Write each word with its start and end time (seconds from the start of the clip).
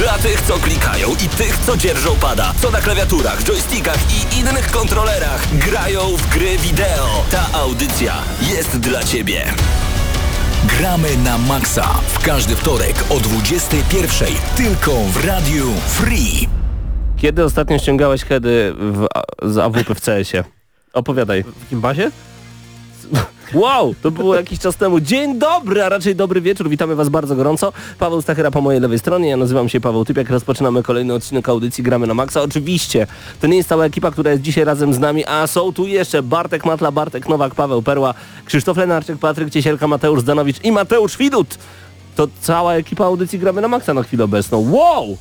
Dla 0.00 0.18
tych, 0.18 0.40
co 0.40 0.54
klikają 0.58 1.10
i 1.10 1.28
tych, 1.28 1.58
co 1.58 1.76
dzierżą 1.76 2.16
pada, 2.16 2.54
co 2.62 2.70
na 2.70 2.80
klawiaturach, 2.80 3.42
joystickach 3.44 3.98
i 4.10 4.38
innych 4.40 4.70
kontrolerach 4.70 5.58
grają 5.58 6.00
w 6.16 6.28
gry 6.28 6.58
wideo. 6.58 7.24
Ta 7.30 7.58
audycja 7.58 8.14
jest 8.54 8.78
dla 8.78 9.04
Ciebie. 9.04 9.44
Gramy 10.64 11.16
na 11.16 11.38
maksa 11.38 11.82
w 11.84 12.18
każdy 12.18 12.56
wtorek 12.56 13.04
o 13.10 13.14
21.00 13.14 14.26
tylko 14.56 14.92
w 14.92 15.24
Radiu 15.26 15.66
Free. 15.88 16.48
Kiedy 17.16 17.44
ostatnio 17.44 17.78
ściągałeś 17.78 18.24
heady 18.24 18.74
w, 18.76 19.06
z 19.42 19.58
AWP 19.58 19.94
w 19.94 20.00
CS-ie? 20.00 20.44
Opowiadaj. 20.92 21.44
W 21.44 21.70
Gimbazie? 21.70 22.10
Wow, 23.54 23.94
to 24.02 24.10
było 24.10 24.34
jakiś 24.34 24.58
czas 24.58 24.76
temu. 24.76 25.00
Dzień 25.00 25.38
dobry, 25.38 25.82
a 25.82 25.88
raczej 25.88 26.16
dobry 26.16 26.40
wieczór. 26.40 26.68
Witamy 26.68 26.94
Was 26.94 27.08
bardzo 27.08 27.36
gorąco. 27.36 27.72
Paweł 27.98 28.22
Stachyra 28.22 28.50
po 28.50 28.60
mojej 28.60 28.80
lewej 28.80 28.98
stronie. 28.98 29.28
Ja 29.28 29.36
nazywam 29.36 29.68
się 29.68 29.80
Paweł 29.80 30.04
Typiak. 30.04 30.30
Rozpoczynamy 30.30 30.82
kolejny 30.82 31.14
odcinek 31.14 31.48
audycji 31.48 31.84
Gramy 31.84 32.06
na 32.06 32.14
Maxa. 32.14 32.42
Oczywiście, 32.42 33.06
to 33.40 33.46
nie 33.46 33.56
jest 33.56 33.68
cała 33.68 33.84
ekipa, 33.84 34.10
która 34.10 34.30
jest 34.30 34.42
dzisiaj 34.42 34.64
razem 34.64 34.94
z 34.94 34.98
nami, 34.98 35.26
a 35.26 35.46
są 35.46 35.72
tu 35.72 35.86
jeszcze 35.86 36.22
Bartek 36.22 36.66
Matla, 36.66 36.92
Bartek 36.92 37.28
Nowak, 37.28 37.54
Paweł 37.54 37.82
Perła, 37.82 38.14
Krzysztof 38.44 38.76
Lenarczyk, 38.76 39.18
Patryk 39.18 39.50
Ciesielka, 39.50 39.88
Mateusz 39.88 40.20
Zdanowicz 40.20 40.64
i 40.64 40.72
Mateusz 40.72 41.16
Widut. 41.16 41.58
To 42.16 42.28
cała 42.40 42.74
ekipa 42.74 43.04
audycji 43.04 43.38
Gramy 43.38 43.60
na 43.60 43.68
Maxa 43.68 43.94
na 43.94 44.02
chwilę 44.02 44.24
obecną. 44.24 44.70
Wow! 44.70 45.16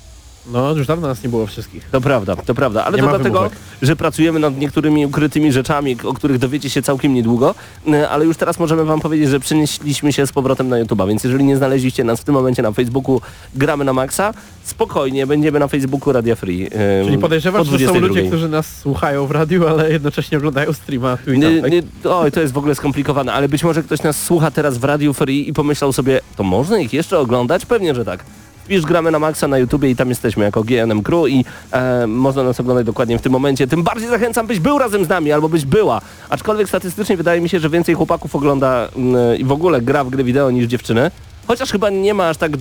No, 0.52 0.72
już 0.72 0.88
dawno 0.88 1.08
nas 1.08 1.23
nie 1.23 1.30
było 1.30 1.47
wszystkich. 1.47 1.88
To 1.92 2.02
prawda, 2.02 2.36
to 2.36 2.55
prawda, 2.55 2.86
ale 2.86 2.97
Nie 2.97 3.03
to 3.03 3.09
dlatego, 3.09 3.39
wymówek. 3.39 3.59
że 3.81 3.95
pracujemy 3.95 4.39
nad 4.39 4.58
niektórymi 4.58 5.05
ukrytymi 5.05 5.52
rzeczami, 5.52 5.97
o 6.03 6.14
których 6.14 6.38
dowiecie 6.38 6.69
się 6.69 6.81
całkiem 6.81 7.14
niedługo, 7.14 7.55
y, 7.88 8.09
ale 8.09 8.25
już 8.25 8.38
teraz 8.38 8.59
możemy 8.59 8.86
wam 8.86 9.00
powiedzieć, 9.00 9.30
że 9.30 9.39
przenieśliśmy 9.39 10.14
się 10.14 10.27
z 10.27 10.31
powrotem 10.31 10.70
na 10.70 10.83
YouTube'a, 10.83 11.08
więc 11.08 11.23
jeżeli 11.23 11.44
nie 11.44 11.58
znaleźliście 11.58 12.03
nas 12.03 12.22
w 12.22 12.23
tym 12.23 12.36
momencie 12.36 12.61
na 12.61 12.72
Facebooku 12.72 13.22
Gramy 13.55 13.86
na 13.86 13.94
Maxa, 13.94 14.33
spokojnie, 14.64 15.27
będziemy 15.27 15.59
na 15.59 15.67
Facebooku 15.67 16.14
Radia 16.14 16.36
Free. 16.36 16.64
y, 16.67 16.70
Czyli 17.05 17.17
po 17.17 17.22
podejrzewasz, 17.22 17.67
że 17.67 17.72
są 17.72 17.77
22. 17.77 18.08
ludzie, 18.08 18.27
którzy 18.27 18.50
nas 18.50 18.77
słuchają 18.77 19.27
w 19.27 19.31
radiu, 19.31 19.67
ale 19.67 19.92
jednocześnie 19.92 20.38
oglądają 20.38 20.73
streama 20.73 21.17
tu 21.17 21.33
i 21.33 21.42
tam, 21.42 21.55
Nie, 21.55 21.61
tak? 21.61 21.72
nie, 21.72 21.81
oj, 22.11 22.31
to 22.31 22.42
jest 22.42 22.53
w 22.53 22.58
ogóle 22.58 22.75
skomplikowane, 22.75 23.33
ale 23.33 23.50
być 23.50 23.64
może 23.64 23.83
ktoś 23.83 24.03
nas 24.03 24.23
słucha 24.23 24.52
teraz 24.52 24.77
w 24.77 24.83
Radiu 24.83 25.14
Free 25.14 25.50
i 25.50 25.53
pomyślał 25.53 25.94
sobie, 25.94 26.20
to 26.36 26.44
można 26.44 26.80
ich 26.80 26.94
jeszcze 26.94 27.20
oglądać? 27.20 27.66
Pewnie, 27.66 27.95
że 27.95 28.05
tak. 28.05 28.25
Wpisz 28.70 28.86
gramy 28.86 29.12
na 29.12 29.20
Maxa 29.20 29.48
na 29.48 29.58
YouTubie 29.58 29.89
i 29.89 29.95
tam 29.95 30.09
jesteśmy 30.09 30.45
jako 30.45 30.64
GNM 30.64 31.03
Crew 31.03 31.30
i 31.30 31.45
e, 31.72 32.08
można 32.08 32.44
nas 32.44 32.59
oglądać 32.59 32.86
dokładnie 32.86 33.20
w 33.20 33.22
tym 33.22 33.31
momencie. 33.31 33.67
Tym 33.67 33.84
bardziej 33.84 34.09
zachęcam, 34.09 34.48
byś 34.48 34.59
był 34.59 34.78
razem 34.78 35.06
z 35.06 35.09
nami 35.09 35.31
albo 35.31 35.50
byś 35.50 35.66
była. 35.66 36.02
Aczkolwiek 36.30 36.67
statystycznie 36.67 37.17
wydaje 37.17 37.42
mi 37.42 37.50
się, 37.50 37.59
że 37.59 37.70
więcej 37.70 37.95
chłopaków 37.95 38.36
ogląda 38.36 38.89
i 39.38 39.45
w 39.45 39.52
ogóle 39.52 39.81
gra 39.81 40.03
w 40.03 40.09
gry 40.09 40.23
wideo 40.23 40.52
niż 40.52 40.67
dziewczyny. 40.67 41.11
Chociaż 41.48 41.72
chyba 41.72 41.89
nie 41.89 42.14
ma 42.14 42.30
aż 42.30 42.38
tak 42.38 42.52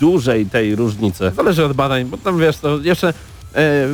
dużej 0.00 0.46
tej 0.46 0.76
różnicy. 0.76 1.32
Zależy 1.36 1.64
od 1.64 1.72
badań, 1.72 2.04
bo 2.04 2.16
tam 2.16 2.38
wiesz, 2.38 2.58
to 2.58 2.78
jeszcze 2.78 3.14
e, 3.54 3.86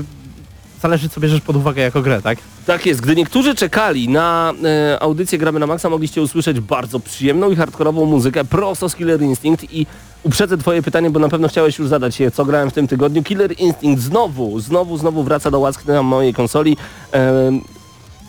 zależy 0.83 1.09
co 1.09 1.20
bierzesz 1.20 1.41
pod 1.41 1.56
uwagę 1.56 1.83
jako 1.83 2.03
grę, 2.03 2.23
tak? 2.23 2.39
Tak 2.67 2.86
jest, 2.86 3.00
gdy 3.00 3.17
niektórzy 3.17 3.55
czekali 3.55 4.09
na 4.09 4.52
e, 4.64 5.02
audycję 5.02 5.39
Gramy 5.39 5.61
na 5.61 5.67
Maxa, 5.67 5.91
mogliście 5.91 6.23
usłyszeć 6.23 6.61
bardzo 6.61 7.01
przyjemną 7.01 7.51
i 7.51 7.57
hardkorową 7.57 8.07
muzykę 8.07 8.45
prosto 8.45 8.89
z 8.89 8.96
Killer 8.96 9.23
Instinct 9.23 9.73
i 9.73 9.86
uprzedzę 10.23 10.58
twoje 10.58 10.83
pytanie, 10.83 11.11
bo 11.11 11.20
na 11.20 11.29
pewno 11.29 11.48
chciałeś 11.48 11.79
już 11.79 11.89
zadać 11.89 12.20
je, 12.20 12.30
co 12.30 12.45
grałem 12.45 12.70
w 12.70 12.73
tym 12.73 12.89
tygodniu. 12.89 13.23
Killer 13.23 13.61
Instinct 13.61 14.02
znowu, 14.02 14.61
znowu, 14.61 14.96
znowu 14.96 15.23
wraca 15.23 15.51
do 15.51 15.58
łask 15.58 15.85
na 15.85 16.02
mojej 16.02 16.35
konsoli 16.35 16.77
Em, 17.13 17.61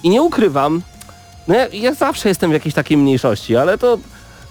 i 0.03 0.09
nie 0.09 0.21
ukrywam, 0.21 0.81
no 1.47 1.55
ja, 1.55 1.67
ja 1.67 1.93
zawsze 1.93 2.29
jestem 2.29 2.49
w 2.49 2.53
jakiejś 2.53 2.75
takiej 2.75 2.97
mniejszości, 2.97 3.55
ale 3.55 3.77
to 3.77 3.97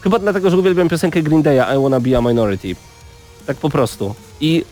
chyba 0.00 0.18
dlatego, 0.18 0.50
że 0.50 0.56
uwielbiam 0.56 0.88
piosenkę 0.88 1.22
Green 1.22 1.42
Day'a 1.42 1.76
I 1.78 1.82
Wanna 1.82 2.00
Be 2.00 2.18
a 2.18 2.20
Minority. 2.20 2.76
Tak 3.46 3.56
po 3.56 3.70
prostu. 3.70 4.14
I 4.40 4.64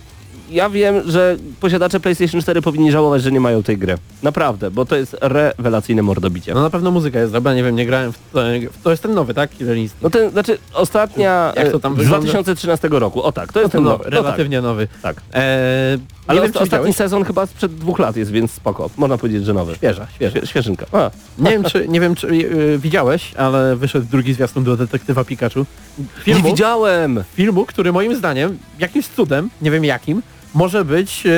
ja 0.51 0.71
wiem, 0.71 1.11
że 1.11 1.37
posiadacze 1.61 2.01
PlayStation 2.01 2.41
4 2.41 2.63
powinni 2.63 2.93
żałować, 2.93 3.23
że 3.23 3.33
nie 3.33 3.41
mają 3.41 3.63
tej 3.63 3.79
gry. 3.79 3.99
Naprawdę, 4.23 4.71
bo 4.71 4.85
to 4.85 4.97
jest 4.97 5.17
rewelacyjne 5.21 6.03
mordobicie. 6.03 6.55
No 6.55 6.63
na 6.63 6.71
pewno 6.71 6.91
muzyka 6.91 7.19
jest 7.21 7.33
dobra, 7.33 7.55
nie 7.55 7.63
wiem, 7.63 7.77
nie 7.77 7.87
grałem 7.87 8.13
w 8.13 8.19
to, 8.33 8.41
to 8.85 8.91
jest 8.91 9.03
ten 9.03 9.15
nowy, 9.15 9.35
tak? 9.35 9.51
Killer 9.51 9.77
Instinct. 9.77 10.03
No 10.03 10.11
ten, 10.11 10.31
znaczy 10.31 10.59
ostatnia 10.75 11.53
Jak 11.57 11.73
to 11.73 11.81
tam 11.81 11.93
e, 11.93 11.97
z 11.97 11.99
wygląda? 11.99 12.19
2013 12.27 12.89
roku. 12.91 13.23
O 13.23 13.33
tak, 13.33 13.53
to 13.53 13.59
No 13.59 13.63
jest 13.63 13.73
to 13.73 13.79
ten 13.79 13.85
nowy, 13.85 13.99
nowy. 14.05 14.11
No 14.17 14.23
relatywnie 14.23 14.61
nowy. 14.61 14.89
tak, 15.03 15.15
tak. 15.17 15.25
E, 15.35 15.99
Ale 16.27 16.41
nie 16.41 16.47
wiem, 16.47 16.51
ostatni 16.55 16.65
widziałeś? 16.65 16.97
sezon 16.97 17.25
chyba 17.25 17.47
sprzed 17.47 17.75
dwóch 17.75 17.99
lat 17.99 18.17
jest, 18.17 18.31
więc 18.31 18.51
spoko. 18.51 18.91
Można 18.97 19.19
powiedzieć, 19.19 19.45
że 19.45 19.55
nowy. 19.55 19.75
Świeża, 19.75 20.07
świeża. 20.15 20.39
Świe- 20.41 20.47
Świeżynka. 20.47 20.87
A, 20.93 21.11
Nie 21.39 21.51
wiem, 21.51 21.65
czy, 21.65 21.89
nie 21.89 22.01
wiem, 22.01 22.15
czy 22.15 22.27
y, 22.27 22.79
widziałeś, 22.79 23.35
ale 23.35 23.77
wyszedł 23.77 24.07
drugi 24.11 24.35
zwiastun 24.35 24.65
do 24.65 24.77
Detektywa 24.77 25.25
Pikachu. 25.25 25.59
nie 25.99 26.05
Filmu, 26.25 26.43
widziałem! 26.51 27.25
filmu, 27.35 27.67
który 27.67 27.93
moim 27.93 28.17
zdaniem, 28.17 28.59
jakimś 28.79 29.07
cudem, 29.09 29.51
nie 29.63 29.71
wiem 29.71 29.85
jakim, 29.85 30.23
może 30.55 30.85
być 30.85 31.27
e, 31.27 31.31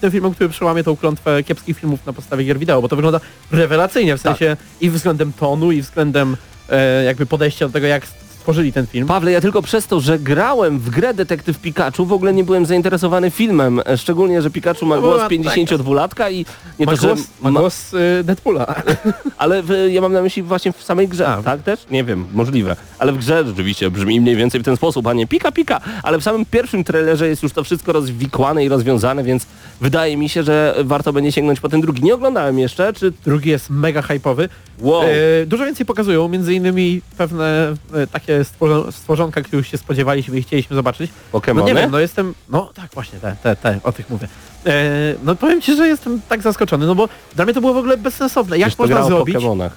tym 0.00 0.10
filmem, 0.10 0.34
który 0.34 0.48
przełamie 0.48 0.84
tą 0.84 0.96
klątwę 0.96 1.42
kiepskich 1.42 1.78
filmów 1.78 2.06
na 2.06 2.12
podstawie 2.12 2.44
gier 2.44 2.58
wideo, 2.58 2.82
bo 2.82 2.88
to 2.88 2.96
wygląda 2.96 3.20
rewelacyjnie, 3.50 4.16
w 4.16 4.20
sensie 4.20 4.56
i 4.80 4.90
względem 4.90 5.32
tonu, 5.32 5.72
i 5.72 5.82
względem 5.82 6.36
e, 6.68 7.04
jakby 7.04 7.26
podejścia 7.26 7.66
do 7.66 7.72
tego, 7.72 7.86
jak 7.86 8.06
stworzyli 8.46 8.72
ten 8.72 8.86
film. 8.86 9.06
Pawle, 9.06 9.32
ja 9.32 9.40
tylko 9.40 9.62
przez 9.62 9.86
to, 9.86 10.00
że 10.00 10.18
grałem 10.18 10.78
w 10.78 10.90
grę 10.90 11.14
Detektyw 11.14 11.58
Pikachu, 11.58 12.06
w 12.06 12.12
ogóle 12.12 12.32
nie 12.32 12.44
byłem 12.44 12.66
zainteresowany 12.66 13.30
filmem. 13.30 13.80
E, 13.86 13.98
Szczególnie, 13.98 14.42
że 14.42 14.50
Pikachu 14.50 14.86
ma 14.86 14.94
No, 14.96 15.00
głos 15.02 15.16
była 15.16 15.28
52-latka 15.28 16.32
i 16.32 16.46
nie 16.78 16.86
ma 16.86 16.92
to, 16.92 17.02
że... 17.02 17.06
głos, 17.08 17.20
ma 17.42 17.50
głos 17.50 17.94
e, 17.94 18.24
Deadpoola. 18.24 18.74
Ale 19.38 19.62
w, 19.62 19.88
ja 19.90 20.00
mam 20.00 20.12
na 20.12 20.22
myśli 20.22 20.42
właśnie 20.42 20.72
w 20.72 20.82
samej 20.82 21.08
grze, 21.08 21.28
A. 21.28 21.42
tak 21.42 21.62
też? 21.62 21.80
Nie 21.90 22.04
wiem, 22.04 22.26
możliwe. 22.32 22.76
Ale 22.98 23.12
w 23.12 23.18
grze 23.18 23.44
rzeczywiście 23.46 23.90
brzmi 23.90 24.20
mniej 24.20 24.36
więcej 24.36 24.60
w 24.60 24.64
ten 24.64 24.76
sposób, 24.76 25.06
a 25.06 25.12
nie 25.12 25.26
pika 25.26 25.52
pika. 25.52 25.80
Ale 26.02 26.18
w 26.18 26.22
samym 26.22 26.44
pierwszym 26.46 26.84
trailerze 26.84 27.28
jest 27.28 27.42
już 27.42 27.52
to 27.52 27.64
wszystko 27.64 27.92
rozwikłane 27.92 28.64
i 28.64 28.68
rozwiązane, 28.68 29.24
więc 29.24 29.46
wydaje 29.80 30.16
mi 30.16 30.28
się, 30.28 30.42
że 30.42 30.74
warto 30.84 31.12
będzie 31.12 31.32
sięgnąć 31.32 31.60
po 31.60 31.68
ten 31.68 31.80
drugi. 31.80 32.02
Nie 32.02 32.14
oglądałem 32.14 32.58
jeszcze, 32.58 32.92
czy... 32.92 33.12
Drugi 33.24 33.50
jest 33.50 33.70
mega 33.70 34.00
hype'owy. 34.00 34.48
Wow. 34.80 35.02
E, 35.02 35.46
dużo 35.46 35.64
więcej 35.64 35.86
pokazują, 35.86 36.28
między 36.28 36.54
innymi 36.54 37.00
pewne 37.18 37.74
e, 37.94 38.06
takie 38.06 38.40
stworzo- 38.44 38.92
stworzonka, 38.92 39.42
których 39.42 39.66
się 39.66 39.78
spodziewaliśmy 39.78 40.38
i 40.38 40.42
chcieliśmy 40.42 40.76
zobaczyć. 40.76 41.10
Pokemony? 41.32 41.62
No 41.62 41.74
nie 41.74 41.80
wiem, 41.82 41.90
no 41.90 41.98
jestem, 41.98 42.34
no 42.48 42.70
tak 42.74 42.90
właśnie, 42.94 43.18
te, 43.18 43.36
te, 43.42 43.56
te 43.56 43.78
o 43.82 43.92
tych 43.92 44.10
mówię. 44.10 44.28
E, 44.66 44.90
no 45.24 45.34
powiem 45.36 45.60
Ci, 45.62 45.76
że 45.76 45.88
jestem 45.88 46.20
tak 46.28 46.42
zaskoczony, 46.42 46.86
no 46.86 46.94
bo 46.94 47.08
dla 47.36 47.44
mnie 47.44 47.54
to 47.54 47.60
było 47.60 47.74
w 47.74 47.76
ogóle 47.76 47.96
bezsensowne. 47.96 48.58
Jak 48.58 48.68
Przecież 48.68 48.78
można 48.78 49.06
zrobić 49.06 49.36
film, 49.36 49.70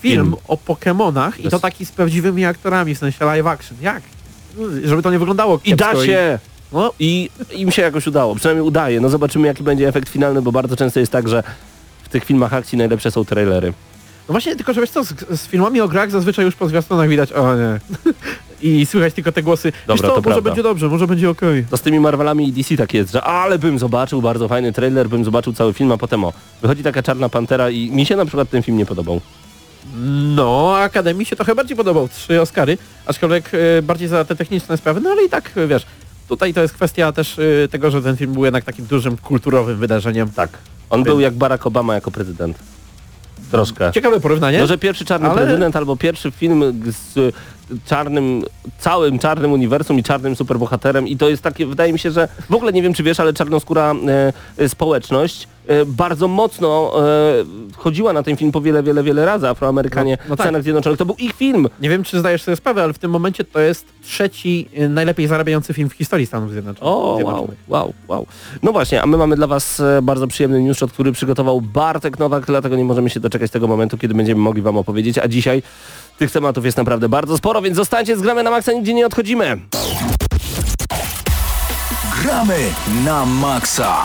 film. 0.00 0.36
o 0.48 0.56
Pokemonach 0.56 1.40
i 1.40 1.42
Bez- 1.42 1.50
to 1.50 1.58
taki 1.60 1.86
z 1.86 1.92
prawdziwymi 1.92 2.44
aktorami, 2.44 2.94
w 2.94 2.98
sensie 2.98 3.24
live 3.24 3.46
action? 3.46 3.78
Jak? 3.82 4.02
Żeby 4.84 5.02
to 5.02 5.10
nie 5.10 5.18
wyglądało 5.18 5.60
I 5.64 5.74
da 5.76 5.84
kiepsko 5.86 6.06
się! 6.06 6.38
no, 6.72 6.92
I 6.98 7.30
im 7.52 7.70
się 7.70 7.82
jakoś 7.82 8.06
udało, 8.06 8.34
przynajmniej 8.34 8.66
udaje. 8.66 9.00
No 9.00 9.08
zobaczymy 9.08 9.46
jaki 9.46 9.62
będzie 9.62 9.88
efekt 9.88 10.08
finalny, 10.08 10.42
bo 10.42 10.52
bardzo 10.52 10.76
często 10.76 11.00
jest 11.00 11.12
tak, 11.12 11.28
że 11.28 11.42
w 12.02 12.08
tych 12.08 12.24
filmach 12.24 12.54
akcji 12.54 12.78
najlepsze 12.78 13.10
są 13.10 13.24
trailery. 13.24 13.72
No 14.28 14.32
właśnie, 14.32 14.56
tylko 14.56 14.72
że 14.72 14.80
wiesz 14.80 14.90
co, 14.90 15.04
z, 15.04 15.14
z 15.30 15.46
filmami 15.46 15.80
o 15.80 15.88
grach 15.88 16.10
zazwyczaj 16.10 16.44
już 16.44 16.54
po 16.54 16.68
zwiastunach 16.68 17.08
widać, 17.08 17.32
o 17.32 17.56
nie. 17.56 17.80
I 18.62 18.86
słychać 18.86 19.14
tylko 19.14 19.32
te 19.32 19.42
głosy, 19.42 19.72
Dobra, 19.86 19.94
wiesz 19.94 20.00
co, 20.00 20.08
to 20.08 20.14
może 20.14 20.22
prawda. 20.22 20.40
będzie 20.40 20.62
dobrze, 20.62 20.88
może 20.88 21.06
będzie 21.06 21.30
okej. 21.30 21.64
To 21.70 21.76
z 21.76 21.82
tymi 21.82 22.00
Marvelami 22.00 22.48
i 22.48 22.52
DC 22.52 22.76
tak 22.76 22.94
jest, 22.94 23.12
że 23.12 23.22
ale 23.22 23.58
bym 23.58 23.78
zobaczył 23.78 24.22
bardzo 24.22 24.48
fajny 24.48 24.72
trailer, 24.72 25.08
bym 25.08 25.24
zobaczył 25.24 25.52
cały 25.52 25.72
film, 25.72 25.92
a 25.92 25.96
potem 25.96 26.24
o, 26.24 26.32
wychodzi 26.62 26.82
taka 26.82 27.02
Czarna 27.02 27.28
Pantera 27.28 27.70
i 27.70 27.90
mi 27.90 28.06
się 28.06 28.16
na 28.16 28.24
przykład 28.24 28.50
ten 28.50 28.62
film 28.62 28.78
nie 28.78 28.86
podobał. 28.86 29.20
No, 30.34 30.76
Akademii 30.76 31.26
się 31.26 31.36
trochę 31.36 31.54
bardziej 31.54 31.76
podobał, 31.76 32.08
trzy 32.08 32.40
Oscary, 32.40 32.78
aczkolwiek 33.06 33.50
e, 33.54 33.82
bardziej 33.82 34.08
za 34.08 34.24
te 34.24 34.36
techniczne 34.36 34.76
sprawy, 34.76 35.00
no 35.00 35.10
ale 35.10 35.24
i 35.24 35.28
tak, 35.28 35.50
e, 35.56 35.66
wiesz, 35.66 35.86
tutaj 36.28 36.54
to 36.54 36.62
jest 36.62 36.74
kwestia 36.74 37.12
też 37.12 37.38
e, 37.38 37.68
tego, 37.68 37.90
że 37.90 38.02
ten 38.02 38.16
film 38.16 38.32
był 38.32 38.44
jednak 38.44 38.64
takim 38.64 38.86
dużym 38.86 39.16
kulturowym 39.16 39.78
wydarzeniem. 39.78 40.30
Tak. 40.30 40.50
On 40.90 41.02
był 41.02 41.20
jak 41.20 41.34
Barack 41.34 41.66
Obama 41.66 41.94
jako 41.94 42.10
prezydent. 42.10 42.58
Troszkę. 43.50 43.92
Ciekawe 43.92 44.20
porównanie. 44.20 44.58
No, 44.58 44.66
że 44.66 44.78
pierwszy 44.78 45.04
czarny 45.04 45.28
Ale- 45.28 45.42
prezydent 45.42 45.76
albo 45.76 45.96
pierwszy 45.96 46.30
film 46.30 46.82
z 46.86 47.34
czarnym, 47.86 48.42
całym 48.78 49.18
czarnym 49.18 49.52
uniwersum 49.52 49.98
i 49.98 50.02
czarnym 50.02 50.36
superbohaterem 50.36 51.08
i 51.08 51.16
to 51.16 51.28
jest 51.28 51.42
takie, 51.42 51.66
wydaje 51.66 51.92
mi 51.92 51.98
się, 51.98 52.10
że 52.10 52.28
w 52.50 52.54
ogóle 52.54 52.72
nie 52.72 52.82
wiem 52.82 52.94
czy 52.94 53.02
wiesz, 53.02 53.20
ale 53.20 53.32
czarnoskóra 53.32 53.94
e, 54.58 54.68
społeczność 54.68 55.48
e, 55.66 55.84
bardzo 55.84 56.28
mocno 56.28 56.92
e, 57.08 57.44
chodziła 57.76 58.12
na 58.12 58.22
ten 58.22 58.36
film 58.36 58.52
po 58.52 58.60
wiele, 58.60 58.82
wiele, 58.82 59.02
wiele 59.02 59.24
razy 59.24 59.48
Afroamerykanie 59.48 60.18
No- 60.20 60.24
no 60.28 60.34
w 60.34 60.38
tak. 60.38 60.46
Stanach 60.46 60.62
Zjednoczonych. 60.62 60.98
To 60.98 61.06
był 61.06 61.16
ich 61.18 61.32
film. 61.32 61.68
Nie 61.80 61.88
wiem, 61.90 62.04
czy 62.04 62.18
zdajesz 62.20 62.42
sobie 62.42 62.56
sprawę, 62.56 62.82
ale 62.82 62.92
w 62.92 62.98
tym 62.98 63.10
momencie 63.10 63.44
to 63.44 63.60
jest 63.60 63.86
trzeci 64.02 64.68
y, 64.78 64.88
najlepiej 64.88 65.26
zarabiający 65.26 65.74
film 65.74 65.88
w 65.88 65.92
historii 65.92 66.26
Stanów 66.26 66.50
Zjednoczonych. 66.50 66.92
O, 66.92 67.18
wow, 67.24 67.48
wow, 67.68 67.92
wow. 68.08 68.26
No 68.62 68.72
właśnie, 68.72 69.02
a 69.02 69.06
my 69.06 69.16
mamy 69.16 69.36
dla 69.36 69.46
Was 69.46 69.80
e, 69.80 70.02
bardzo 70.02 70.26
przyjemny 70.26 70.62
newsshot, 70.62 70.92
który 70.92 71.12
przygotował 71.12 71.60
Bartek 71.60 72.18
Nowak, 72.18 72.46
dlatego 72.46 72.76
nie 72.76 72.84
możemy 72.84 73.10
się 73.10 73.20
doczekać 73.20 73.50
tego 73.50 73.68
momentu, 73.68 73.98
kiedy 73.98 74.14
będziemy 74.14 74.40
mogli 74.40 74.62
Wam 74.62 74.76
opowiedzieć, 74.76 75.18
a 75.18 75.28
dzisiaj 75.28 75.62
tych 76.18 76.30
tematów 76.30 76.64
jest 76.64 76.76
naprawdę 76.76 77.08
bardzo 77.08 77.38
sporo, 77.38 77.62
więc 77.62 77.76
zostańcie 77.76 78.16
z 78.16 78.20
Gramy 78.20 78.42
na 78.42 78.50
Maxa, 78.50 78.72
nigdzie 78.72 78.94
nie 78.94 79.06
odchodzimy. 79.06 79.60
Gramy 82.22 82.58
na 83.04 83.26
maksa. 83.26 84.04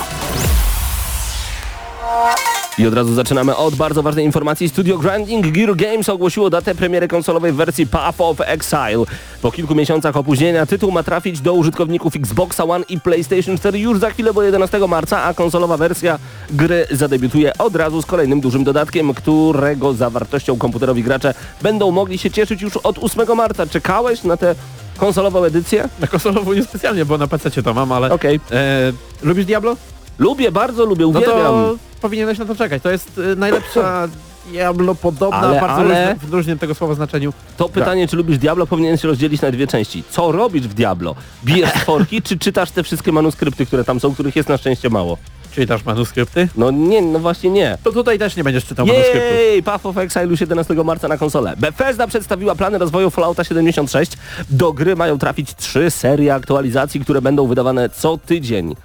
I 2.77 2.87
od 2.87 2.93
razu 2.93 3.13
zaczynamy 3.13 3.55
od 3.55 3.75
bardzo 3.75 4.03
ważnej 4.03 4.25
informacji. 4.25 4.69
Studio 4.69 4.97
Grinding 4.97 5.47
Gear 5.47 5.75
Games 5.75 6.09
ogłosiło 6.09 6.49
datę 6.49 6.75
premiery 6.75 7.07
konsolowej 7.07 7.51
w 7.51 7.55
wersji 7.55 7.87
Path 7.87 8.21
of 8.21 8.37
Exile. 8.41 9.03
Po 9.41 9.51
kilku 9.51 9.75
miesiącach 9.75 10.17
opóźnienia 10.17 10.65
tytuł 10.65 10.91
ma 10.91 11.03
trafić 11.03 11.41
do 11.41 11.53
użytkowników 11.53 12.15
Xboxa 12.15 12.63
One 12.63 12.85
i 12.89 12.99
PlayStation 12.99 13.57
4 13.57 13.79
już 13.79 13.99
za 13.99 14.09
chwilę, 14.11 14.33
bo 14.33 14.43
11 14.43 14.79
marca, 14.87 15.23
a 15.23 15.33
konsolowa 15.33 15.77
wersja 15.77 16.19
gry 16.49 16.87
zadebiutuje 16.91 17.57
od 17.57 17.75
razu 17.75 18.01
z 18.01 18.05
kolejnym 18.05 18.41
dużym 18.41 18.63
dodatkiem, 18.63 19.13
którego 19.13 19.93
zawartością 19.93 20.57
komputerowi 20.57 21.03
gracze 21.03 21.33
będą 21.61 21.91
mogli 21.91 22.17
się 22.17 22.31
cieszyć 22.31 22.61
już 22.61 22.77
od 22.77 22.97
8 23.03 23.37
marca. 23.37 23.67
Czekałeś 23.67 24.23
na 24.23 24.37
tę 24.37 24.55
konsolową 24.97 25.43
edycję? 25.43 25.89
Na 25.99 26.07
konsolową 26.07 26.53
niespecjalnie, 26.53 27.05
bo 27.05 27.17
na 27.17 27.27
PC 27.27 27.63
to 27.63 27.73
mam, 27.73 27.91
ale... 27.91 28.11
Okej. 28.11 28.39
E, 28.51 28.93
lubisz 29.23 29.45
Diablo? 29.45 29.75
Lubię, 30.19 30.51
bardzo 30.51 30.85
lubię, 30.85 31.03
No 31.03 31.09
uwielbiam. 31.09 31.35
to 31.35 31.75
powinieneś 32.03 32.37
na 32.37 32.45
to 32.45 32.55
czekać. 32.55 32.83
To 32.83 32.91
jest 32.91 33.17
y, 33.17 33.35
najlepsza 33.35 34.07
Diablo 34.51 34.95
podobna, 34.95 35.37
Ale- 35.37 35.61
bardzo 35.61 35.75
ale- 35.75 35.83
różne, 35.83 36.27
w 36.29 36.33
różnym 36.33 36.59
tego 36.59 36.75
słowa 36.75 36.93
znaczeniu. 36.93 37.33
To 37.57 37.69
pytanie, 37.69 38.07
czy 38.07 38.15
lubisz 38.15 38.37
Diablo, 38.37 38.67
powinien 38.67 38.97
się 38.97 39.07
rozdzielić 39.07 39.41
na 39.41 39.51
dwie 39.51 39.67
części. 39.67 40.03
Co 40.09 40.31
robisz 40.31 40.67
w 40.67 40.73
Diablo? 40.73 41.15
Bijesz 41.45 41.69
stworki, 41.79 42.21
czy 42.21 42.37
czytasz 42.39 42.71
te 42.71 42.83
wszystkie 42.83 43.11
manuskrypty, 43.11 43.65
które 43.65 43.83
tam 43.83 43.99
są, 43.99 44.13
których 44.13 44.35
jest 44.35 44.49
na 44.49 44.57
szczęście 44.57 44.89
mało? 44.89 45.17
Czytasz 45.51 45.85
manuskrypty? 45.85 46.47
No 46.55 46.71
nie, 46.71 47.01
no 47.01 47.19
właśnie 47.19 47.49
nie. 47.49 47.77
To 47.83 47.91
tutaj 47.91 48.19
też 48.19 48.35
nie 48.35 48.43
będziesz 48.43 48.65
czytał 48.65 48.85
manuskryptów. 48.85 49.31
Jej, 49.39 49.63
Path 49.63 49.85
of 49.85 49.97
Exile 49.97 50.25
już 50.27 50.41
11 50.41 50.73
marca 50.73 51.07
na 51.07 51.17
konsolę. 51.17 51.53
Bethesda 51.57 52.07
przedstawiła 52.07 52.55
plany 52.55 52.77
rozwoju 52.77 53.09
Fallouta 53.09 53.43
76. 53.43 54.11
Do 54.49 54.73
gry 54.73 54.95
mają 54.95 55.19
trafić 55.19 55.55
trzy 55.55 55.91
serie 55.91 56.33
aktualizacji, 56.35 56.99
które 56.99 57.21
będą 57.21 57.47
wydawane 57.47 57.89
co 57.89 58.17
tydzień. 58.17 58.75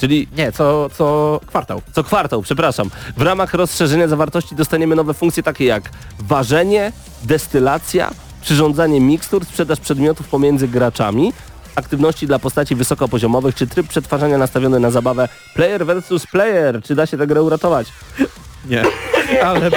Czyli 0.00 0.28
Nie, 0.36 0.52
co, 0.52 0.90
co 0.90 1.40
kwartał. 1.46 1.82
co 1.92 2.04
kwartał, 2.04 2.42
przepraszam. 2.42 2.90
W 3.16 3.22
ramach 3.22 3.54
rozszerzenia 3.54 4.08
zawartości 4.08 4.54
dostaniemy 4.54 4.96
nowe 4.96 5.14
funkcje 5.14 5.42
takie 5.42 5.64
jak 5.64 5.82
ważenie, 6.18 6.92
destylacja, 7.22 8.10
przyrządzanie 8.42 9.00
mikstur, 9.00 9.44
sprzedaż 9.44 9.80
przedmiotów 9.80 10.28
pomiędzy 10.28 10.68
graczami, 10.68 11.32
aktywności 11.74 12.26
dla 12.26 12.38
postaci 12.38 12.74
wysokopoziomowych, 12.74 13.54
czy 13.54 13.66
tryb 13.66 13.88
przetwarzania 13.88 14.38
nastawiony 14.38 14.80
na 14.80 14.90
zabawę 14.90 15.28
player 15.54 15.86
versus 15.86 16.26
player. 16.26 16.82
Czy 16.82 16.94
da 16.94 17.06
się 17.06 17.18
tę 17.18 17.26
grę 17.26 17.42
uratować? 17.42 17.92
Nie. 18.68 18.82
Ale 19.46 19.70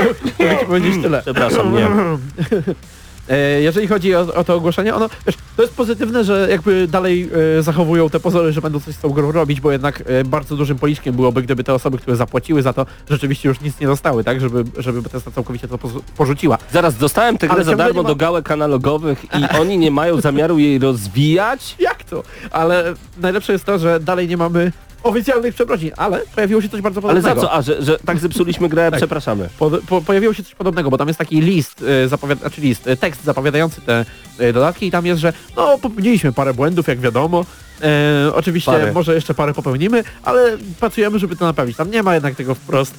powiedzieć 0.67 1.01
tyle. 1.03 1.21
Przepraszam, 1.21 1.73
nie. 1.73 1.87
E, 3.29 3.61
Jeżeli 3.61 3.87
chodzi 3.87 4.15
o, 4.15 4.19
o 4.35 4.43
to 4.43 4.55
ogłoszenie, 4.55 4.95
ono, 4.95 5.09
wiesz, 5.25 5.35
to 5.55 5.61
jest 5.61 5.75
pozytywne, 5.75 6.23
że 6.23 6.47
jakby 6.51 6.87
dalej 6.87 7.29
e, 7.59 7.63
zachowują 7.63 8.09
te 8.09 8.19
pozory, 8.19 8.51
że 8.53 8.61
będą 8.61 8.79
coś 8.79 8.95
z 8.95 8.99
tą 8.99 9.09
grą 9.09 9.31
robić, 9.31 9.61
bo 9.61 9.71
jednak 9.71 10.03
e, 10.05 10.23
bardzo 10.23 10.55
dużym 10.55 10.77
policzkiem 10.79 11.15
byłoby, 11.15 11.41
gdyby 11.41 11.63
te 11.63 11.73
osoby, 11.73 11.97
które 11.97 12.15
zapłaciły 12.15 12.61
za 12.61 12.73
to, 12.73 12.85
rzeczywiście 13.09 13.49
już 13.49 13.61
nic 13.61 13.79
nie 13.79 13.87
dostały, 13.87 14.23
tak, 14.23 14.41
żeby, 14.41 14.63
żeby 14.77 15.01
Bethesda 15.01 15.31
całkowicie 15.31 15.67
to 15.67 15.77
porzuciła. 16.17 16.57
Zaraz 16.73 16.95
dostałem 16.97 17.37
tę 17.37 17.47
grę 17.47 17.63
za 17.63 17.75
darmo 17.75 18.03
ma- 18.03 18.09
do 18.09 18.15
gałek 18.15 18.51
analogowych 18.51 19.23
i 19.25 19.49
oni 19.61 19.77
nie 19.77 19.91
mają 19.91 20.21
zamiaru 20.21 20.59
jej 20.59 20.79
rozwijać? 20.79 21.75
Jak 21.79 22.03
to? 22.03 22.23
Ale 22.51 22.93
najlepsze 23.17 23.53
jest 23.53 23.65
to, 23.65 23.79
że 23.79 23.99
dalej 23.99 24.27
nie 24.27 24.37
mamy 24.37 24.71
oficjalnych 25.03 25.53
przeprosin, 25.53 25.91
ale 25.97 26.19
pojawiło 26.35 26.61
się 26.61 26.69
coś 26.69 26.81
bardzo 26.81 27.01
Ale 27.03 27.07
podobnego. 27.07 27.41
za 27.41 27.47
co? 27.47 27.53
A, 27.53 27.61
że, 27.61 27.81
że 27.83 27.99
tak 28.05 28.19
zepsuliśmy 28.19 28.69
grę, 28.69 28.91
Tak. 28.91 28.99
przepraszamy. 28.99 29.49
Po, 29.59 29.71
po, 29.87 30.01
pojawiło 30.01 30.33
się 30.33 30.43
coś 30.43 30.55
podobnego, 30.55 30.89
bo 30.89 30.97
tam 30.97 31.07
jest 31.07 31.19
taki 31.19 31.41
list, 31.41 31.83
e, 32.03 32.07
zapowiada, 32.07 32.41
znaczy 32.41 32.61
list, 32.61 32.87
e, 32.87 32.97
tekst 32.97 33.23
zapowiadający 33.23 33.81
te 33.81 34.05
e, 34.39 34.53
dodatki 34.53 34.87
i 34.87 34.91
tam 34.91 35.05
jest, 35.05 35.21
że 35.21 35.33
no 35.55 35.77
popełniliśmy 35.77 36.31
parę 36.33 36.53
błędów, 36.53 36.87
jak 36.87 36.99
wiadomo. 36.99 37.45
E, 37.81 38.33
oczywiście 38.35 38.71
Parę. 38.71 38.91
może 38.91 39.15
jeszcze 39.15 39.33
parę 39.33 39.53
popełnimy, 39.53 40.03
ale 40.23 40.57
pracujemy, 40.79 41.19
żeby 41.19 41.35
to 41.35 41.45
naprawić. 41.45 41.77
Tam 41.77 41.91
nie 41.91 42.03
ma 42.03 42.13
jednak 42.13 42.35
tego 42.35 42.55
wprost. 42.55 42.93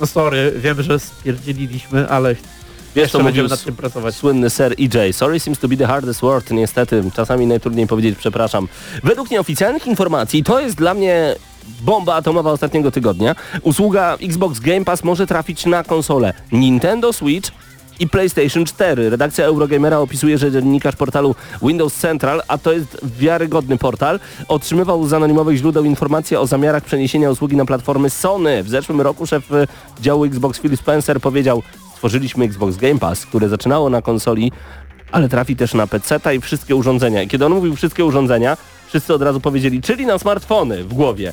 No 0.00 0.06
sorry, 0.06 0.52
wiem, 0.56 0.82
że 0.82 0.98
stwierdziliśmy, 0.98 2.08
ale 2.08 2.36
Wiesz, 2.94 3.12
co 3.12 3.24
będziemy 3.24 3.48
nad 3.48 3.64
tym 3.64 3.76
pracować. 3.76 4.14
słynny 4.14 4.50
Sir 4.50 4.74
EJ. 4.78 5.12
Sorry 5.12 5.40
seems 5.40 5.58
to 5.58 5.68
be 5.68 5.76
the 5.76 5.86
hardest 5.86 6.20
word. 6.20 6.50
Niestety, 6.50 7.04
czasami 7.14 7.46
najtrudniej 7.46 7.86
powiedzieć 7.86 8.18
przepraszam. 8.18 8.68
Według 9.04 9.30
nieoficjalnych 9.30 9.86
informacji 9.86 10.44
to 10.44 10.60
jest 10.60 10.76
dla 10.76 10.94
mnie 10.94 11.36
bomba 11.80 12.14
atomowa 12.14 12.52
ostatniego 12.52 12.90
tygodnia. 12.90 13.34
Usługa 13.62 14.16
Xbox 14.22 14.60
Game 14.60 14.84
Pass 14.84 15.04
może 15.04 15.26
trafić 15.26 15.66
na 15.66 15.84
konsolę 15.84 16.34
Nintendo 16.52 17.12
Switch 17.12 17.50
i 18.00 18.08
PlayStation 18.08 18.64
4. 18.64 19.10
Redakcja 19.10 19.44
Eurogamera 19.44 19.98
opisuje, 19.98 20.38
że 20.38 20.52
dziennikarz 20.52 20.96
portalu 20.96 21.34
Windows 21.62 21.94
Central, 21.94 22.42
a 22.48 22.58
to 22.58 22.72
jest 22.72 22.98
wiarygodny 23.18 23.78
portal, 23.78 24.20
otrzymywał 24.48 25.06
z 25.06 25.12
anonimowych 25.12 25.56
źródeł 25.56 25.84
informacje 25.84 26.40
o 26.40 26.46
zamiarach 26.46 26.84
przeniesienia 26.84 27.30
usługi 27.30 27.56
na 27.56 27.64
platformy 27.64 28.10
Sony. 28.10 28.62
W 28.62 28.68
zeszłym 28.68 29.00
roku 29.00 29.26
szef 29.26 29.52
y, 29.52 29.66
działu 30.00 30.24
Xbox 30.24 30.60
Phil 30.60 30.76
Spencer 30.76 31.20
powiedział, 31.20 31.62
stworzyliśmy 32.04 32.44
Xbox 32.44 32.76
Game 32.76 32.98
Pass, 32.98 33.26
które 33.26 33.48
zaczynało 33.48 33.90
na 33.90 34.02
konsoli, 34.02 34.52
ale 35.12 35.28
trafi 35.28 35.56
też 35.56 35.74
na 35.74 35.86
PC 35.86 36.20
i 36.36 36.40
wszystkie 36.40 36.76
urządzenia. 36.76 37.22
I 37.22 37.28
kiedy 37.28 37.46
on 37.46 37.52
mówił 37.52 37.76
wszystkie 37.76 38.04
urządzenia, 38.04 38.56
wszyscy 38.86 39.14
od 39.14 39.22
razu 39.22 39.40
powiedzieli, 39.40 39.82
czyli 39.82 40.06
na 40.06 40.18
smartfony 40.18 40.84
w 40.84 40.94
głowie. 40.94 41.32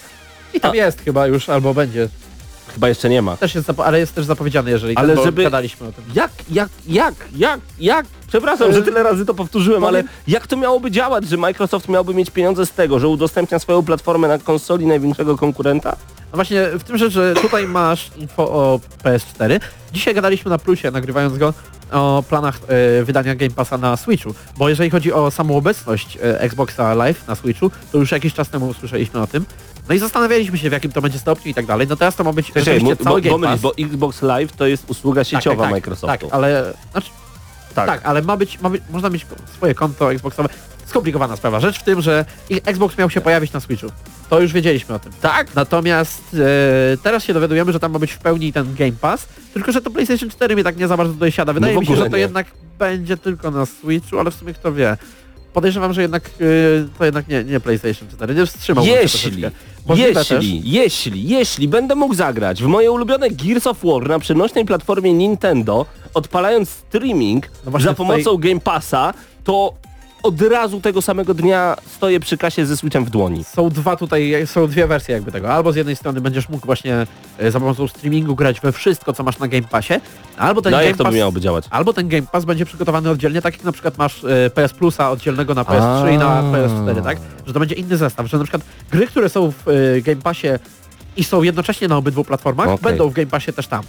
I 0.53 0.59
tam 0.59 0.75
jest 0.75 1.01
chyba 1.01 1.27
już, 1.27 1.49
albo 1.49 1.73
będzie. 1.73 2.09
Chyba 2.73 2.89
jeszcze 2.89 3.09
nie 3.09 3.21
ma. 3.21 3.37
Też 3.37 3.55
jest, 3.55 3.71
ale 3.77 3.99
jest 3.99 4.15
też 4.15 4.25
zapowiedziany, 4.25 4.71
jeżeli 4.71 4.97
Ale 4.97 5.15
bo 5.15 5.23
żeby- 5.23 5.43
gadaliśmy 5.43 5.87
o 5.87 5.91
tym. 5.91 6.03
Jak, 6.15 6.31
jak, 6.51 6.69
jak, 6.87 7.15
jak, 7.35 7.59
jak? 7.79 8.05
Przepraszam, 8.27 8.73
że 8.73 8.81
tyle 8.81 9.03
razy 9.03 9.25
to 9.25 9.33
powtórzyłem, 9.33 9.83
ale 9.83 10.03
jak 10.27 10.47
to 10.47 10.57
miałoby 10.57 10.91
działać, 10.91 11.27
że 11.27 11.37
Microsoft 11.37 11.89
miałby 11.89 12.13
mieć 12.13 12.29
pieniądze 12.29 12.65
z 12.65 12.71
tego, 12.71 12.99
że 12.99 13.07
udostępnia 13.07 13.59
swoją 13.59 13.83
platformę 13.83 14.27
na 14.27 14.39
konsoli 14.39 14.85
największego 14.85 15.37
konkurenta? 15.37 15.95
No 16.31 16.35
właśnie 16.35 16.67
w 16.73 16.83
tym 16.83 16.97
rzecz, 16.97 17.13
że 17.13 17.33
tutaj 17.33 17.67
masz 17.67 18.11
info 18.17 18.43
o 18.43 18.79
PS4. 19.03 19.59
Dzisiaj 19.93 20.13
gadaliśmy 20.13 20.51
na 20.51 20.57
plusie, 20.57 20.91
nagrywając 20.91 21.37
go, 21.37 21.53
o 21.91 22.23
planach 22.29 22.59
e, 22.67 23.03
wydania 23.03 23.35
Game 23.35 23.51
Passa 23.51 23.77
na 23.77 23.97
Switchu, 23.97 24.33
bo 24.57 24.69
jeżeli 24.69 24.89
chodzi 24.89 25.13
o 25.13 25.31
samą 25.31 25.57
obecność 25.57 26.17
e, 26.17 26.39
Xboxa 26.41 26.93
Live 26.93 27.27
na 27.27 27.35
Switchu, 27.35 27.71
to 27.91 27.97
już 27.97 28.11
jakiś 28.11 28.33
czas 28.33 28.49
temu 28.49 28.67
usłyszeliśmy 28.67 29.21
o 29.21 29.27
tym. 29.27 29.45
No 29.89 29.95
i 29.95 29.99
zastanawialiśmy 29.99 30.57
się 30.57 30.69
w 30.69 30.73
jakim 30.73 30.91
to 30.91 31.01
będzie 31.01 31.19
stopniu 31.19 31.51
i 31.51 31.53
tak 31.53 31.65
dalej. 31.65 31.87
No 31.87 31.95
teraz 31.95 32.15
to 32.15 32.23
ma 32.23 32.33
być 32.33 32.47
Czekaj, 32.47 32.63
rzeczywiście 32.63 32.95
bo, 32.95 33.03
cały 33.03 33.21
bo, 33.21 33.29
Game 33.29 33.47
Pass. 33.47 33.61
bo 33.61 33.73
Xbox 33.79 34.21
Live 34.21 34.51
to 34.51 34.67
jest 34.67 34.89
usługa 34.89 35.23
sieciowa 35.23 35.55
tak, 35.55 35.65
tak, 35.65 35.71
Microsoftu. 35.71 36.25
Tak, 36.25 36.33
ale 36.33 36.73
znaczy, 36.91 37.09
Tak. 37.75 37.85
tak. 37.87 38.01
ale 38.03 38.21
ma 38.21 38.37
być, 38.37 38.59
ma 38.61 38.69
być, 38.69 38.81
można 38.89 39.09
mieć 39.09 39.25
swoje 39.55 39.75
konto 39.75 40.11
Xboxowe. 40.13 40.49
Skomplikowana 40.95 41.35
sprawa. 41.37 41.59
Rzecz 41.59 41.79
w 41.79 41.83
tym, 41.83 42.01
że 42.01 42.25
Xbox 42.65 42.97
miał 42.97 43.09
się 43.09 43.21
pojawić 43.21 43.53
na 43.53 43.59
Switchu. 43.59 43.87
To 44.29 44.39
już 44.41 44.53
wiedzieliśmy 44.53 44.95
o 44.95 44.99
tym. 44.99 45.11
Tak? 45.21 45.55
Natomiast 45.55 46.21
e, 46.93 46.97
teraz 47.03 47.23
się 47.23 47.33
dowiadujemy, 47.33 47.73
że 47.73 47.79
tam 47.79 47.91
ma 47.91 47.99
być 47.99 48.11
w 48.11 48.17
pełni 48.19 48.53
ten 48.53 48.75
Game 48.75 48.91
Pass, 49.01 49.27
tylko 49.53 49.71
że 49.71 49.81
to 49.81 49.91
PlayStation 49.91 50.29
4 50.29 50.55
mnie 50.55 50.63
tak 50.63 50.77
nie 50.77 50.87
za 50.87 50.97
bardzo 50.97 51.13
tutaj 51.13 51.31
siada. 51.31 51.53
Wydaje 51.53 51.73
No 51.75 51.81
mi 51.81 51.87
się, 51.87 51.95
że 51.95 52.09
to 52.09 52.15
nie. 52.15 52.21
jednak 52.21 52.47
będzie 52.79 53.17
tylko 53.17 53.51
na 53.51 53.65
Switchu, 53.65 54.19
ale 54.19 54.31
w 54.31 54.35
sumie 54.35 54.53
kto 54.53 54.73
wie. 54.73 54.97
Podejrzewam, 55.53 55.93
że 55.93 56.01
jednak 56.01 56.25
e, 56.25 56.97
to 56.97 57.05
jednak 57.05 57.27
nie, 57.27 57.43
nie 57.43 57.59
PlayStation 57.59 58.07
4. 58.09 58.35
Nie 58.35 58.45
wstrzymałbym 58.45 58.93
się 58.93 58.99
Jeśli, 59.01 59.43
jeśli, 59.95 60.71
jeśli, 60.71 61.29
jeśli 61.29 61.67
będę 61.67 61.95
mógł 61.95 62.13
zagrać 62.15 62.63
w 62.63 62.67
moje 62.67 62.91
ulubione 62.91 63.29
Gears 63.29 63.67
of 63.67 63.77
War 63.83 64.09
na 64.09 64.19
przenośnej 64.19 64.65
platformie 64.65 65.13
Nintendo, 65.13 65.85
odpalając 66.13 66.69
streaming 66.69 67.49
No 67.65 67.71
za 67.71 67.77
tutaj- 67.77 67.95
pomocą 67.95 68.37
Game 68.37 68.59
Passa, 68.59 69.13
to 69.43 69.73
od 70.23 70.41
razu 70.41 70.81
tego 70.81 71.01
samego 71.01 71.33
dnia 71.33 71.75
stoję 71.95 72.19
przy 72.19 72.37
kasie 72.37 72.65
ze 72.65 72.77
Switchem 72.77 73.05
w 73.05 73.09
dłoni. 73.09 73.43
Są 73.43 73.69
dwa 73.69 73.95
tutaj, 73.95 74.33
są 74.45 74.67
dwie 74.67 74.87
wersje 74.87 75.15
jakby 75.15 75.31
tego. 75.31 75.53
Albo 75.53 75.71
z 75.71 75.75
jednej 75.75 75.95
strony 75.95 76.21
będziesz 76.21 76.49
mógł 76.49 76.65
właśnie 76.65 77.07
e, 77.37 77.51
za 77.51 77.59
pomocą 77.59 77.87
streamingu 77.87 78.35
grać 78.35 78.61
we 78.61 78.71
wszystko, 78.71 79.13
co 79.13 79.23
masz 79.23 79.39
na 79.39 79.47
Game 79.47 79.67
Passie, 79.67 79.93
albo 80.37 80.61
ten 80.61 80.71
No 80.71 80.77
Game 80.77 80.87
jak 80.87 80.97
to 80.97 81.03
by 81.03 81.09
Pass... 81.09 81.17
miałoby 81.17 81.41
działać? 81.41 81.65
Albo 81.69 81.93
ten 81.93 82.07
Game 82.07 82.27
Pass 82.31 82.45
będzie 82.45 82.65
przygotowany 82.65 83.09
oddzielnie, 83.09 83.41
tak 83.41 83.53
jak 83.53 83.63
na 83.63 83.71
przykład 83.71 83.97
masz 83.97 84.23
e, 84.23 84.49
PS 84.49 84.73
Plusa 84.73 85.11
oddzielnego 85.11 85.53
na 85.53 85.63
PS3 85.63 86.13
i 86.13 86.17
na 86.17 86.27
A. 86.27 86.41
PS4, 86.43 87.03
tak? 87.03 87.17
Że 87.47 87.53
to 87.53 87.59
będzie 87.59 87.75
inny 87.75 87.97
zestaw, 87.97 88.27
że 88.27 88.37
na 88.37 88.43
przykład 88.43 88.63
gry, 88.91 89.07
które 89.07 89.29
są 89.29 89.51
w 89.51 89.67
e, 89.67 90.01
Game 90.01 90.21
Passie 90.21 90.47
i 91.17 91.23
są 91.23 91.43
jednocześnie 91.43 91.87
na 91.87 91.97
obydwu 91.97 92.23
platformach, 92.23 92.79
będą 92.81 93.09
w 93.09 93.13
Game 93.13 93.27
Passie 93.27 93.53
też 93.53 93.67
tam. 93.67 93.83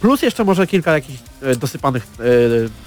Plus 0.00 0.22
jeszcze 0.22 0.44
może 0.44 0.66
kilka 0.66 0.92
jakichś 0.92 1.18
e, 1.42 1.56
dosypanych 1.56 2.06
e, 2.20 2.22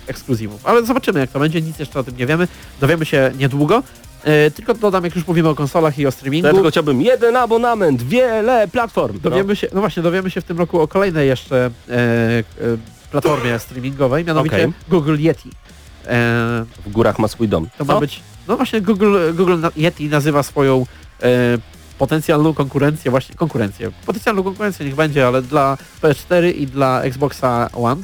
ekskluzywów. 0.08 0.65
Ale 0.65 0.86
zobaczymy 0.86 1.20
jak 1.20 1.30
to 1.32 1.39
będzie, 1.39 1.62
nic 1.62 1.80
jeszcze 1.80 2.00
o 2.00 2.03
tym 2.03 2.18
nie 2.18 2.25
wiemy. 2.25 2.48
Dowiemy 2.82 3.06
się 3.06 3.32
niedługo. 3.38 3.84
E, 4.24 4.51
tylko 4.51 4.74
dodam, 4.74 5.03
jak 5.03 5.15
już 5.15 5.27
mówimy 5.27 5.50
o 5.50 5.56
konsolach 5.56 6.00
i 6.00 6.08
o 6.08 6.12
streamingu. 6.12 6.48
Ja 6.48 6.53
tylko 6.53 6.70
chciałbym 6.70 7.01
jeden 7.01 7.36
abonament, 7.36 8.03
wiele 8.03 8.68
platform. 8.68 9.20
Dowiemy 9.20 9.56
się, 9.56 9.68
no 9.74 9.80
właśnie, 9.80 10.03
dowiemy 10.03 10.32
się 10.32 10.41
w 10.41 10.44
tym 10.44 10.58
roku 10.58 10.82
o 10.82 10.88
kolejnej 10.88 11.27
jeszcze 11.27 11.72
platformie 13.12 13.60
streamingowej, 13.60 14.25
mianowicie 14.25 14.56
Okej. 14.56 14.74
Google 14.89 15.15
Yeti. 15.20 15.50
No, 16.06 16.65
w 16.86 16.91
górach 16.91 17.20
ma 17.20 17.27
swój 17.27 17.48
dom. 17.48 17.68
to 17.77 17.86
Co? 17.86 17.94
ma 17.94 18.00
być, 18.00 18.20
no 18.48 18.58
właśnie 18.58 18.82
Google, 18.82 19.18
Google 19.34 19.58
Yeti 19.75 20.10
nazywa 20.10 20.44
swoją 20.44 20.86
potencjalną 22.01 22.53
konkurencję, 22.53 23.12
właśnie 23.12 23.36
konkurencję, 23.36 23.91
potencjalną 24.05 24.43
konkurencję 24.43 24.86
niech 24.86 24.96
będzie, 24.96 25.27
ale 25.27 25.41
dla 25.41 25.77
PS4 26.01 26.55
i 26.55 26.67
dla 26.67 27.01
Xboxa 27.01 27.70
One. 27.74 28.01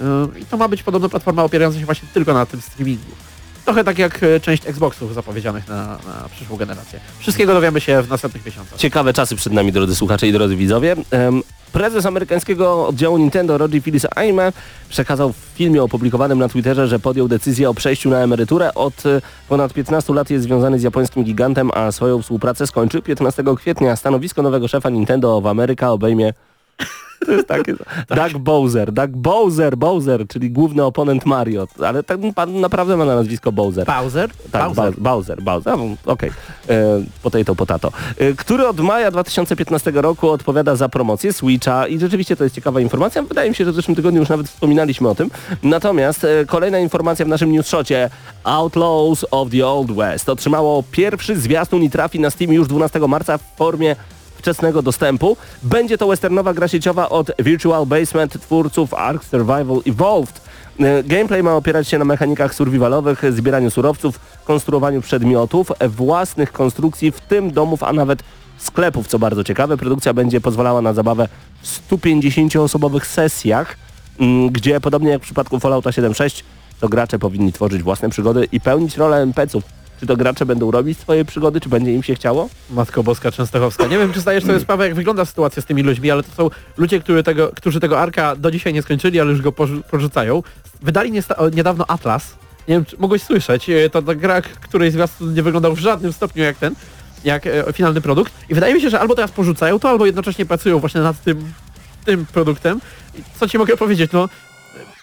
E, 0.00 0.38
I 0.40 0.44
to 0.44 0.56
ma 0.56 0.68
być 0.68 0.82
podobno 0.82 1.08
platforma 1.08 1.44
opierająca 1.44 1.78
się 1.78 1.84
właśnie 1.84 2.08
tylko 2.14 2.34
na 2.34 2.46
tym 2.46 2.60
streamingu. 2.60 3.27
Trochę 3.68 3.84
tak 3.84 3.98
jak 3.98 4.22
e, 4.22 4.40
część 4.40 4.66
Xboxów 4.66 5.14
zapowiedzianych 5.14 5.68
na, 5.68 5.86
na 5.86 6.28
przyszłą 6.32 6.56
generację. 6.56 7.00
Wszystkiego 7.18 7.54
dowiemy 7.54 7.80
się 7.80 8.02
w 8.02 8.08
następnych 8.08 8.46
miesiącach. 8.46 8.78
Ciekawe 8.78 9.12
czasy 9.12 9.36
przed 9.36 9.52
nami, 9.52 9.72
drodzy 9.72 9.96
słuchacze 9.96 10.28
i 10.28 10.32
drodzy 10.32 10.56
widzowie. 10.56 10.96
Em, 11.10 11.42
Prezes 11.72 12.06
amerykańskiego 12.06 12.86
oddziału 12.86 13.18
Nintendo, 13.18 13.58
Roger 13.58 13.82
Phillips 13.82 14.06
Aime, 14.16 14.52
przekazał 14.88 15.32
w 15.32 15.36
filmie 15.36 15.82
opublikowanym 15.82 16.38
na 16.38 16.48
Twitterze, 16.48 16.88
że 16.88 16.98
podjął 16.98 17.28
decyzję 17.28 17.70
o 17.70 17.74
przejściu 17.74 18.10
na 18.10 18.18
emeryturę. 18.18 18.74
Od 18.74 19.06
e, 19.06 19.20
ponad 19.48 19.72
15 19.72 20.14
lat 20.14 20.30
jest 20.30 20.44
związany 20.44 20.78
z 20.78 20.82
japońskim 20.82 21.24
gigantem, 21.24 21.70
a 21.74 21.92
swoją 21.92 22.22
współpracę 22.22 22.66
skończy 22.66 23.02
15 23.02 23.44
kwietnia. 23.56 23.96
Stanowisko 23.96 24.42
nowego 24.42 24.68
szefa 24.68 24.90
Nintendo 24.90 25.40
w 25.40 25.46
Ameryka 25.46 25.92
obejmie 25.92 26.32
to 27.28 27.32
jest 27.32 27.48
takie... 27.48 27.74
Doug 28.16 28.38
Bowser, 28.38 28.92
Doug 28.92 29.10
Bowser, 29.10 29.76
Bowser, 29.76 30.28
czyli 30.28 30.50
główny 30.50 30.84
oponent 30.84 31.26
Mario. 31.26 31.68
Ale 31.84 32.02
ten 32.02 32.34
pan 32.34 32.60
naprawdę 32.60 32.96
ma 32.96 33.04
na 33.04 33.14
nazwisko 33.14 33.52
Bowser. 33.52 33.86
Bowser? 33.86 34.30
Tak, 34.52 34.68
Bowser. 34.68 34.94
Bowser, 34.98 35.42
Bowser, 35.42 35.74
Okej. 36.06 36.30
E, 36.68 37.02
Potato, 37.22 37.54
potato. 37.54 37.92
E, 38.18 38.32
Który 38.32 38.66
od 38.66 38.80
maja 38.80 39.10
2015 39.10 39.90
roku 39.94 40.30
odpowiada 40.30 40.76
za 40.76 40.88
promocję 40.88 41.32
Switcha 41.32 41.86
i 41.86 41.98
rzeczywiście 41.98 42.36
to 42.36 42.44
jest 42.44 42.56
ciekawa 42.56 42.80
informacja. 42.80 43.22
Wydaje 43.22 43.50
mi 43.50 43.56
się, 43.56 43.64
że 43.64 43.72
w 43.72 43.74
zeszłym 43.74 43.96
tygodniu 43.96 44.20
już 44.20 44.28
nawet 44.28 44.48
wspominaliśmy 44.48 45.08
o 45.08 45.14
tym. 45.14 45.30
Natomiast 45.62 46.24
e, 46.24 46.46
kolejna 46.46 46.78
informacja 46.78 47.24
w 47.24 47.28
naszym 47.28 47.52
newsshocie. 47.52 48.10
Outlaws 48.44 49.26
of 49.30 49.50
the 49.50 49.66
Old 49.66 49.92
West 49.92 50.28
otrzymało 50.28 50.84
pierwszy 50.90 51.36
zwiastun 51.36 51.82
i 51.82 51.90
trafi 51.90 52.20
na 52.20 52.30
Steam 52.30 52.52
już 52.52 52.68
12 52.68 52.98
marca 52.98 53.38
w 53.38 53.42
formie 53.56 53.96
wczesnego 54.48 54.82
dostępu. 54.82 55.36
Będzie 55.62 55.98
to 55.98 56.08
westernowa 56.08 56.54
gra 56.54 56.68
sieciowa 56.68 57.08
od 57.08 57.30
Virtual 57.38 57.86
Basement 57.86 58.32
twórców 58.40 58.94
Ark 58.94 59.24
Survival 59.24 59.80
Evolved. 59.86 60.40
E, 60.80 61.02
Gameplay 61.02 61.42
ma 61.42 61.54
opierać 61.54 61.88
się 61.88 61.98
na 61.98 62.04
mechanikach 62.04 62.54
survivalowych, 62.54 63.22
zbieraniu 63.32 63.70
surowców, 63.70 64.20
konstruowaniu 64.44 65.00
przedmiotów, 65.02 65.72
e, 65.78 65.88
własnych 65.88 66.52
konstrukcji, 66.52 67.10
w 67.10 67.20
tym 67.20 67.50
domów, 67.50 67.82
a 67.82 67.92
nawet 67.92 68.22
sklepów, 68.58 69.06
co 69.06 69.18
bardzo 69.18 69.44
ciekawe. 69.44 69.76
Produkcja 69.76 70.14
będzie 70.14 70.40
pozwalała 70.40 70.82
na 70.82 70.92
zabawę 70.92 71.28
w 71.62 71.66
150-osobowych 71.66 73.06
sesjach, 73.06 73.76
mm, 74.20 74.50
gdzie 74.50 74.80
podobnie 74.80 75.10
jak 75.10 75.20
w 75.20 75.24
przypadku 75.24 75.60
Fallouta 75.60 75.90
7.6, 75.90 76.44
to 76.80 76.88
gracze 76.88 77.18
powinni 77.18 77.52
tworzyć 77.52 77.82
własne 77.82 78.08
przygody 78.08 78.48
i 78.52 78.60
pełnić 78.60 78.96
rolę 78.96 79.16
NPC-ów. 79.16 79.77
Czy 80.00 80.06
to 80.06 80.16
gracze 80.16 80.46
będą 80.46 80.70
robić 80.70 80.98
swoje 80.98 81.24
przygody, 81.24 81.60
czy 81.60 81.68
będzie 81.68 81.94
im 81.94 82.02
się 82.02 82.14
chciało? 82.14 82.48
Matko 82.70 83.02
Boska 83.02 83.32
Częstochowska. 83.32 83.86
Nie 83.86 83.98
wiem, 83.98 84.12
czy 84.12 84.20
zdajesz 84.20 84.44
sobie 84.44 84.60
sprawę, 84.60 84.84
jak 84.84 84.94
wygląda 84.94 85.24
sytuacja 85.24 85.62
z 85.62 85.66
tymi 85.66 85.82
ludźmi, 85.82 86.10
ale 86.10 86.22
to 86.22 86.32
są 86.36 86.50
ludzie, 86.76 87.00
którzy 87.00 87.22
tego, 87.22 87.50
którzy 87.56 87.80
tego 87.80 88.00
Arka 88.00 88.36
do 88.36 88.50
dzisiaj 88.50 88.72
nie 88.74 88.82
skończyli, 88.82 89.20
ale 89.20 89.30
już 89.30 89.42
go 89.42 89.52
porzu- 89.52 89.82
porzucają. 89.90 90.42
Wydali 90.82 91.12
niedawno 91.52 91.84
Atlas. 91.88 92.34
Nie 92.68 92.74
wiem, 92.74 92.84
czy 92.84 92.96
mogłeś 92.98 93.22
słyszeć. 93.22 93.70
E, 93.70 93.90
To, 93.90 94.02
to 94.02 94.14
gra, 94.14 94.42
której 94.42 94.90
zwiastun 94.90 95.34
nie 95.34 95.42
wyglądał 95.42 95.74
w 95.74 95.78
żadnym 95.78 96.12
stopniu 96.12 96.42
jak 96.44 96.56
ten, 96.56 96.74
jak 97.24 97.46
e, 97.46 97.72
finalny 97.72 98.00
produkt. 98.00 98.32
I 98.48 98.54
wydaje 98.54 98.74
mi 98.74 98.80
się, 98.80 98.90
że 98.90 99.00
albo 99.00 99.14
teraz 99.14 99.30
porzucają 99.30 99.78
to, 99.78 99.88
albo 99.90 100.06
jednocześnie 100.06 100.46
pracują 100.46 100.78
właśnie 100.78 101.00
nad 101.00 101.22
tym, 101.22 101.52
tym 102.04 102.26
produktem. 102.26 102.80
I 103.18 103.22
co 103.40 103.48
ci 103.48 103.58
mogę 103.58 103.76
powiedzieć? 103.76 104.12
No, 104.12 104.28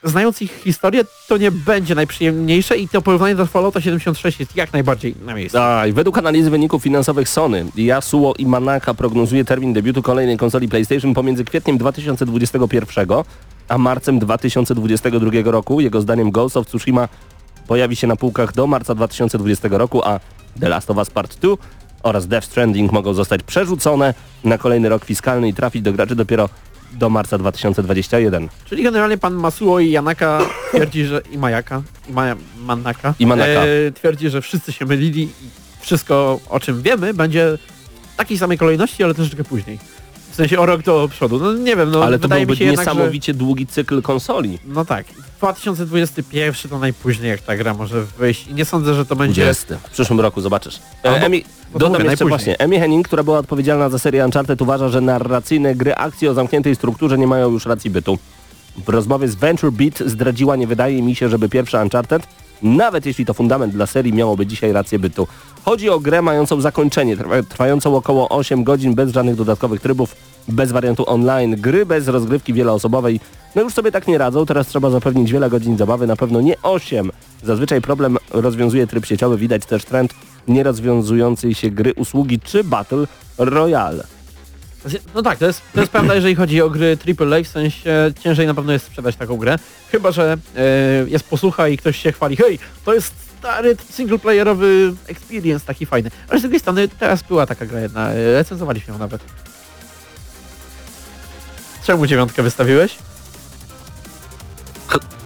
znając 0.03 0.41
ich 0.41 0.61
historię, 0.63 1.05
to 1.27 1.37
nie 1.37 1.51
będzie 1.51 1.95
najprzyjemniejsze 1.95 2.77
i 2.77 2.87
to 2.87 3.01
porównanie 3.01 3.35
do 3.35 3.45
Fallouta 3.45 3.81
76 3.81 4.39
jest 4.39 4.55
jak 4.55 4.73
najbardziej 4.73 5.15
na 5.25 5.33
miejscu. 5.33 5.57
Według 5.93 6.17
analizy 6.17 6.49
wyników 6.49 6.83
finansowych 6.83 7.29
Sony, 7.29 7.65
Yasuo 7.77 8.33
i 8.37 8.45
Manaka 8.45 8.93
prognozuje 8.93 9.45
termin 9.45 9.73
debiutu 9.73 10.01
kolejnej 10.01 10.37
konsoli 10.37 10.67
PlayStation 10.67 11.13
pomiędzy 11.13 11.45
kwietniem 11.45 11.77
2021 11.77 13.07
a 13.67 13.77
marcem 13.77 14.19
2022 14.19 15.51
roku. 15.51 15.81
Jego 15.81 16.01
zdaniem 16.01 16.31
Ghost 16.31 16.57
of 16.57 16.67
Tsushima 16.67 17.07
pojawi 17.67 17.95
się 17.95 18.07
na 18.07 18.15
półkach 18.15 18.53
do 18.53 18.67
marca 18.67 18.95
2020 18.95 19.67
roku, 19.71 20.03
a 20.03 20.19
The 20.59 20.69
Last 20.69 20.91
of 20.91 20.97
Us 20.97 21.09
Part 21.09 21.39
2 21.39 21.55
oraz 22.03 22.27
Death 22.27 22.47
Stranding 22.47 22.91
mogą 22.91 23.13
zostać 23.13 23.43
przerzucone 23.43 24.13
na 24.43 24.57
kolejny 24.57 24.89
rok 24.89 25.05
fiskalny 25.05 25.47
i 25.47 25.53
trafić 25.53 25.81
do 25.81 25.93
graczy 25.93 26.15
dopiero 26.15 26.49
do 26.95 27.09
marca 27.09 27.37
2021. 27.37 28.49
Czyli 28.65 28.83
generalnie 28.83 29.17
pan 29.17 29.33
Masuo 29.33 29.79
i 29.79 29.91
Janaka 29.91 30.41
twierdzi, 30.71 31.05
że 31.05 31.21
i 31.31 31.37
Majaka, 31.37 31.81
i 32.09 32.13
Maja, 32.13 32.35
Manaka, 32.59 33.13
I 33.19 33.25
Manaka. 33.25 33.65
E, 33.65 33.91
twierdzi, 33.91 34.29
że 34.29 34.41
wszyscy 34.41 34.71
się 34.71 34.85
mylili 34.85 35.23
i 35.23 35.29
wszystko 35.79 36.39
o 36.49 36.59
czym 36.59 36.81
wiemy 36.81 37.13
będzie 37.13 37.57
w 38.13 38.15
takiej 38.17 38.37
samej 38.37 38.57
kolejności, 38.57 39.03
ale 39.03 39.13
troszeczkę 39.13 39.43
później. 39.43 39.79
W 40.31 40.35
sensie 40.35 40.59
o 40.59 40.65
rok 40.65 40.81
do 40.81 41.07
przodu. 41.11 41.39
No 41.39 41.53
nie 41.53 41.75
wiem, 41.75 41.91
no 41.91 42.03
Ale 42.03 42.19
to 42.19 42.27
byłby 42.27 42.55
się 42.55 42.65
jednak, 42.65 42.85
że... 42.85 42.91
niesamowicie 42.91 43.33
długi 43.33 43.67
cykl 43.67 44.01
konsoli. 44.01 44.59
No 44.65 44.85
tak. 44.85 45.05
2021 45.53 46.69
to 46.69 46.79
najpóźniej 46.79 47.29
jak 47.31 47.41
ta 47.41 47.55
gra 47.57 47.73
może 47.73 48.03
wyjść 48.03 48.47
i 48.47 48.53
nie 48.53 48.65
sądzę, 48.65 48.93
że 48.93 49.05
to 49.05 49.15
będzie... 49.15 49.41
20. 49.43 49.77
W 49.77 49.89
przyszłym 49.89 50.19
roku 50.19 50.41
zobaczysz. 50.41 50.79
E, 51.03 51.09
Emi, 51.09 51.45
dodam 51.73 51.91
mówię, 51.91 52.03
jeszcze 52.03 52.25
najpóźniej. 52.25 52.29
właśnie. 52.29 52.59
Emi 52.59 52.79
Henning, 52.79 53.07
która 53.07 53.23
była 53.23 53.37
odpowiedzialna 53.39 53.89
za 53.89 53.99
serię 53.99 54.25
Uncharted 54.25 54.61
uważa, 54.61 54.89
że 54.89 55.01
narracyjne 55.01 55.75
gry 55.75 55.95
akcji 55.95 56.27
o 56.27 56.33
zamkniętej 56.33 56.75
strukturze 56.75 57.17
nie 57.17 57.27
mają 57.27 57.51
już 57.51 57.65
racji 57.65 57.89
bytu. 57.89 58.17
W 58.85 58.89
rozmowie 58.89 59.27
z 59.27 59.35
Venture 59.35 59.71
Beat 59.71 59.99
zdradziła, 60.05 60.55
nie 60.55 60.67
wydaje 60.67 61.01
mi 61.01 61.15
się, 61.15 61.29
żeby 61.29 61.49
pierwszy 61.49 61.77
Uncharted, 61.77 62.27
nawet 62.61 63.05
jeśli 63.05 63.25
to 63.25 63.33
fundament 63.33 63.73
dla 63.73 63.85
serii, 63.85 64.13
miałoby 64.13 64.45
dzisiaj 64.47 64.71
rację 64.73 64.99
bytu. 64.99 65.27
Chodzi 65.65 65.89
o 65.89 65.99
grę 65.99 66.21
mającą 66.21 66.61
zakończenie, 66.61 67.17
trwa- 67.17 67.43
trwającą 67.49 67.95
około 67.95 68.29
8 68.29 68.63
godzin 68.63 68.95
bez 68.95 69.11
żadnych 69.13 69.35
dodatkowych 69.35 69.81
trybów, 69.81 70.15
bez 70.47 70.71
wariantu 70.71 71.09
online, 71.09 71.55
gry 71.57 71.85
bez 71.85 72.07
rozgrywki 72.07 72.53
wieloosobowej. 72.53 73.19
No 73.55 73.61
już 73.61 73.73
sobie 73.73 73.91
tak 73.91 74.07
nie 74.07 74.17
radzą, 74.17 74.45
teraz 74.45 74.67
trzeba 74.67 74.89
zapewnić 74.89 75.31
wiele 75.31 75.49
godzin 75.49 75.77
zabawy, 75.77 76.07
na 76.07 76.15
pewno 76.15 76.41
nie 76.41 76.61
8. 76.61 77.11
Zazwyczaj 77.43 77.81
problem 77.81 78.17
rozwiązuje 78.31 78.87
tryb 78.87 79.05
sieciowy, 79.05 79.37
widać 79.37 79.65
też 79.65 79.85
trend 79.85 80.13
nierozwiązującej 80.47 81.55
się 81.55 81.69
gry, 81.69 81.93
usługi 81.93 82.39
czy 82.39 82.63
Battle 82.63 83.05
Royale. 83.37 84.03
No 85.15 85.21
tak, 85.21 85.39
to 85.39 85.45
jest, 85.45 85.61
to 85.73 85.79
jest 85.79 85.91
prawda, 85.91 86.15
jeżeli 86.15 86.35
chodzi 86.35 86.61
o 86.61 86.69
gry 86.69 86.97
AAA, 87.19 87.43
w 87.43 87.47
sensie 87.47 88.11
ciężej 88.19 88.47
na 88.47 88.53
pewno 88.53 88.73
jest 88.73 88.85
sprzedać 88.85 89.15
taką 89.15 89.37
grę. 89.37 89.59
Chyba, 89.91 90.11
że 90.11 90.37
e, 90.55 91.09
jest 91.09 91.29
posłucha 91.29 91.67
i 91.67 91.77
ktoś 91.77 91.97
się 91.97 92.11
chwali, 92.11 92.35
hej, 92.35 92.59
to 92.85 92.93
jest 92.93 93.13
stary 93.39 93.75
singleplayerowy 93.89 94.93
experience 95.07 95.65
taki 95.65 95.85
fajny. 95.85 96.11
Ale 96.29 96.39
z 96.39 96.41
drugiej 96.41 96.59
strony 96.59 96.87
teraz 96.87 97.23
była 97.23 97.45
taka 97.45 97.65
gra 97.65 97.79
jedna, 97.79 98.11
e, 98.11 98.33
recenzowaliśmy 98.33 98.93
ją 98.93 98.99
nawet. 98.99 99.21
Czemu 101.85 102.07
dziewiątkę 102.07 102.43
wystawiłeś? 102.43 102.97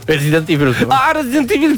Resident 0.08 0.50
Evil. 0.50 0.74
A 0.90 1.14
Resident 1.14 1.52
Evil! 1.52 1.78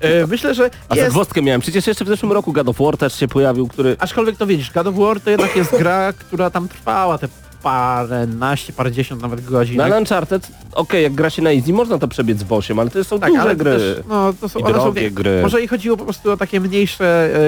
E, 0.00 0.26
myślę, 0.26 0.54
że 0.54 0.70
A 0.88 0.94
jest... 0.94 1.06
zagwozdkę 1.06 1.42
miałem. 1.42 1.60
Przecież 1.60 1.86
jeszcze 1.86 2.04
w 2.04 2.08
zeszłym 2.08 2.32
roku 2.32 2.52
God 2.52 2.68
of 2.68 2.76
War 2.78 2.96
też 2.96 3.14
się 3.14 3.28
pojawił, 3.28 3.68
który... 3.68 3.96
Aczkolwiek 3.98 4.36
to 4.36 4.46
widzisz, 4.46 4.70
God 4.70 4.86
of 4.86 4.94
War 4.94 5.20
to 5.20 5.30
jednak 5.30 5.56
jest 5.56 5.78
gra, 5.78 6.12
która 6.12 6.50
tam 6.50 6.68
trwała 6.68 7.18
te 7.18 7.28
paręnaście, 7.62 8.72
parędziesiąt 8.72 9.22
nawet 9.22 9.44
godzin. 9.44 9.76
No 9.76 9.84
ale 9.84 9.98
Uncharted, 9.98 10.48
okej, 10.72 11.02
jak 11.02 11.14
gra 11.14 11.30
się 11.30 11.42
na 11.42 11.52
easy, 11.52 11.72
można 11.72 11.98
to 11.98 12.08
przebiec 12.08 12.42
w 12.42 12.52
8, 12.52 12.78
ale 12.78 12.90
to 12.90 13.04
są 13.04 13.20
Tak, 13.20 13.32
duże 13.32 13.56
gry. 13.56 13.70
Też, 13.70 14.04
no, 14.08 14.32
to 14.40 14.48
są, 14.48 14.58
I 14.58 14.62
one 14.62 14.74
są 14.74 14.80
drogie 14.80 15.10
gry. 15.10 15.42
Może 15.42 15.62
i 15.62 15.68
chodziło 15.68 15.96
po 15.96 16.04
prostu 16.04 16.30
o 16.30 16.36
takie 16.36 16.60
mniejsze, 16.60 17.30
e, 17.34 17.40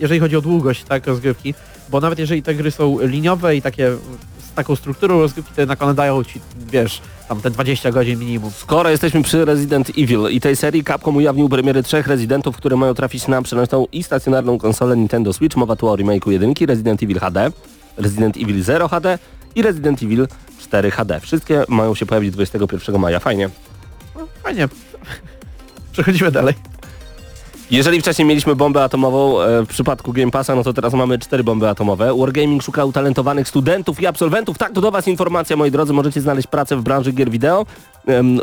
jeżeli 0.00 0.20
chodzi 0.20 0.36
o 0.36 0.40
długość 0.40 0.84
tak, 0.84 1.06
rozgrywki, 1.06 1.54
bo 1.88 2.00
nawet 2.00 2.18
jeżeli 2.18 2.42
te 2.42 2.54
gry 2.54 2.70
są 2.70 2.98
liniowe 3.00 3.56
i 3.56 3.62
takie 3.62 3.90
taką 4.54 4.76
strukturą 4.76 5.20
rozgrywki, 5.20 5.54
to 5.54 5.60
jednak 5.60 5.82
one 5.82 5.94
dają 5.94 6.24
ci, 6.24 6.40
wiesz, 6.72 7.00
tam 7.28 7.40
te 7.40 7.50
20 7.50 7.92
godzin 7.92 8.18
minimum. 8.18 8.50
Skoro 8.50 8.90
jesteśmy 8.90 9.22
przy 9.22 9.44
Resident 9.44 9.90
Evil 9.90 10.20
i 10.30 10.40
tej 10.40 10.56
serii, 10.56 10.84
Capcom 10.84 11.16
ujawnił 11.16 11.48
premiery 11.48 11.82
trzech 11.82 12.06
Residentów, 12.06 12.56
które 12.56 12.76
mają 12.76 12.94
trafić 12.94 13.28
na 13.28 13.42
przenośną 13.42 13.86
i 13.92 14.02
stacjonarną 14.02 14.58
konsolę 14.58 14.96
Nintendo 14.96 15.32
Switch. 15.32 15.56
Mowa 15.56 15.76
tu 15.76 15.88
o 15.88 15.96
remake'u 15.96 16.30
1, 16.30 16.54
Resident 16.66 17.02
Evil 17.02 17.20
HD, 17.20 17.52
Resident 17.96 18.36
Evil 18.36 18.62
0 18.62 18.88
HD 18.88 19.18
i 19.54 19.62
Resident 19.62 20.02
Evil 20.02 20.26
4 20.58 20.90
HD. 20.90 21.20
Wszystkie 21.20 21.64
mają 21.68 21.94
się 21.94 22.06
pojawić 22.06 22.30
21 22.30 22.98
maja. 22.98 23.20
Fajnie. 23.20 23.50
No, 24.16 24.28
fajnie. 24.42 24.68
Przechodzimy 25.92 26.30
dalej. 26.30 26.54
Jeżeli 27.70 28.00
wcześniej 28.00 28.28
mieliśmy 28.28 28.56
bombę 28.56 28.84
atomową 28.84 29.40
e, 29.40 29.62
w 29.62 29.66
przypadku 29.68 30.12
Game 30.12 30.30
Passa, 30.30 30.54
no 30.54 30.62
to 30.62 30.72
teraz 30.72 30.92
mamy 30.92 31.18
cztery 31.18 31.44
bomby 31.44 31.68
atomowe. 31.68 32.14
Wargaming 32.18 32.62
szuka 32.62 32.84
utalentowanych 32.84 33.48
studentów 33.48 34.00
i 34.00 34.06
absolwentów. 34.06 34.58
Tak, 34.58 34.72
to 34.72 34.80
do 34.80 34.90
Was 34.90 35.08
informacja, 35.08 35.56
moi 35.56 35.70
drodzy. 35.70 35.92
Możecie 35.92 36.20
znaleźć 36.20 36.48
pracę 36.48 36.76
w 36.76 36.82
branży 36.82 37.12
gier 37.12 37.30
wideo. 37.30 37.66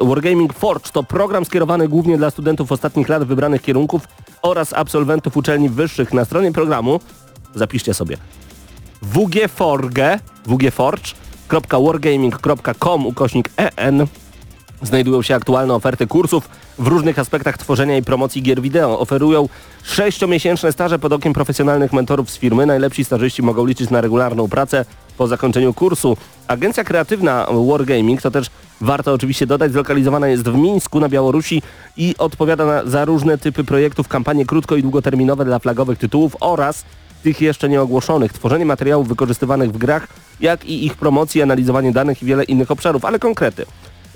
Wargaming 0.01 0.54
Forge 0.54 0.92
to 0.92 1.04
program 1.04 1.46
skierowany 1.46 1.88
głównie 1.88 2.18
dla 2.18 2.32
studentów 2.32 2.72
ostatnich 2.72 3.10
lat 3.10 3.24
wybranych 3.24 3.62
kierunków 3.62 4.08
oraz 4.42 4.74
absolwentów 4.74 5.38
uczelni 5.38 5.70
wyższych. 5.70 6.13
Na 6.13 6.25
stronie 6.25 6.51
programu, 6.51 7.00
zapiszcie 7.56 7.94
sobie, 7.94 8.18
wgforge, 9.01 10.20
wgforge.wargaming.com 10.46 13.06
ukośnik 13.06 13.50
en 13.58 14.08
Znajdują 14.81 15.21
się 15.21 15.35
aktualne 15.35 15.73
oferty 15.73 16.07
kursów 16.07 16.50
w 16.79 16.88
różnych 16.88 17.19
aspektach 17.19 17.57
tworzenia 17.57 17.97
i 17.97 18.03
promocji 18.03 18.41
gier 18.41 18.61
wideo. 18.61 19.00
Oferują 19.00 19.50
sześciomiesięczne 19.83 20.71
staże 20.71 21.00
pod 21.00 21.13
okiem 21.13 21.33
profesjonalnych 21.33 21.93
mentorów 21.93 22.31
z 22.31 22.38
firmy. 22.38 22.65
Najlepsi 22.65 23.05
stażyści 23.05 23.41
mogą 23.41 23.65
liczyć 23.65 23.89
na 23.89 24.01
regularną 24.01 24.50
pracę 24.50 24.85
po 25.17 25.27
zakończeniu 25.27 25.73
kursu. 25.73 26.17
Agencja 26.47 26.83
kreatywna 26.83 27.47
Wargaming, 27.67 28.21
to 28.21 28.31
też 28.31 28.47
warto 28.81 29.13
oczywiście 29.13 29.47
dodać, 29.47 29.71
zlokalizowana 29.71 30.27
jest 30.27 30.50
w 30.50 30.55
Mińsku 30.55 31.00
na 31.00 31.09
Białorusi 31.09 31.61
i 31.97 32.15
odpowiada 32.17 32.65
na, 32.65 32.85
za 32.85 33.05
różne 33.05 33.38
typy 33.38 33.63
projektów, 33.63 34.07
kampanie 34.07 34.45
krótko 34.45 34.75
i 34.75 34.81
długoterminowe 34.81 35.45
dla 35.45 35.59
flagowych 35.59 36.00
tytułów 36.00 36.38
oraz 36.39 36.85
tych 37.23 37.41
jeszcze 37.41 37.69
nieogłoszonych, 37.69 38.33
tworzenie 38.33 38.65
materiałów 38.65 39.07
wykorzystywanych 39.07 39.71
w 39.71 39.77
grach, 39.77 40.07
jak 40.39 40.65
i 40.65 40.85
ich 40.85 40.95
promocji, 40.95 41.41
analizowanie 41.41 41.91
danych 41.91 42.23
i 42.23 42.25
wiele 42.25 42.43
innych 42.43 42.71
obszarów, 42.71 43.05
ale 43.05 43.19
konkrety. 43.19 43.65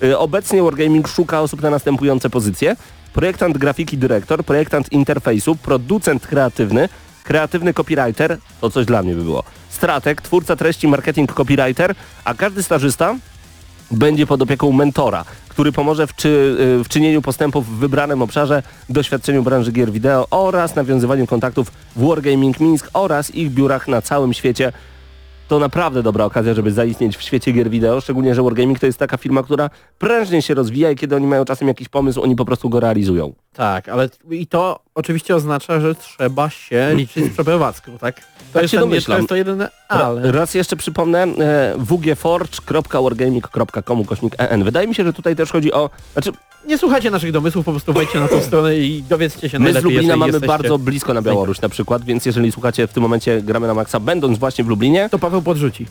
Y, 0.04 0.18
Obecnie 0.18 0.64
Wargaming 0.64 1.08
szuka 1.08 1.42
osób 1.42 1.62
na 1.62 1.70
następujące 1.70 2.30
pozycje. 2.30 2.76
Projektant 3.14 3.58
grafiki 3.58 3.98
dyrektor, 3.98 4.44
projektant 4.44 4.92
interfejsu, 4.92 5.56
producent 5.56 6.28
kreatywny, 6.28 6.90
kreatywny 7.24 7.74
copywriter, 7.74 8.38
to 8.62 8.70
coś 8.70 8.86
dla 8.86 9.04
mnie 9.04 9.16
by 9.16 9.24
było, 9.24 9.44
strateg, 9.70 10.22
twórca 10.22 10.56
treści, 10.56 10.88
marketing 10.88 11.34
copywriter, 11.34 11.96
a 12.24 12.34
każdy 12.34 12.64
stażysta 12.64 13.16
będzie 13.92 14.28
pod 14.28 14.42
opieką 14.42 14.72
mentora, 14.72 15.26
który 15.50 15.72
pomoże 15.72 16.08
w, 16.08 16.16
czy, 16.16 16.30
y, 16.80 16.84
w 16.84 16.88
czynieniu 16.88 17.22
postępów 17.22 17.68
w 17.68 17.80
wybranym 17.80 18.22
obszarze, 18.22 18.64
doświadczeniu 18.90 19.44
branży 19.44 19.72
gier 19.72 19.92
wideo 19.92 20.28
oraz 20.32 20.76
nawiązywaniu 20.76 21.28
kontaktów 21.28 21.72
w 21.96 22.08
Wargaming 22.08 22.60
Minsk 22.60 22.90
oraz 22.94 23.36
ich 23.36 23.52
biurach 23.52 23.88
na 23.88 24.02
całym 24.02 24.34
świecie. 24.34 24.72
To 25.48 25.60
naprawdę 25.60 26.04
dobra 26.04 26.26
okazja, 26.26 26.54
żeby 26.54 26.72
zaistnieć 26.72 27.18
w 27.18 27.22
świecie 27.22 27.52
gier 27.52 27.70
wideo, 27.70 28.02
szczególnie, 28.02 28.36
że 28.36 28.44
Wargaming 28.44 28.80
to 28.80 28.86
jest 28.86 29.00
taka 29.00 29.18
firma, 29.18 29.44
która 29.44 29.70
prężnie 29.98 30.42
się 30.42 30.54
rozwija 30.54 30.92
i 30.92 30.96
kiedy 30.96 31.16
oni 31.16 31.28
mają 31.28 31.46
czasem 31.46 31.68
jakiś 31.68 31.90
pomysł, 31.90 32.22
oni 32.22 32.36
po 32.36 32.46
prostu 32.46 32.70
go 32.70 32.80
realizują. 32.80 33.34
Tak, 33.54 33.90
ale 33.90 34.10
i 34.30 34.48
to 34.48 34.85
oczywiście 34.96 35.36
oznacza, 35.36 35.80
że 35.80 35.96
trzeba 35.96 36.50
się 36.50 36.92
liczyć 36.96 37.26
z 37.26 37.30
przeprowadzką, 37.34 37.98
tak? 37.98 38.16
To 38.20 38.24
Tak 38.54 38.62
jest, 38.62 38.72
się 38.72 38.80
domyślam. 38.80 39.16
to 39.16 39.20
jest 39.20 39.30
to 39.30 39.36
jedyne 39.36 39.70
ale. 39.88 40.22
Ra- 40.22 40.32
Raz 40.32 40.54
jeszcze 40.54 40.76
przypomnę, 40.76 41.24
e, 41.24 41.74
wgforge.wargaming.com 41.78 44.06
kośnik 44.06 44.34
en. 44.38 44.64
Wydaje 44.64 44.88
mi 44.88 44.96
się, 44.96 45.04
że 45.04 45.14
tutaj 45.14 45.36
też 45.36 45.52
chodzi 45.52 45.74
o... 45.74 45.90
Znaczy, 46.14 46.32
Nie 46.68 46.78
słuchajcie 46.78 47.12
naszych 47.12 47.32
domysłów, 47.32 47.66
po 47.66 47.72
prostu 47.72 47.94
wejdźcie 47.94 48.20
na 48.20 48.28
tą 48.28 48.42
stronę 48.48 48.78
i 48.78 49.04
dowiedzcie 49.10 49.50
się 49.50 49.60
My 49.60 49.72
z 49.72 49.74
najlepiej, 49.74 49.84
Lublina 49.84 50.02
jeżeli 50.02 50.20
mamy 50.20 50.32
jesteście. 50.32 50.48
bardzo 50.48 50.78
blisko 50.78 51.14
na 51.14 51.22
Białoruś 51.22 51.62
na 51.62 51.70
przykład, 51.70 52.04
więc 52.06 52.26
jeżeli 52.26 52.52
słuchacie 52.52 52.88
w 52.88 52.94
tym 52.94 53.04
momencie 53.04 53.42
gramy 53.42 53.68
na 53.68 53.74
maksa, 53.74 54.00
będąc 54.00 54.38
właśnie 54.38 54.64
w 54.64 54.68
Lublinie, 54.68 55.10
To 55.12 55.20
Paweł 55.20 55.42
podrzuci. 55.42 55.86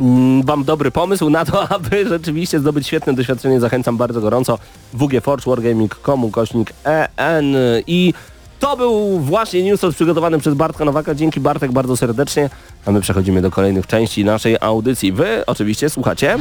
Mm, 0.00 0.44
mam 0.46 0.64
dobry 0.64 0.90
pomysł 0.90 1.30
na 1.30 1.44
to, 1.44 1.68
aby 1.76 2.08
rzeczywiście 2.08 2.60
zdobyć 2.60 2.86
świetne 2.86 3.12
doświadczenie. 3.12 3.60
Zachęcam 3.60 3.96
bardzo 3.96 4.20
gorąco. 4.20 4.58
WG 4.94 5.20
Forge, 5.22 5.50
Wargaming.com, 5.50 6.30
kośnik 6.30 6.72
EN 7.16 7.56
i 7.86 8.14
to 8.60 8.76
był 8.76 9.20
właśnie 9.20 9.62
newscast 9.62 9.94
przygotowany 9.94 10.38
przez 10.38 10.54
Bartka 10.54 10.84
Nowaka. 10.84 11.14
Dzięki 11.14 11.40
Bartek 11.40 11.72
bardzo 11.72 11.96
serdecznie. 11.96 12.50
A 12.86 12.90
my 12.90 13.00
przechodzimy 13.00 13.42
do 13.42 13.50
kolejnych 13.50 13.86
części 13.86 14.24
naszej 14.24 14.56
audycji. 14.60 15.12
Wy 15.12 15.46
oczywiście 15.46 15.90
słuchacie. 15.90 16.38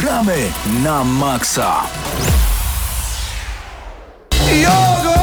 Gramy 0.00 0.36
na 0.84 1.04
maksa. 1.04 1.72
Jag 4.62 5.13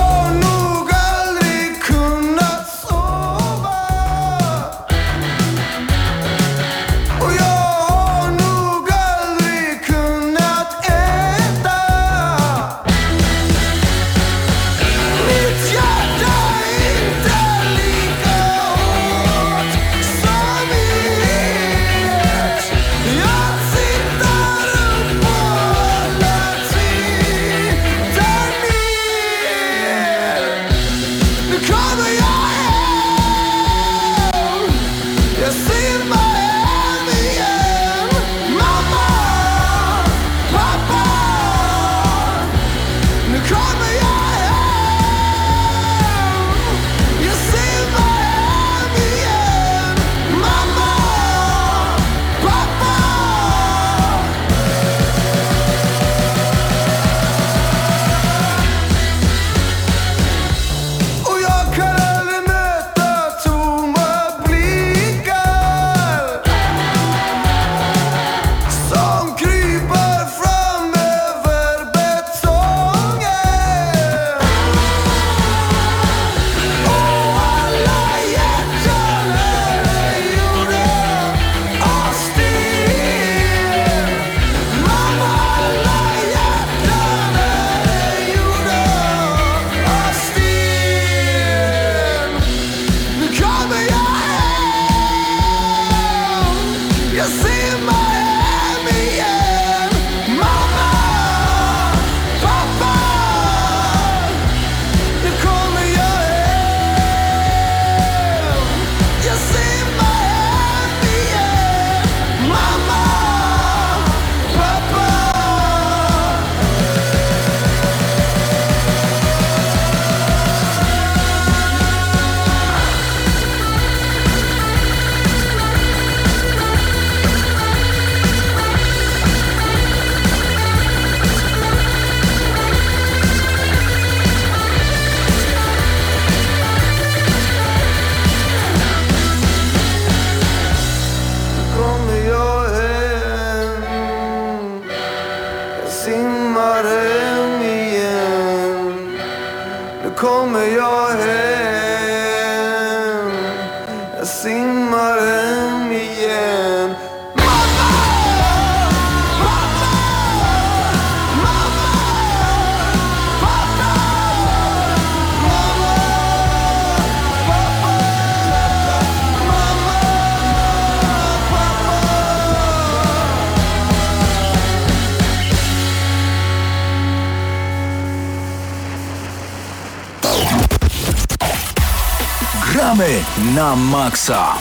na 183.61 183.75
maksa. 183.75 184.57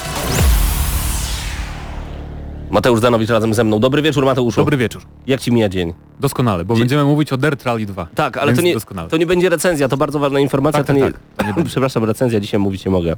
Mateusz 2.70 3.00
Zanowicz 3.00 3.30
razem 3.30 3.54
ze 3.54 3.64
mną. 3.64 3.78
Dobry 3.80 4.02
wieczór 4.02 4.24
Mateuszu. 4.24 4.60
Dobry 4.60 4.76
wieczór. 4.76 5.02
Jak 5.26 5.40
ci 5.40 5.52
mija 5.52 5.68
dzień? 5.68 5.94
Doskonale, 6.20 6.64
bo 6.64 6.74
Dzie- 6.74 6.80
będziemy 6.80 7.04
mówić 7.04 7.32
o 7.32 7.36
Dirt 7.36 7.62
Rally 7.64 7.86
2. 7.86 8.06
Tak, 8.14 8.36
ale 8.36 8.52
to 8.52 8.62
nie, 8.62 8.74
doskonale. 8.74 9.08
to 9.08 9.16
nie 9.16 9.26
będzie 9.26 9.48
recenzja, 9.48 9.88
to 9.88 9.96
bardzo 9.96 10.18
ważna 10.18 10.40
informacja. 10.40 10.84
Tak, 10.84 10.86
to 10.86 10.92
tak, 10.92 11.02
nie, 11.02 11.12
tak, 11.36 11.54
to 11.54 11.60
nie. 11.60 11.66
Przepraszam, 11.70 12.04
recenzja 12.04 12.40
dzisiaj 12.40 12.60
mówić 12.60 12.84
nie 12.84 12.90
mogę. 12.90 13.16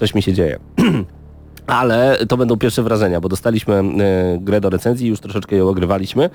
Coś 0.00 0.14
mi 0.14 0.22
się 0.22 0.32
dzieje. 0.32 0.58
ale 1.66 2.18
to 2.28 2.36
będą 2.36 2.56
pierwsze 2.56 2.82
wrażenia, 2.82 3.20
bo 3.20 3.28
dostaliśmy 3.28 3.74
e, 3.74 3.82
grę 4.40 4.60
do 4.60 4.70
recenzji, 4.70 5.08
już 5.08 5.20
troszeczkę 5.20 5.56
ją 5.56 5.68
ogrywaliśmy. 5.68 6.30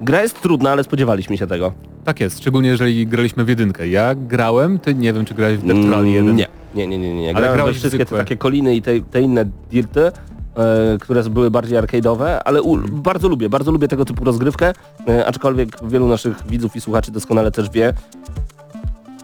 Gra 0.00 0.22
jest 0.22 0.42
trudna, 0.42 0.70
ale 0.70 0.84
spodziewaliśmy 0.84 1.38
się 1.38 1.46
tego. 1.46 1.72
Tak 2.04 2.20
jest, 2.20 2.38
szczególnie 2.38 2.68
jeżeli 2.68 3.06
graliśmy 3.06 3.44
w 3.44 3.48
jedynkę. 3.48 3.88
Ja 3.88 4.14
grałem, 4.14 4.78
ty 4.78 4.94
nie 4.94 5.12
wiem 5.12 5.24
czy 5.24 5.34
grałeś 5.34 5.58
w 5.58 5.62
Dirt 5.62 5.90
Rally 5.90 6.10
1. 6.10 6.24
Mm, 6.28 6.36
Nie, 6.36 6.46
nie, 6.74 6.86
nie, 6.86 6.98
nie. 6.98 7.14
nie. 7.14 7.28
Ale 7.28 7.32
Grałem 7.32 7.50
we 7.50 7.56
grałeś 7.56 7.76
wszystkie 7.76 7.98
te 7.98 8.04
zwykłe. 8.04 8.18
takie 8.18 8.36
koliny 8.36 8.76
i 8.76 8.82
te, 8.82 9.00
te 9.00 9.20
inne 9.20 9.44
dirty, 9.70 10.00
e, 10.06 10.12
które 11.00 11.22
były 11.22 11.50
bardziej 11.50 11.78
arcade'owe, 11.78 12.38
ale 12.44 12.62
u, 12.62 12.76
bardzo 12.78 13.28
lubię, 13.28 13.48
bardzo 13.48 13.70
lubię 13.72 13.88
tego 13.88 14.04
typu 14.04 14.24
rozgrywkę, 14.24 14.72
e, 15.08 15.26
aczkolwiek 15.26 15.68
wielu 15.88 16.08
naszych 16.08 16.46
widzów 16.46 16.76
i 16.76 16.80
słuchaczy 16.80 17.10
doskonale 17.12 17.50
też 17.50 17.70
wie, 17.70 17.92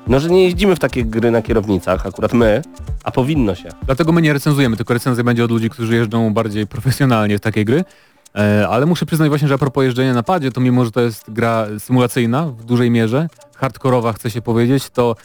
no, 0.07 0.21
że 0.21 0.31
nie 0.31 0.45
jeździmy 0.45 0.77
w 0.77 0.79
takie 0.79 1.05
gry 1.05 1.31
na 1.31 1.43
kierownicach, 1.43 2.07
akurat 2.07 2.33
my, 2.33 2.63
a 3.05 3.11
powinno 3.11 3.55
się. 3.55 3.69
Dlatego 3.87 4.13
my 4.13 4.23
nie 4.23 4.33
recenzujemy, 4.33 4.77
tylko 4.77 4.95
recenzja 4.95 5.25
będzie 5.25 5.45
od 5.45 5.51
ludzi, 5.51 5.71
którzy 5.71 5.95
jeżdżą 5.97 6.35
bardziej 6.35 6.67
profesjonalnie 6.67 7.39
w 7.39 7.41
takie 7.41 7.65
gry. 7.65 7.85
E, 8.37 8.69
ale 8.69 8.87
muszę 8.87 9.07
przyznać 9.07 9.29
właśnie, 9.29 9.49
że 9.49 9.55
a 9.55 9.59
propos 9.59 9.85
jeżdżenia 9.85 10.15
na 10.15 10.23
padzie, 10.23 10.53
to 10.53 10.61
mimo, 10.61 10.85
że 10.85 10.91
to 10.91 11.01
jest 11.01 11.31
gra 11.31 11.67
symulacyjna 11.79 12.47
w 12.47 12.65
dużej 12.65 12.91
mierze, 12.91 13.29
hardkorowa 13.57 14.13
chce 14.13 14.31
się 14.31 14.43
powiedzieć, 14.43 14.91
to 14.91 15.17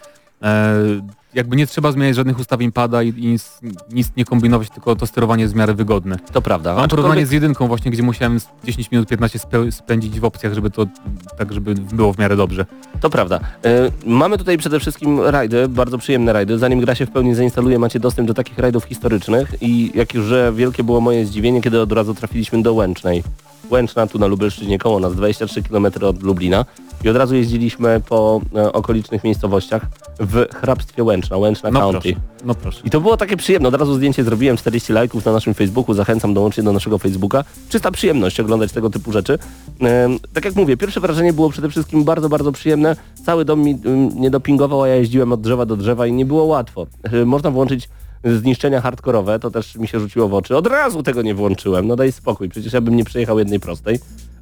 jakby 1.34 1.56
nie 1.56 1.68
trzeba 1.68 1.92
zmieniać 1.92 2.16
żadnych 2.16 2.40
ustawień 2.40 2.72
pada 2.72 3.04
i, 3.04 3.10
i 3.10 3.28
nic, 3.28 3.60
nic 3.92 4.12
nie 4.18 4.26
kombinować, 4.26 4.70
tylko 4.70 4.96
to 4.96 5.08
sterowanie 5.08 5.42
jest 5.42 5.54
w 5.54 5.58
miarę 5.58 5.74
wygodne. 5.74 6.18
To 6.32 6.42
prawda. 6.42 6.76
Mam 6.76 6.90
porównanie 6.90 7.26
z 7.26 7.32
jedynką 7.32 7.68
właśnie, 7.68 7.92
gdzie 7.92 8.04
musiałem 8.04 8.40
z 8.40 8.48
10 8.64 8.92
minut 8.92 9.10
15 9.10 9.40
spe- 9.40 9.72
spędzić 9.72 10.20
w 10.20 10.26
opcjach, 10.26 10.54
żeby 10.54 10.72
to 10.72 10.86
tak, 11.38 11.54
żeby 11.54 11.76
było 11.76 12.14
w 12.14 12.18
miarę 12.18 12.36
dobrze. 12.36 12.66
To 13.02 13.10
prawda. 13.10 13.40
E, 13.66 13.92
mamy 14.06 14.38
tutaj 14.38 14.58
przede 14.58 14.80
wszystkim 14.80 15.20
rajdy, 15.20 15.68
bardzo 15.68 15.98
przyjemne 15.98 16.34
rajdy. 16.34 16.58
Zanim 16.58 16.80
gra 16.80 16.96
się 16.96 17.06
w 17.06 17.12
pełni 17.12 17.36
zainstaluje, 17.36 17.80
macie 17.80 18.00
dostęp 18.00 18.28
do 18.28 18.34
takich 18.34 18.58
rajdów 18.58 18.84
historycznych 18.84 19.56
i 19.62 19.92
jak 19.96 20.14
już 20.14 20.26
że 20.26 20.54
wielkie 20.56 20.84
było 20.84 21.02
moje 21.02 21.26
zdziwienie, 21.26 21.62
kiedy 21.62 21.82
od 21.82 21.92
razu 21.92 22.14
trafiliśmy 22.14 22.62
do 22.62 22.74
Łęcznej. 22.74 23.24
Łęczna 23.72 24.08
tu 24.08 24.20
na 24.20 24.28
Lubelszczyźnie 24.28 24.80
koło 24.80 25.00
nas, 25.00 25.16
23 25.16 25.64
km 25.64 25.86
od 26.02 26.24
Lublina 26.24 26.66
i 27.04 27.10
od 27.10 27.18
razu 27.18 27.36
jeździliśmy 27.36 28.02
po 28.10 28.42
e, 28.56 28.74
okolicznych 28.74 29.24
miejscowościach 29.24 29.86
w 30.22 30.46
hrabstwie 30.56 31.04
Łęczna, 31.04 31.38
Łęczna 31.38 31.72
No 31.72 31.80
County. 31.80 32.00
proszę, 32.14 32.28
no 32.46 32.56
proszę. 32.56 32.82
I 32.86 32.90
to 32.90 33.02
było 33.02 33.18
takie 33.18 33.38
przyjemne. 33.38 33.68
Od 33.70 33.76
razu 33.76 33.96
zdjęcie 33.96 34.24
zrobiłem, 34.24 34.58
40 34.58 34.94
lajków 34.94 35.26
na 35.26 35.32
naszym 35.32 35.54
Facebooku. 35.54 35.96
Zachęcam 35.96 36.34
dołącznie 36.34 36.64
do 36.64 36.74
naszego 36.74 36.98
Facebooka. 36.98 37.44
Czysta 37.70 37.92
przyjemność 37.92 38.40
oglądać 38.40 38.72
tego 38.72 38.90
typu 38.90 39.12
rzeczy. 39.12 39.34
Ehm, 39.80 40.18
tak 40.34 40.46
jak 40.46 40.56
mówię, 40.56 40.78
pierwsze 40.78 41.00
wrażenie 41.00 41.34
było 41.34 41.50
przede 41.50 41.70
wszystkim 41.70 42.04
bardzo, 42.04 42.30
bardzo 42.30 42.52
przyjemne. 42.52 42.96
Cały 43.26 43.46
dom 43.46 43.60
mi 43.64 43.76
nie 44.16 44.30
dopingował, 44.30 44.82
a 44.82 44.88
ja 44.88 44.96
jeździłem 44.96 45.32
od 45.32 45.42
drzewa 45.42 45.66
do 45.66 45.78
drzewa 45.78 46.08
i 46.08 46.14
nie 46.14 46.26
było 46.26 46.44
łatwo. 46.44 46.88
E, 47.04 47.26
Można 47.26 47.52
włączyć 47.52 47.90
zniszczenia 48.24 48.82
hardkorowe, 48.82 49.40
to 49.40 49.52
też 49.52 49.76
mi 49.76 49.88
się 49.88 50.00
rzuciło 50.00 50.28
w 50.30 50.34
oczy. 50.34 50.58
Od 50.58 50.68
razu 50.68 51.04
tego 51.04 51.22
nie 51.22 51.36
włączyłem. 51.36 51.88
No 51.88 51.96
daj 51.96 52.12
spokój, 52.12 52.50
przecież 52.50 52.74
ja 52.74 52.82
bym 52.82 52.96
nie 52.96 53.04
przejechał 53.06 53.40
jednej 53.40 53.60
prostej. 53.60 54.00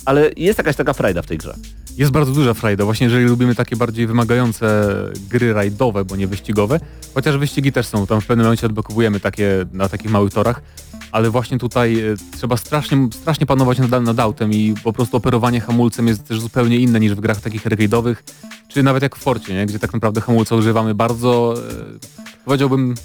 Ale 0.09 0.31
jest 0.37 0.57
jakaś 0.57 0.75
taka 0.75 0.93
frajda 0.93 1.21
w 1.21 1.25
tej 1.25 1.37
grze. 1.37 1.55
Jest 1.97 2.11
bardzo 2.11 2.31
duża 2.31 2.53
frajda, 2.53 2.85
właśnie 2.85 3.05
jeżeli 3.05 3.25
lubimy 3.25 3.55
takie 3.55 3.75
bardziej 3.75 4.07
wymagające 4.07 4.85
gry 5.29 5.53
rajdowe, 5.53 6.05
bo 6.05 6.15
nie 6.15 6.27
wyścigowe, 6.27 6.79
chociaż 7.13 7.37
wyścigi 7.37 7.71
też 7.71 7.87
są, 7.87 8.07
tam 8.07 8.21
w 8.21 8.25
pewnym 8.25 8.45
momencie 8.45 8.65
odblokowujemy 8.67 9.19
takie 9.19 9.65
na 9.73 9.89
takich 9.89 10.11
małych 10.11 10.33
torach, 10.33 10.61
ale 11.11 11.29
właśnie 11.29 11.57
tutaj 11.57 11.99
e, 11.99 12.15
trzeba 12.37 12.57
strasznie, 12.57 13.09
strasznie 13.21 13.45
panować 13.45 13.77
nad, 13.79 14.03
nad 14.03 14.19
autem 14.19 14.53
i 14.53 14.73
po 14.83 14.93
prostu 14.93 15.17
operowanie 15.17 15.61
hamulcem 15.61 16.07
jest 16.07 16.27
też 16.27 16.39
zupełnie 16.39 16.77
inne 16.77 16.99
niż 16.99 17.15
w 17.15 17.19
grach 17.19 17.41
takich 17.41 17.63
arcade'owych, 17.63 18.15
czy 18.67 18.83
nawet 18.83 19.03
jak 19.03 19.15
w 19.15 19.19
Forcie, 19.19 19.53
nie? 19.53 19.65
gdzie 19.65 19.79
tak 19.79 19.93
naprawdę 19.93 20.21
hamulca 20.21 20.55
używamy 20.55 20.95
bardzo, 20.95 21.53
e, 21.57 22.45
powiedziałbym 22.45 22.95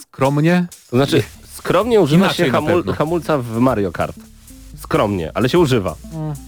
skromnie, 0.00 0.66
To 0.90 0.96
znaczy, 0.96 1.22
skromnie 1.52 2.00
używa 2.00 2.32
się 2.32 2.50
hamul 2.50 2.84
hamulca 2.84 3.38
w 3.38 3.58
Mario 3.58 3.92
Kart. 3.92 4.33
Skromnie, 4.84 5.30
ale 5.34 5.48
się 5.48 5.58
używa. 5.58 5.94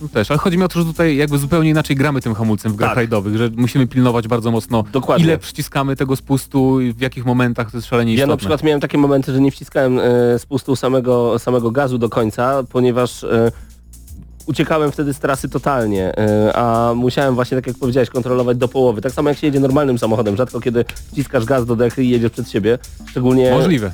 No 0.02 0.08
też, 0.12 0.30
ale 0.30 0.38
chodzi 0.38 0.58
mi 0.58 0.64
o 0.64 0.68
to, 0.68 0.78
że 0.78 0.84
tutaj 0.84 1.16
jakby 1.16 1.38
zupełnie 1.38 1.70
inaczej 1.70 1.96
gramy 1.96 2.20
tym 2.20 2.34
hamulcem 2.34 2.72
w 2.72 2.76
grach 2.76 2.90
Tak. 2.90 2.96
rajdowych, 2.96 3.36
że 3.36 3.50
musimy 3.56 3.86
pilnować 3.86 4.28
bardzo 4.28 4.50
mocno, 4.50 4.84
Dokładnie. 4.92 5.24
ile 5.24 5.38
przyciskamy 5.38 5.96
tego 5.96 6.16
spustu 6.16 6.80
i 6.80 6.92
w 6.92 7.00
jakich 7.00 7.26
momentach, 7.26 7.70
to 7.70 7.76
jest 7.76 7.88
szalenie 7.88 8.12
Ja 8.12 8.16
istotne. 8.16 8.32
na 8.32 8.36
przykład 8.36 8.62
miałem 8.62 8.80
takie 8.80 8.98
momenty, 8.98 9.32
że 9.32 9.40
nie 9.40 9.50
wciskałem 9.50 9.98
e, 9.98 10.38
spustu 10.38 10.76
samego, 10.76 11.38
samego 11.38 11.70
gazu 11.70 11.98
do 11.98 12.08
końca, 12.08 12.62
ponieważ 12.72 13.24
e, 13.24 13.52
uciekałem 14.46 14.92
wtedy 14.92 15.14
z 15.14 15.18
trasy 15.18 15.48
totalnie, 15.48 16.16
e, 16.18 16.56
a 16.56 16.94
musiałem 16.94 17.34
właśnie, 17.34 17.56
tak 17.56 17.66
jak 17.66 17.76
powiedziałeś, 17.78 18.10
kontrolować 18.10 18.56
do 18.56 18.68
połowy. 18.68 19.00
Tak 19.00 19.12
samo 19.12 19.28
jak 19.28 19.38
się 19.38 19.46
jedzie 19.46 19.60
normalnym 19.60 19.98
samochodem, 19.98 20.36
rzadko 20.36 20.60
kiedy 20.60 20.84
wciskasz 21.12 21.44
gaz 21.44 21.66
do 21.66 21.76
dechy 21.76 22.04
i 22.04 22.08
jedziesz 22.10 22.30
przed 22.30 22.50
siebie, 22.50 22.78
szczególnie... 23.10 23.50
Możliwe. 23.50 23.92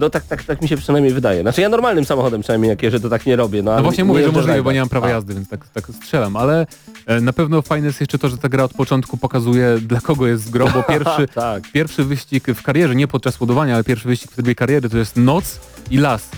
No 0.00 0.10
tak, 0.10 0.24
tak, 0.24 0.44
tak 0.44 0.62
mi 0.62 0.68
się 0.68 0.76
przynajmniej 0.76 1.14
wydaje. 1.14 1.42
Znaczy 1.42 1.60
ja 1.60 1.68
normalnym 1.68 2.04
samochodem 2.04 2.40
przynajmniej 2.40 2.68
jak 2.68 2.82
jeżdżę, 2.82 3.00
to 3.00 3.08
tak 3.08 3.26
nie 3.26 3.36
robię. 3.36 3.62
No, 3.62 3.76
No 3.76 3.82
właśnie 3.82 4.04
nie 4.04 4.08
mówię, 4.08 4.26
że 4.26 4.32
możliwe, 4.32 4.62
bo 4.62 4.72
nie 4.72 4.80
mam 4.80 4.88
prawa 4.88 5.06
A, 5.06 5.10
jazdy, 5.10 5.34
więc 5.34 5.48
tak, 5.48 5.68
tak 5.68 5.86
strzelam, 5.86 6.36
ale 6.36 6.66
e, 7.06 7.20
na 7.20 7.32
pewno 7.32 7.62
fajne 7.62 7.86
jest 7.86 8.00
jeszcze 8.00 8.18
to, 8.18 8.28
że 8.28 8.38
ta 8.38 8.48
gra 8.48 8.64
od 8.64 8.74
początku 8.74 9.16
pokazuje 9.16 9.78
dla 9.88 10.00
kogo 10.00 10.26
jest 10.26 10.50
gro, 10.50 10.68
bo 10.74 10.82
pierwszy, 10.94 11.28
tak. 11.34 11.62
pierwszy 11.72 12.04
wyścig 12.04 12.46
w 12.46 12.62
karierze, 12.62 12.94
nie 12.94 13.08
podczas 13.08 13.40
ładowania, 13.40 13.74
ale 13.74 13.84
pierwszy 13.84 14.08
wyścig 14.08 14.30
w 14.30 14.34
trybie 14.34 14.54
kariery 14.54 14.88
to 14.88 14.98
jest 14.98 15.16
noc 15.16 15.60
i 15.90 15.96
las. 15.96 16.28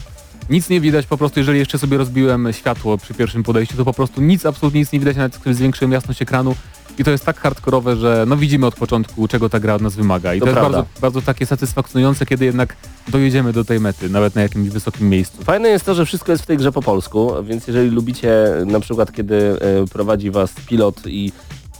Nic 0.51 0.69
nie 0.69 0.81
widać, 0.81 1.07
po 1.07 1.19
prostu 1.19 1.41
jeżeli 1.41 1.59
jeszcze 1.59 1.79
sobie 1.79 1.97
rozbiłem 1.97 2.53
światło 2.53 2.99
przy 2.99 3.15
pierwszym 3.15 3.43
podejściu, 3.43 3.77
to 3.77 3.85
po 3.85 3.93
prostu 3.93 4.21
nic, 4.21 4.47
absolutnie 4.47 4.81
nic 4.81 4.93
nie 4.93 4.99
widać, 4.99 5.17
nawet 5.17 5.39
kiedy 5.39 5.55
zwiększyłem 5.55 5.93
jasność 5.93 6.23
ekranu 6.23 6.55
i 6.99 7.05
to 7.05 7.11
jest 7.11 7.25
tak 7.25 7.41
hardkorowe, 7.41 7.97
że 7.97 8.25
no 8.29 8.37
widzimy 8.37 8.67
od 8.67 8.75
początku, 8.75 9.29
czego 9.29 9.49
ta 9.49 9.61
gra 9.61 9.75
od 9.75 9.83
nas 9.83 9.95
wymaga 9.95 10.35
i 10.35 10.41
To 10.41 10.47
to, 10.47 10.51
jest 10.51 10.63
bardzo, 10.63 10.87
bardzo 11.01 11.23
takie 11.23 11.47
satysfakcjonujące, 11.47 12.27
kiedy 12.27 12.45
jednak 12.45 12.77
dojedziemy 13.09 13.53
do 13.53 13.65
tej 13.65 13.81
mety, 13.81 14.09
nawet 14.09 14.35
na 14.35 14.43
jakimś 14.43 14.69
wysokim 14.69 15.09
miejscu. 15.09 15.45
Fajne 15.45 15.69
jest 15.69 15.85
to, 15.85 15.95
że 15.95 16.07
wszystko 16.07 16.33
jest 16.33 16.45
w 16.45 16.47
tej 16.47 16.57
grze 16.57 16.73
po 16.73 16.83
polsku, 16.83 17.33
więc 17.43 17.67
jeżeli 17.67 17.91
lubicie 17.91 18.33
na 18.67 18.81
przykład, 18.81 19.13
kiedy 19.13 19.37
e, 19.37 19.85
prowadzi 19.93 20.31
was 20.31 20.53
pilot 20.67 21.07
i 21.07 21.33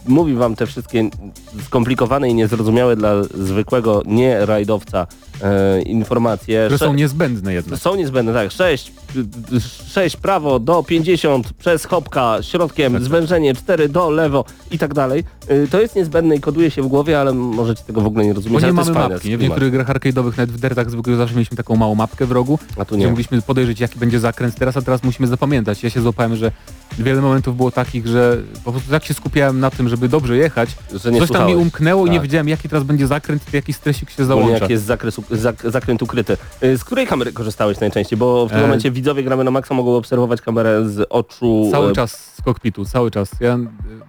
mówi 0.07 0.33
wam 0.33 0.55
te 0.55 0.65
wszystkie 0.65 1.09
skomplikowane 1.65 2.29
i 2.29 2.33
niezrozumiałe 2.33 2.95
dla 2.95 3.23
zwykłego 3.23 4.01
nie-rajdowca 4.05 5.07
e, 5.41 5.81
informacje, 5.81 6.67
sze- 6.69 6.77
są 6.77 6.93
niezbędne 6.93 7.53
jednak. 7.53 7.79
są 7.79 7.95
niezbędne, 7.95 8.33
tak, 8.33 8.51
6, 8.51 8.91
6 9.87 10.17
prawo 10.17 10.59
do 10.59 10.83
50 10.83 11.53
przez 11.53 11.85
hopka 11.85 12.37
środkiem, 12.41 12.93
Tak. 12.93 13.03
zwężenie 13.03 13.55
4 13.55 13.89
do 13.89 14.09
lewo 14.09 14.45
i 14.71 14.77
tak 14.79 14.93
dalej. 14.93 15.23
Y, 15.51 15.67
To 15.71 15.81
jest 15.81 15.95
niezbędne 15.95 16.35
i 16.35 16.39
koduje 16.39 16.71
się 16.71 16.81
w 16.81 16.87
głowie, 16.87 17.19
ale 17.19 17.33
możecie 17.33 17.83
tego 17.83 18.01
w 18.01 18.05
ogóle 18.05 18.25
nie 18.25 18.33
rozumieć. 18.33 18.61
Bo 18.61 18.67
nie 18.67 18.73
mamy 18.73 18.91
mapki. 18.91 19.29
Nie? 19.29 19.37
W 19.37 19.41
niektórych 19.41 19.71
grach 19.71 19.87
arcade'owych, 19.87 20.37
nawet 20.37 20.51
w 20.51 20.59
dertach 20.59 20.89
zwykłych 20.91 21.15
zawsze 21.17 21.35
mieliśmy 21.35 21.57
taką 21.57 21.75
małą 21.75 21.95
mapkę 21.95 22.25
w 22.25 22.31
rogu, 22.31 22.59
A 22.77 22.85
tu 22.85 22.95
gdzie 22.95 23.03
nie. 23.05 23.09
mogliśmy 23.11 23.41
podejrzeć 23.41 23.79
jaki 23.79 23.99
będzie 23.99 24.19
zakręt 24.19 24.55
teraz, 24.55 24.77
a 24.77 24.81
teraz 24.81 25.03
musimy 25.03 25.27
zapamiętać. 25.27 25.83
Ja 25.83 25.89
się 25.89 26.01
złapałem, 26.01 26.35
że 26.35 26.51
wiele 26.99 27.21
momentów 27.21 27.57
było 27.57 27.71
takich, 27.71 28.07
że 28.07 28.37
po 28.63 28.71
prostu 28.71 28.91
tak 28.91 29.05
się 29.05 29.13
skupiałem 29.13 29.59
na 29.59 29.71
tym, 29.71 29.89
żeby 29.93 30.09
dobrze 30.09 30.37
jechać, 30.37 30.69
Że 30.93 30.93
nie 30.93 30.99
coś 30.99 31.11
tam 31.11 31.21
mi 31.21 31.27
słuchałeś. 31.27 31.55
umknęło 31.55 32.05
i 32.07 32.09
nie 32.09 32.15
Tak. 32.15 32.23
wiedziałem 32.23 32.47
jaki 32.47 32.69
teraz 32.69 32.83
będzie 32.83 33.07
zakręt 33.07 33.43
i 33.53 33.55
jaki 33.55 33.73
stresik 33.73 34.09
się 34.09 34.25
załącza. 34.25 34.51
jak 34.53 34.69
jest 34.69 34.83
zakres, 34.85 35.21
zak, 35.31 35.71
zakręt 35.71 36.01
ukryty. 36.01 36.37
Y, 36.63 36.77
Z 36.77 36.83
której 36.83 37.07
kamery 37.07 37.33
korzystałeś 37.33 37.79
najczęściej? 37.79 38.17
Bo 38.19 38.45
w 38.47 38.49
tym 38.49 38.59
E, 38.59 38.61
momencie 38.61 38.91
widzowie 38.91 39.23
gramy 39.23 39.43
na 39.43 39.51
maksa 39.51 39.73
mogą 39.73 39.95
obserwować 39.95 40.41
kamerę 40.41 40.89
z 40.89 41.07
oczu. 41.09 41.67
Cały 41.71 41.89
e, 41.91 41.93
czas 41.93 42.33
z 42.37 42.41
kokpitu, 42.41 42.85
cały 42.85 43.11
czas. 43.11 43.31
Ja, 43.39 43.57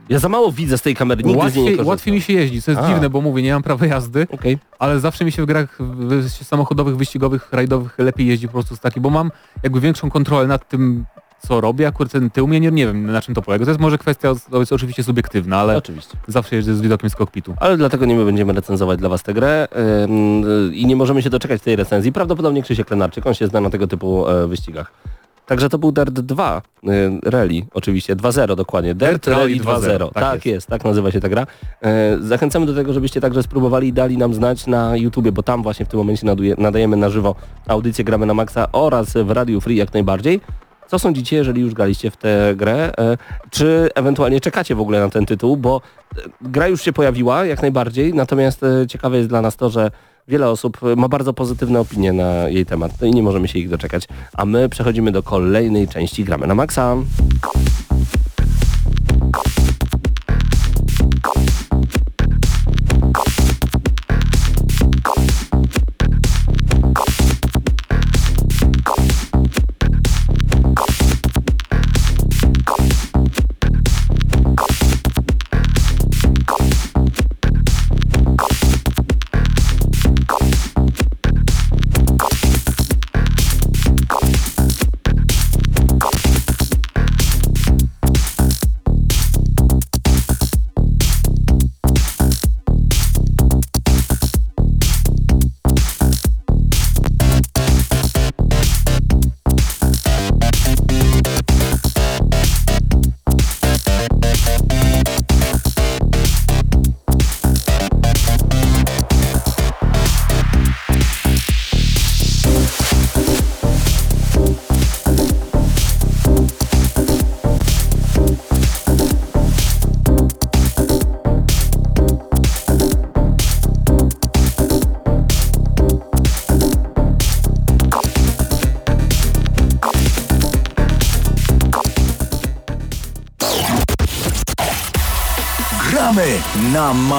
Ja 0.09 0.19
za 0.19 0.29
mało 0.29 0.53
widzę 0.53 0.79
z 0.79 0.83
tej 0.83 0.95
kamery, 0.97 1.23
nigdy 1.25 1.51
z 1.51 1.55
niej 1.55 1.65
nie 1.65 1.71
łatwiej, 1.71 1.87
łatwiej 1.87 2.15
mi 2.15 2.21
się 2.21 2.33
jeździ, 2.33 2.63
co 2.63 2.71
jest 2.71 2.83
A. 2.85 2.89
dziwne, 2.89 3.11
bo 3.11 3.21
mówię, 3.21 3.43
nie 3.43 3.53
mam 3.53 3.63
prawa 3.63 3.87
jazdy, 3.87 4.27
Okej. 4.31 4.59
ale 4.79 5.01
zawsze 5.01 5.25
mi 5.25 5.33
się 5.33 5.43
w 5.43 5.47
grach 5.47 5.77
w, 5.79 6.31
samochodowych, 6.45 6.97
wyścigowych, 6.97 7.49
rajdowych 7.53 7.99
lepiej 7.99 8.27
jeździ 8.27 8.47
po 8.47 8.53
prostu 8.53 8.77
z 8.77 8.81
taki, 8.81 9.01
bo 9.01 9.11
mam 9.11 9.31
jakby 9.63 9.81
większą 9.81 10.11
kontrolę 10.11 10.47
nad 10.47 10.69
tym, 10.69 11.05
co 11.39 11.61
robię, 11.61 11.87
akurat 11.87 12.13
ten 12.13 12.31
tył 12.31 12.47
mnie 12.47 12.61
nie, 12.61 12.71
nie 12.71 12.87
wiem 12.87 13.13
na 13.13 13.23
czym 13.23 13.35
to 13.35 13.43
polega. 13.43 13.65
To 13.65 13.71
jest 13.71 13.81
może 13.81 13.99
kwestia 13.99 14.29
jest 14.53 14.73
oczywiście 14.73 15.05
subiektywna, 15.05 15.59
ale 15.59 15.77
Oczywiście. 15.77 16.17
zawsze 16.29 16.57
jeżdżę 16.57 16.75
z 16.75 16.81
widokiem 16.81 17.11
z 17.11 17.15
kokpitu. 17.15 17.55
Ale 17.61 17.77
dlatego 17.77 18.07
nie 18.07 18.15
my 18.15 18.25
będziemy 18.25 18.53
recenzować 18.53 18.99
dla 18.99 19.09
Was 19.09 19.23
tę 19.23 19.35
grę 19.35 19.69
ym, 20.05 20.45
y, 20.71 20.75
i 20.75 20.87
nie 20.87 20.97
możemy 20.97 21.23
się 21.23 21.31
doczekać 21.31 21.63
tej 21.63 21.77
recenzji. 21.77 22.13
Prawdopodobnie 22.13 22.63
Krzysiek 22.63 22.91
Lenarczyk, 22.91 23.27
on 23.27 23.35
się 23.35 23.47
zna 23.47 23.61
na 23.61 23.71
tego 23.71 23.87
typu 23.87 24.29
e, 24.29 24.47
wyścigach. 24.47 24.93
Także 25.47 25.69
to 25.69 25.79
był 25.79 25.93
Dirt 25.93 26.21
2 26.21 26.63
y, 26.85 26.91
Rally, 27.31 27.63
oczywiście, 27.75 28.17
2.0 28.17 28.57
dokładnie. 28.57 28.95
Dirt, 28.95 29.13
Dirt 29.13 29.27
Rally 29.27 29.57
2.0. 29.57 29.99
Tak, 29.99 30.13
tak 30.15 30.35
jest. 30.35 30.47
jest. 30.47 30.67
tak 30.67 30.85
nazywa 30.85 31.11
się 31.11 31.21
ta 31.21 31.29
gra. 31.29 31.47
E, 31.83 32.19
zachęcamy 32.21 32.67
do 32.67 32.75
tego, 32.75 32.93
żebyście 32.93 33.21
także 33.21 33.43
spróbowali 33.43 33.89
i 33.89 33.93
dali 33.93 34.19
nam 34.19 34.35
znać 34.35 34.67
na 34.67 34.97
YouTubie, 34.97 35.33
bo 35.33 35.43
tam 35.43 35.63
właśnie 35.63 35.87
w 35.87 35.89
tym 35.89 35.99
momencie 35.99 36.27
naduje, 36.27 36.55
nadajemy 36.59 36.97
na 36.97 37.11
żywo 37.11 37.35
audycję 37.69 38.05
Gramy 38.05 38.27
na 38.27 38.35
Maxa 38.35 38.73
oraz 38.73 39.13
w 39.13 39.31
Radio 39.31 39.61
Free 39.61 39.77
jak 39.77 39.95
najbardziej. 39.95 40.41
Co 40.95 40.99
sądzicie, 40.99 41.37
jeżeli 41.37 41.63
już 41.63 41.75
graliście 41.75 42.11
w 42.11 42.17
tę 42.17 42.55
grę? 42.57 42.93
E, 42.99 43.17
Czy 43.51 43.91
ewentualnie 43.95 44.41
czekacie 44.41 44.75
w 44.75 44.81
ogóle 44.81 45.01
na 45.01 45.09
ten 45.09 45.27
tytuł? 45.27 45.57
Bo 45.57 45.81
e, 46.19 46.21
gra 46.41 46.69
już 46.69 46.83
się 46.83 46.93
pojawiła 46.93 47.45
jak 47.47 47.63
najbardziej, 47.63 48.15
natomiast 48.15 48.63
e, 48.63 48.87
ciekawe 48.87 49.17
jest 49.17 49.29
dla 49.29 49.43
nas 49.43 49.57
to, 49.57 49.71
że 49.71 49.91
wiele 50.29 50.51
osób 50.51 50.79
ma 50.97 51.09
bardzo 51.09 51.33
pozytywne 51.33 51.81
opinie 51.81 52.13
na 52.13 52.49
jej 52.49 52.67
temat 52.67 52.93
no 53.01 53.07
i 53.07 53.11
nie 53.11 53.23
możemy 53.23 53.49
się 53.49 53.59
ich 53.59 53.69
doczekać. 53.69 54.09
A 54.33 54.45
my 54.45 54.69
przechodzimy 54.69 55.13
do 55.13 55.23
kolejnej 55.23 55.89
części 55.89 56.25
Gramy 56.25 56.47
na 56.47 56.55
Maxa. 56.55 56.97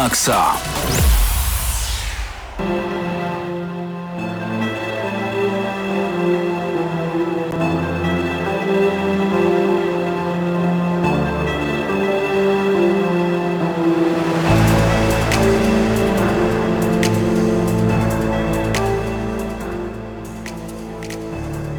Maxa. 0.05 0.53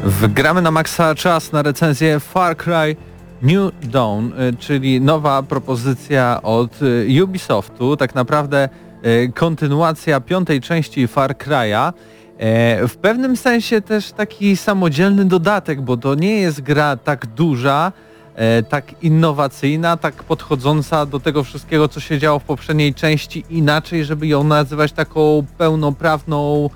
Wgramy 0.03 0.61
na 0.61 0.71
maksa 0.71 1.15
czas 1.15 1.51
na 1.51 1.61
recenzję 1.61 2.19
Far 2.19 2.57
Cry 2.57 2.95
New 3.41 3.71
Dawn, 3.81 4.25
y, 4.25 4.55
czyli 4.59 5.01
nowa 5.01 5.43
propozycja 5.43 6.39
od 6.43 6.81
y, 6.81 7.23
Ubisoftu, 7.23 7.97
tak 7.97 8.15
naprawdę 8.15 8.69
y, 9.05 9.31
kontynuacja 9.35 10.19
piątej 10.21 10.61
części 10.61 11.07
Far 11.07 11.35
Cry'a. 11.35 11.93
E, 12.37 12.87
W 12.87 12.97
pewnym 12.97 13.37
sensie 13.37 13.81
też 13.81 14.11
taki 14.11 14.57
samodzielny 14.57 15.25
dodatek, 15.25 15.81
bo 15.81 15.97
to 15.97 16.15
nie 16.15 16.35
jest 16.39 16.61
gra 16.61 16.97
tak 16.97 17.25
duża, 17.25 17.91
e, 18.35 18.63
tak 18.63 19.03
innowacyjna, 19.03 19.97
tak 19.97 20.23
podchodząca 20.23 21.05
do 21.05 21.19
tego 21.19 21.43
wszystkiego, 21.43 21.87
co 21.87 21.99
się 21.99 22.19
działo 22.19 22.39
w 22.39 22.43
poprzedniej 22.43 22.93
części 22.93 23.45
inaczej, 23.49 24.05
żeby 24.05 24.27
ją 24.27 24.43
nazywać 24.43 24.91
taką 24.91 25.45
pełnoprawną 25.57 26.69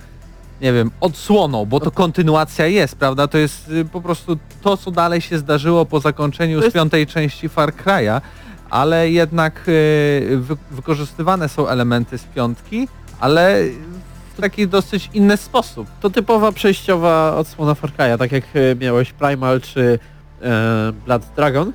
nie 0.61 0.73
wiem, 0.73 0.91
odsłoną, 1.01 1.65
bo 1.65 1.79
to 1.79 1.91
kontynuacja 1.91 2.67
jest, 2.67 2.95
prawda? 2.95 3.27
To 3.27 3.37
jest 3.37 3.69
y, 3.69 3.85
po 3.85 4.01
prostu 4.01 4.37
to, 4.61 4.77
co 4.77 4.91
dalej 4.91 5.21
się 5.21 5.37
zdarzyło 5.37 5.85
po 5.85 5.99
zakończeniu 5.99 6.57
To 6.57 6.61
z 6.61 6.63
jest- 6.65 6.75
piątej 6.75 7.07
części 7.07 7.49
Far 7.49 7.73
Cry'a, 7.73 8.21
ale 8.69 9.09
jednak 9.09 9.61
y, 9.67 10.37
wy, 10.37 10.55
wykorzystywane 10.71 11.49
są 11.49 11.67
elementy 11.67 12.17
z 12.17 12.23
piątki, 12.23 12.87
ale 13.19 13.59
w 14.37 14.41
taki 14.41 14.67
dosyć 14.67 15.09
inny 15.13 15.37
sposób. 15.37 15.87
To 16.01 16.09
typowa 16.09 16.51
przejściowa 16.51 17.35
odsłona 17.35 17.75
Far 17.75 17.91
Cry'a, 17.91 18.17
tak 18.17 18.31
jak 18.31 18.43
e, 18.53 18.75
miałeś 18.75 19.13
Primal 19.13 19.61
czy 19.61 19.99
e, 20.41 20.93
Blood 21.05 21.23
Dragon. 21.35 21.73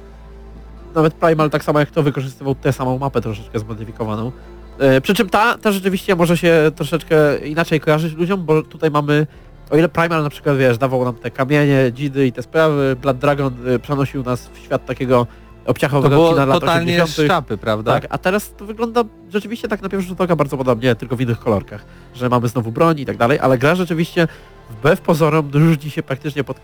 Nawet 0.94 1.14
Primal 1.14 1.50
tak 1.50 1.64
samo 1.64 1.80
jak 1.80 1.90
to 1.90 2.02
wykorzystywał 2.02 2.54
tę 2.54 2.72
samą 2.72 2.98
mapę 2.98 3.20
troszeczkę 3.20 3.58
zmodyfikowaną. 3.58 4.32
E, 4.78 5.00
przy 5.00 5.14
czym 5.14 5.28
ta, 5.28 5.58
ta 5.58 5.72
rzeczywiście 5.72 6.16
może 6.16 6.36
się 6.36 6.70
troszeczkę 6.76 7.38
inaczej 7.38 7.80
kojarzyć 7.80 8.14
ludziom, 8.14 8.44
bo 8.44 8.62
tutaj 8.62 8.90
mamy, 8.90 9.26
o 9.70 9.76
ile 9.76 9.88
Primal 9.88 10.22
na 10.22 10.30
przykład 10.30 10.56
wiesz, 10.56 10.78
dawał 10.78 11.04
nam 11.04 11.14
te 11.14 11.30
kamienie, 11.30 11.92
dzidy 11.92 12.26
i 12.26 12.32
te 12.32 12.42
sprawy, 12.42 12.96
Blood 13.02 13.18
Dragon 13.18 13.54
e, 13.66 13.78
przenosił 13.78 14.22
nas 14.22 14.48
w 14.48 14.58
świat 14.58 14.86
takiego 14.86 15.26
To 15.64 15.70
obciachowego 15.70 16.16
było 16.16 16.30
kina 16.30 16.44
lat 16.44 16.60
totalnie 16.60 17.02
80. 17.02 17.28
z 17.28 17.32
szapy, 17.32 17.58
prawda? 17.58 17.92
Tak, 17.92 18.06
a 18.10 18.18
teraz 18.18 18.54
to 18.54 18.64
wygląda 18.64 19.04
rzeczywiście 19.30 19.68
tak 19.68 19.82
na 19.82 19.88
pierwszy 19.88 20.08
rzut 20.08 20.20
oka 20.20 20.36
bardzo 20.36 20.56
podobnie, 20.56 20.94
tylko 20.94 21.16
w 21.16 21.20
innych 21.20 21.38
kolorkach, 21.38 21.84
że 22.14 22.28
mamy 22.28 22.48
znowu 22.48 22.72
broń 22.72 23.00
i 23.00 23.06
tak 23.06 23.16
dalej, 23.16 23.38
ale 23.38 23.58
gra 23.58 23.74
rzeczywiście 23.74 24.28
wbrew 24.70 25.00
pozorom 25.00 25.50
różni 25.54 25.90
się 25.90 26.02
praktycznie 26.02 26.44
pod 26.44 26.56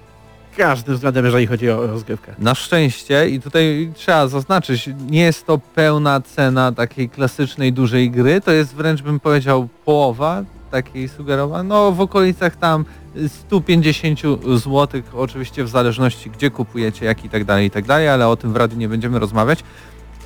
każdym 0.57 0.95
względem, 0.95 1.25
jeżeli 1.25 1.47
chodzi 1.47 1.71
o 1.71 1.87
rozgrywkę. 1.87 2.35
Na 2.38 2.55
szczęście 2.55 3.29
i 3.29 3.41
tutaj 3.41 3.93
trzeba 3.95 4.29
zaznaczyć, 4.29 4.91
nie 5.11 5.21
jest 5.21 5.47
to 5.47 5.59
pełna 5.59 6.21
cena 6.21 6.73
takiej 6.73 7.09
klasycznej 7.09 7.73
dużej 7.73 8.11
gry, 8.11 8.41
to 8.41 8.53
jest 8.53 8.75
wręcz 8.75 9.03
bym 9.03 9.21
powiedział 9.21 9.69
połowa 9.85 10.43
takiej 10.71 11.09
sugerowana, 11.09 11.62
no 11.62 11.93
w 11.93 12.01
okolicach 12.01 12.57
tam 12.57 12.85
150 13.29 14.21
zł, 14.55 15.03
oczywiście 15.15 15.65
w 15.65 15.69
zależności 15.69 16.31
gdzie 16.31 16.51
kupujecie, 16.51 17.07
jak 17.07 17.25
i 17.25 17.29
tak 17.29 17.45
dalej, 17.45 17.67
i 17.67 17.71
tak 17.71 17.85
dalej, 17.85 18.09
ale 18.09 18.29
o 18.29 18.37
tym 18.37 18.53
w 18.53 18.57
radiu 18.57 18.79
nie 18.79 18.88
będziemy 18.88 19.19
rozmawiać. 19.19 19.65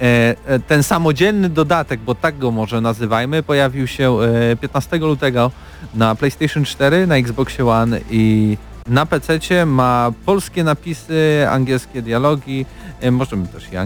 E, 0.00 0.36
e, 0.46 0.58
ten 0.58 0.82
samodzielny 0.82 1.48
dodatek, 1.48 2.00
bo 2.00 2.14
tak 2.14 2.38
go 2.38 2.50
może 2.50 2.80
nazywajmy, 2.80 3.42
pojawił 3.42 3.86
się 3.86 4.18
e, 4.52 4.56
15 4.56 4.96
lutego 4.96 5.50
na 5.94 6.14
PlayStation 6.14 6.64
4, 6.64 7.06
na 7.06 7.16
Xbox 7.16 7.60
One 7.60 8.00
i 8.10 8.56
na 8.88 9.06
PC 9.06 9.66
ma 9.66 10.12
polskie 10.26 10.64
napisy, 10.64 11.46
angielskie 11.50 12.02
dialogi, 12.02 12.66
e, 13.00 13.10
możemy 13.10 13.48
też 13.48 13.72
i 13.72 13.76
e, 13.76 13.82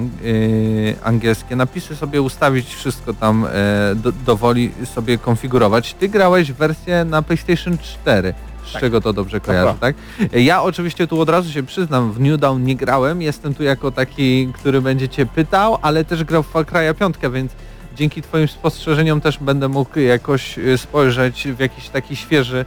angielskie 1.05 1.57
napisy 1.57 1.97
sobie 1.97 2.23
ustawić, 2.23 2.75
wszystko 2.75 3.15
tam 3.15 3.45
e, 3.45 3.95
do, 3.95 4.13
dowoli 4.13 4.73
sobie 4.95 5.19
konfigurować. 5.19 5.95
Ty 5.95 6.09
grałeś 6.09 6.53
w 6.53 6.57
wersję 6.57 7.05
na 7.05 7.23
PlayStation 7.23 7.79
4, 7.79 8.35
z 8.65 8.81
czego 8.81 9.01
to 9.01 9.13
dobrze 9.13 9.41
kojarzę, 9.41 9.75
tak? 9.81 9.97
Ja 10.33 10.63
oczywiście 10.63 11.07
tu 11.07 11.21
od 11.21 11.29
razu 11.29 11.53
się 11.53 11.63
przyznam, 11.63 12.13
w 12.13 12.21
New 12.21 12.41
Dawn 12.41 12.65
nie 12.65 12.77
grałem, 12.77 13.23
jestem 13.23 13.55
tu 13.55 13.63
jako 13.63 13.91
taki, 13.91 14.53
który 14.55 14.81
będzie 14.81 15.09
cię 15.09 15.27
pytał, 15.27 15.79
ale 15.83 16.05
też 16.05 16.25
grał 16.25 16.43
w 16.43 16.47
Far 16.47 16.65
Cry'a 16.65 16.95
5, 16.95 17.15
więc 17.33 17.53
dzięki 17.97 18.23
twoim 18.23 18.49
spostrzeżeniom 18.49 19.21
też 19.21 19.39
będę 19.39 19.69
mógł 19.69 19.99
jakoś 19.99 20.59
spojrzeć 20.77 21.49
w 21.49 21.59
jakiś 21.59 21.89
taki 21.89 22.17
świeży 22.17 22.65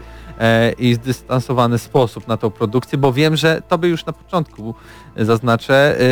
i 0.77 0.93
zdystansowany 0.93 1.77
sposób 1.77 2.27
na 2.27 2.37
tą 2.37 2.49
produkcję, 2.49 2.97
bo 2.97 3.13
wiem, 3.13 3.35
że 3.35 3.61
to 3.67 3.77
by 3.77 3.87
już 3.87 4.05
na 4.05 4.13
początku 4.13 4.75
e, 5.15 5.25
zaznaczę, 5.25 5.99
e, 5.99 6.03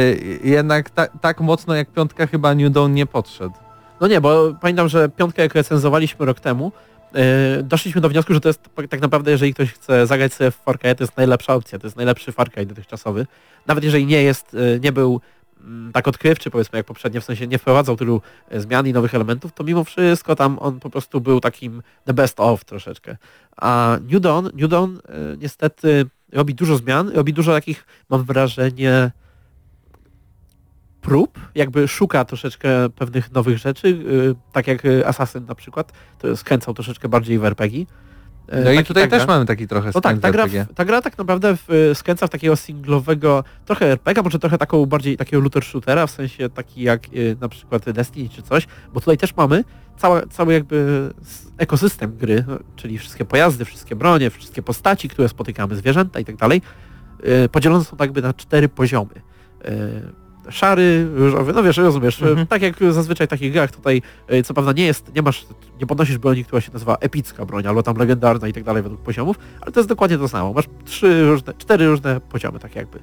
jednak 0.44 0.90
ta, 0.90 1.08
tak 1.08 1.42
mocno 1.42 1.76
jak 1.76 1.92
piątka 1.92 2.28
chyba 2.28 2.56
New 2.56 2.72
Dawn 2.72 2.94
nie 2.94 3.06
podszedł. 3.06 3.56
No 4.02 4.08
nie, 4.08 4.22
bo 4.22 4.54
pamiętam, 4.62 4.90
że 4.90 5.10
piątkę 5.10 5.42
jak 5.42 5.56
recenzowaliśmy 5.56 6.26
rok 6.26 6.40
temu, 6.40 6.72
e, 7.16 7.64
doszliśmy 7.64 8.02
do 8.02 8.10
wniosku, 8.10 8.34
że 8.34 8.42
to 8.42 8.50
jest 8.50 8.70
tak 8.90 9.02
naprawdę, 9.02 9.32
jeżeli 9.32 9.54
ktoś 9.54 9.74
chce 9.74 10.08
zagrać 10.08 10.34
sobie 10.34 10.52
w 10.52 10.56
Far 10.56 10.80
Cry, 10.80 10.96
to 10.96 11.04
jest 11.04 11.18
najlepsza 11.18 11.54
opcja, 11.56 11.80
to 11.80 11.88
jest 11.88 11.98
najlepszy 11.98 12.32
Far 12.32 12.52
Cry 12.52 12.66
dotychczasowy. 12.66 13.28
Nawet 13.68 13.84
jeżeli 13.84 14.06
nie 14.06 14.24
jest, 14.24 14.54
e, 14.76 14.80
nie 14.80 14.92
był 14.92 15.22
tak 15.94 16.08
odkrywczy, 16.08 16.52
powiedzmy, 16.52 16.78
jak 16.78 16.86
poprzednio, 16.86 17.22
w 17.22 17.24
sensie 17.24 17.48
nie 17.48 17.58
wprowadzał 17.58 17.98
tylu 17.98 18.22
e, 18.50 18.62
zmian 18.62 18.88
i 18.88 18.94
nowych 18.94 19.16
elementów, 19.16 19.54
to 19.54 19.64
mimo 19.64 19.84
wszystko 19.84 20.36
tam 20.36 20.60
on 20.60 20.80
po 20.80 20.90
prostu 20.90 21.22
był 21.22 21.40
takim 21.40 21.82
the 22.06 22.14
best 22.14 22.40
of 22.40 22.66
troszeczkę. 22.66 23.18
A 23.58 23.98
New 24.12 24.22
Dawn, 24.22 24.46
New 24.54 24.70
Dawn 24.70 24.98
e, 24.98 25.38
niestety 25.38 26.06
robi 26.32 26.56
dużo 26.56 26.78
zmian, 26.78 27.10
robi 27.10 27.34
dużo 27.34 27.52
takich, 27.52 27.86
mam 28.10 28.24
wrażenie, 28.24 29.12
prób, 31.02 31.40
jakby 31.56 31.88
szuka 31.88 32.26
troszeczkę 32.26 32.90
pewnych 32.90 33.32
nowych 33.32 33.58
rzeczy, 33.58 33.88
y, 33.88 34.36
tak 34.52 34.68
jak 34.68 34.84
Assassin 35.06 35.46
na 35.46 35.56
przykład, 35.56 35.92
to 36.20 36.38
skręcał 36.38 36.74
troszeczkę 36.74 37.10
bardziej 37.10 37.40
w 37.40 37.46
RPG. 37.46 37.86
E, 38.48 38.64
No 38.64 38.72
i 38.72 38.84
tutaj 38.84 39.04
taka 39.04 39.18
też 39.18 39.28
mamy 39.28 39.46
taki 39.46 39.68
trochę 39.68 39.92
No 39.96 40.02
tak, 40.02 40.20
ta 40.20 40.32
gra, 40.32 40.48
w- 40.48 40.74
ta 40.76 40.86
gra 40.86 41.02
tak 41.02 41.18
naprawdę 41.18 41.58
w, 41.58 41.70
y, 41.92 41.96
skręca 41.96 42.28
w 42.28 42.30
takiego 42.30 42.56
singlowego, 42.56 43.44
trochę 43.66 43.86
RPG, 43.86 44.24
może 44.24 44.40
trochę 44.40 44.58
taką 44.58 44.86
bardziej 44.86 45.18
takiego 45.18 45.42
looter 45.44 45.64
shootera, 45.64 46.08
w 46.08 46.12
sensie 46.12 46.50
taki 46.50 46.82
jak 46.82 47.02
y, 47.14 47.38
na 47.42 47.50
przykład 47.50 47.90
Destiny 47.92 48.30
czy 48.30 48.42
coś, 48.42 48.68
bo 48.94 49.00
tutaj 49.00 49.18
też 49.18 49.36
mamy 49.36 49.64
całe, 49.98 50.28
cały 50.28 50.54
jakby 50.54 51.10
ekosystem 51.58 52.18
gry, 52.18 52.44
no, 52.48 52.58
czyli 52.76 52.98
wszystkie 52.98 53.26
pojazdy, 53.26 53.66
wszystkie 53.66 53.96
bronie, 53.96 54.30
wszystkie 54.30 54.62
postaci, 54.62 55.10
które 55.10 55.30
spotykamy, 55.30 55.76
zwierzęta 55.76 56.20
i 56.20 56.26
tak 56.26 56.36
dalej, 56.36 56.62
y, 57.46 57.50
podzielone 57.50 57.84
są 57.86 57.98
tak 57.98 58.08
jakby 58.08 58.22
na 58.22 58.34
cztery 58.34 58.70
poziomy. 58.70 59.14
Y, 59.66 60.21
Szary, 60.52 61.08
różowy, 61.16 61.54
no 61.54 61.64
wiesz, 61.64 61.78
rozumiesz, 61.78 62.22
Mhm. 62.22 62.48
tak 62.48 62.62
jak 62.62 62.76
zazwyczaj 62.90 63.28
w 63.28 63.30
takich 63.30 63.54
grach 63.54 63.72
tutaj, 63.72 64.02
y, 64.34 64.44
co 64.44 64.54
prawda 64.54 64.72
nie 64.72 64.86
jest, 64.86 65.16
nie 65.16 65.22
masz, 65.22 65.46
nie 65.80 65.88
podnosisz 65.88 66.18
broni, 66.18 66.46
która 66.46 66.62
się 66.62 66.72
nazywa 66.74 66.96
epicka 67.00 67.46
broń, 67.46 67.68
albo 67.68 67.84
tam 67.84 67.98
legendarna 67.98 68.48
i 68.48 68.54
tak 68.54 68.64
dalej 68.64 68.84
według 68.84 69.02
poziomów, 69.02 69.36
ale 69.62 69.72
to 69.72 69.80
jest 69.80 69.90
dokładnie 69.90 70.18
to 70.18 70.28
samo. 70.28 70.54
Masz 70.54 70.66
trzy 70.86 71.26
różne, 71.26 71.54
cztery 71.54 71.88
różne 71.88 72.20
poziomy, 72.22 72.60
tak 72.60 72.76
jakby. 72.76 73.00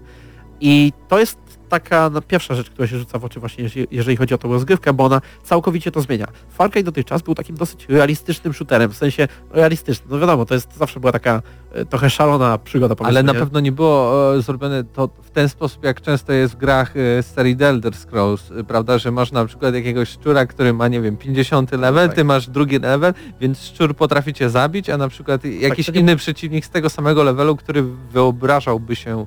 I 0.60 0.92
to 1.08 1.18
jest 1.18 1.38
taka 1.68 2.10
no, 2.10 2.22
pierwsza 2.22 2.54
rzecz, 2.54 2.70
która 2.70 2.88
się 2.88 2.98
rzuca 2.98 3.18
w 3.18 3.24
oczy 3.24 3.40
właśnie, 3.40 3.64
jeżeli- 3.90 4.16
chodzi 4.16 4.34
o 4.34 4.38
tą 4.38 4.52
rozgrywkę, 4.52 4.92
bo 4.92 5.04
ona 5.04 5.20
całkowicie 5.42 5.90
to 5.92 6.00
zmienia. 6.00 6.26
Far 6.50 6.70
Cry 6.70 6.82
dotychczas 6.82 7.22
był 7.22 7.34
takim 7.34 7.56
dosyć 7.56 7.86
realistycznym 7.88 8.52
shooterem, 8.52 8.90
w 8.90 8.96
sensie 8.96 9.28
realistycznym. 9.50 10.10
No 10.10 10.18
wiadomo, 10.18 10.44
to 10.44 10.54
jest 10.54 10.76
zawsze 10.76 11.00
była 11.00 11.12
taka 11.12 11.42
e, 11.72 11.84
trochę 11.84 12.10
szalona 12.10 12.58
przygoda, 12.58 12.94
Ale 13.04 13.22
na 13.22 13.34
pewno 13.34 13.60
nie 13.60 13.72
było 13.72 14.34
e, 14.36 14.42
zrobione 14.42 14.84
to 14.84 15.08
w 15.22 15.30
ten 15.30 15.48
sposób, 15.48 15.84
jak 15.84 16.00
często 16.00 16.32
jest 16.32 16.54
w 16.54 16.56
grach 16.56 16.96
e, 16.96 17.22
z 17.22 17.26
serii 17.26 17.56
The 17.56 17.68
Elder 17.68 17.94
Scrolls, 17.96 18.50
e, 18.50 18.64
prawda, 18.64 18.98
że 18.98 19.10
masz 19.10 19.32
na 19.32 19.44
przykład 19.46 19.74
jakiegoś 19.74 20.08
szczura, 20.08 20.46
który 20.46 20.72
ma, 20.72 20.88
nie 20.88 21.00
wiem, 21.00 21.16
50 21.16 21.72
level, 21.72 22.08
tak. 22.08 22.16
ty 22.16 22.24
masz 22.24 22.48
drugi 22.48 22.78
level, 22.78 23.14
więc 23.40 23.62
szczur 23.62 23.94
potrafi 23.96 24.34
cię 24.34 24.50
zabić, 24.50 24.90
a 24.90 24.96
na 24.96 25.08
przykład 25.08 25.44
jakiś 25.44 25.86
to 25.86 25.92
nie- 25.92 26.00
inny 26.00 26.16
przeciwnik 26.16 26.64
z 26.64 26.70
tego 26.70 26.90
samego 26.90 27.22
levelu, 27.22 27.56
który 27.56 27.82
wyobrażałby 28.10 28.96
się 28.96 29.26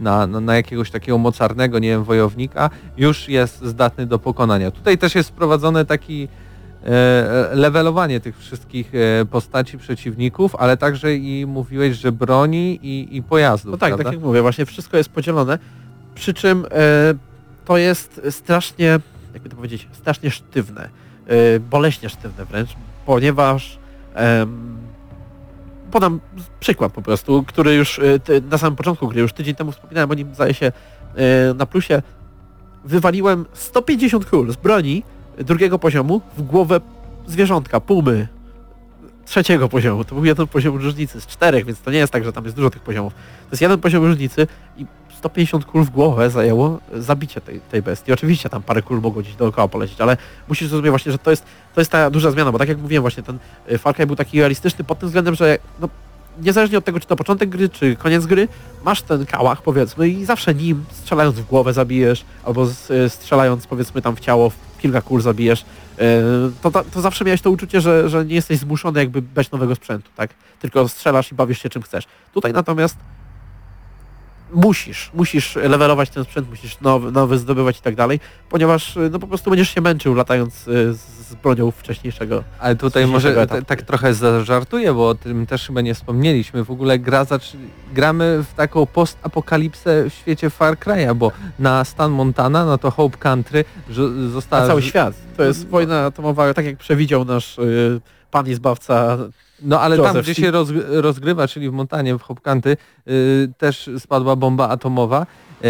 na, 0.00 0.26
na, 0.26 0.40
na 0.40 0.56
jakiegoś 0.56 0.90
takiego 0.90 1.18
mocarnego, 1.18 1.78
nie 1.78 1.88
wiem, 1.88 2.04
wojownika, 2.04 2.70
już 2.96 3.28
jest 3.28 3.64
zdatny 3.64 4.06
do 4.06 4.18
pokonania. 4.18 4.70
Tutaj 4.70 4.98
też 4.98 5.14
jest 5.14 5.28
wprowadzony 5.28 5.84
taki 5.84 6.28
e, 6.84 7.48
levelowanie 7.52 8.20
tych 8.20 8.38
wszystkich 8.38 8.92
e, 8.94 9.24
postaci 9.24 9.78
przeciwników, 9.78 10.56
ale 10.56 10.76
także 10.76 11.14
i 11.14 11.46
mówiłeś, 11.46 11.96
że 11.96 12.12
broni 12.12 12.80
i, 12.82 13.16
i 13.16 13.22
pojazdów. 13.22 13.72
No 13.72 13.78
tak, 13.78 13.88
prawda? 13.88 14.04
tak 14.04 14.12
jak 14.12 14.22
mówię, 14.22 14.42
właśnie 14.42 14.66
wszystko 14.66 14.96
jest 14.96 15.10
podzielone, 15.10 15.58
przy 16.14 16.34
czym 16.34 16.66
e, 16.70 17.14
to 17.64 17.76
jest 17.76 18.20
strasznie, 18.30 18.98
jakby 19.34 19.48
to 19.48 19.56
powiedzieć, 19.56 19.88
strasznie 19.92 20.30
sztywne, 20.30 20.88
boleśnie 21.70 22.08
sztywne 22.08 22.44
wręcz, 22.44 22.70
ponieważ 23.06 23.78
podam 25.90 26.20
przykład 26.60 26.92
po 26.92 27.02
prostu, 27.02 27.44
który 27.46 27.74
już 27.74 27.98
e, 27.98 28.02
na 28.50 28.58
samym 28.58 28.76
początku 28.76 29.08
gry, 29.08 29.20
już 29.20 29.32
tydzień 29.32 29.54
temu 29.54 29.72
wspominałem 29.72 30.10
o 30.10 30.14
nim, 30.14 30.34
zdaje 30.34 30.54
się, 30.54 30.66
e, 30.66 31.54
na 31.54 31.66
plusie, 31.66 32.02
wywaliłem 32.84 33.46
150 33.52 34.26
kul 34.26 34.52
z 34.52 34.56
broni 34.56 35.02
drugiego 35.38 35.78
poziomu 35.78 36.20
w 36.36 36.42
głowę 36.42 36.80
zwierzątka, 37.26 37.80
pumy, 37.80 38.28
trzeciego 39.24 39.68
poziomu. 39.68 40.04
To 40.04 40.14
był 40.14 40.24
jeden 40.24 40.46
poziom 40.46 40.76
różnicy 40.76 41.20
z 41.20 41.26
czterech, 41.26 41.64
więc 41.64 41.80
to 41.80 41.90
nie 41.90 41.98
jest 41.98 42.12
tak, 42.12 42.24
że 42.24 42.32
tam 42.32 42.44
jest 42.44 42.56
dużo 42.56 42.70
tych 42.70 42.82
poziomów. 42.82 43.14
To 43.14 43.50
jest 43.50 43.62
jeden 43.62 43.80
poziom 43.80 44.04
różnicy 44.04 44.46
i 44.76 44.86
150 45.20 45.64
kul 45.64 45.84
w 45.84 45.90
głowę 45.90 46.30
zajęło 46.30 46.78
zabicie 46.94 47.40
tej, 47.40 47.60
tej 47.60 47.82
bestii. 47.82 48.12
Oczywiście 48.12 48.48
tam 48.48 48.62
parę 48.62 48.82
kul 48.82 49.00
mogło 49.00 49.22
gdzieś 49.22 49.34
dookoła 49.34 49.68
polecieć, 49.68 50.00
ale 50.00 50.16
musisz 50.48 50.68
zrozumieć 50.68 50.90
właśnie, 50.90 51.12
że 51.12 51.18
to 51.18 51.30
jest, 51.30 51.44
to 51.74 51.80
jest 51.80 51.90
ta 51.90 52.10
duża 52.10 52.30
zmiana, 52.30 52.52
bo 52.52 52.58
tak 52.58 52.68
jak 52.68 52.78
mówiłem 52.78 53.02
właśnie, 53.02 53.22
ten 53.22 53.38
y, 53.70 53.78
Far 53.78 53.94
Cry 53.94 54.06
był 54.06 54.16
taki 54.16 54.38
realistyczny 54.38 54.84
pod 54.84 54.98
tym 54.98 55.08
względem, 55.08 55.34
że 55.34 55.58
no, 55.80 55.88
niezależnie 56.42 56.78
od 56.78 56.84
tego, 56.84 57.00
czy 57.00 57.06
to 57.06 57.16
początek 57.16 57.48
gry, 57.48 57.68
czy 57.68 57.96
koniec 57.96 58.26
gry, 58.26 58.48
masz 58.84 59.02
ten 59.02 59.26
kałach 59.26 59.62
powiedzmy 59.62 60.08
i 60.08 60.24
zawsze 60.24 60.54
nim 60.54 60.84
strzelając 60.90 61.36
w 61.36 61.46
głowę 61.46 61.72
zabijesz, 61.72 62.24
albo 62.44 62.66
y, 62.90 63.08
strzelając 63.08 63.66
powiedzmy 63.66 64.02
tam 64.02 64.16
w 64.16 64.20
ciało, 64.20 64.50
w 64.50 64.56
kilka 64.78 65.02
kul 65.02 65.20
zabijesz, 65.20 65.64
to, 66.62 66.70
to, 66.70 67.00
zawsze 67.00 67.24
miałeś 67.24 67.42
to 67.42 67.50
uczucie, 67.50 67.80
że, 67.80 68.08
że 68.08 68.24
nie 68.24 68.34
jesteś 68.34 68.58
zmuszony 68.58 69.00
jakby 69.00 69.22
bez 69.22 69.52
nowego 69.52 69.74
sprzętu, 69.74 70.10
tak? 70.16 70.30
Tylko 70.60 70.88
strzelasz 70.88 71.32
i 71.32 71.34
bawisz 71.34 71.62
się 71.62 71.68
czym 71.68 71.82
chcesz. 71.82 72.04
Tutaj 72.34 72.52
natomiast 72.52 72.96
musisz, 74.52 75.10
musisz 75.14 75.56
levelować 75.56 76.10
ten 76.10 76.24
sprzęt, 76.24 76.50
musisz 76.50 76.80
nowy, 76.80 77.12
nowy 77.12 77.38
zdobywać 77.38 77.78
i 77.78 77.82
tak 77.82 77.94
dalej, 77.94 78.20
ponieważ 78.48 78.96
y, 78.96 79.10
no 79.12 79.18
po 79.18 79.26
prostu 79.26 79.50
będziesz 79.50 79.74
się 79.74 79.80
męczył 79.80 80.14
latając 80.14 80.68
y, 80.68 80.94
z 80.94 81.20
z 81.30 81.34
bronią 81.34 81.70
wcześniejszego. 81.70 82.44
Ale 82.58 82.76
tutaj 82.76 83.02
wcześniejszego 83.02 83.40
może 83.40 83.64
tak 83.64 83.82
trochę 83.82 84.14
zażartuję, 84.14 84.94
bo 84.94 85.08
o 85.08 85.14
tym 85.14 85.46
też 85.46 85.66
chyba 85.66 85.80
nie 85.80 85.94
wspomnieliśmy. 85.94 86.64
W 86.64 86.70
ogóle 86.70 86.98
gra 86.98 87.24
zaczy... 87.24 87.56
gramy 87.94 88.44
w 88.50 88.54
taką 88.54 88.86
postapokalipsę 88.86 90.10
w 90.10 90.14
świecie 90.14 90.50
Far 90.50 90.76
Cry'a, 90.76 91.14
bo 91.14 91.32
na 91.58 91.84
stan 91.84 92.10
Montana, 92.10 92.64
no 92.64 92.78
to 92.78 92.90
Hope 92.90 93.18
Country 93.18 93.64
została... 94.32 94.62
Na 94.62 94.68
cały 94.68 94.82
świat. 94.82 95.14
To 95.36 95.44
jest 95.44 95.68
wojna 95.68 96.04
atomowa, 96.06 96.54
tak 96.54 96.64
jak 96.64 96.76
przewidział 96.76 97.24
nasz 97.24 97.58
y, 97.58 98.00
pan 98.30 98.48
i 98.48 98.54
zbawca. 98.54 99.18
No 99.62 99.80
ale 99.80 99.96
tam, 99.96 100.04
Joseph 100.06 100.22
gdzie 100.24 100.32
Steve. 100.34 100.46
się 100.46 100.52
rozg- 100.52 101.00
rozgrywa, 101.00 101.48
czyli 101.48 101.70
w 101.70 101.72
Montanie, 101.72 102.18
w 102.18 102.22
Hopkanty, 102.22 102.76
y, 103.08 103.48
też 103.58 103.90
spadła 103.98 104.36
bomba 104.36 104.68
atomowa. 104.68 105.26
E, 105.64 105.66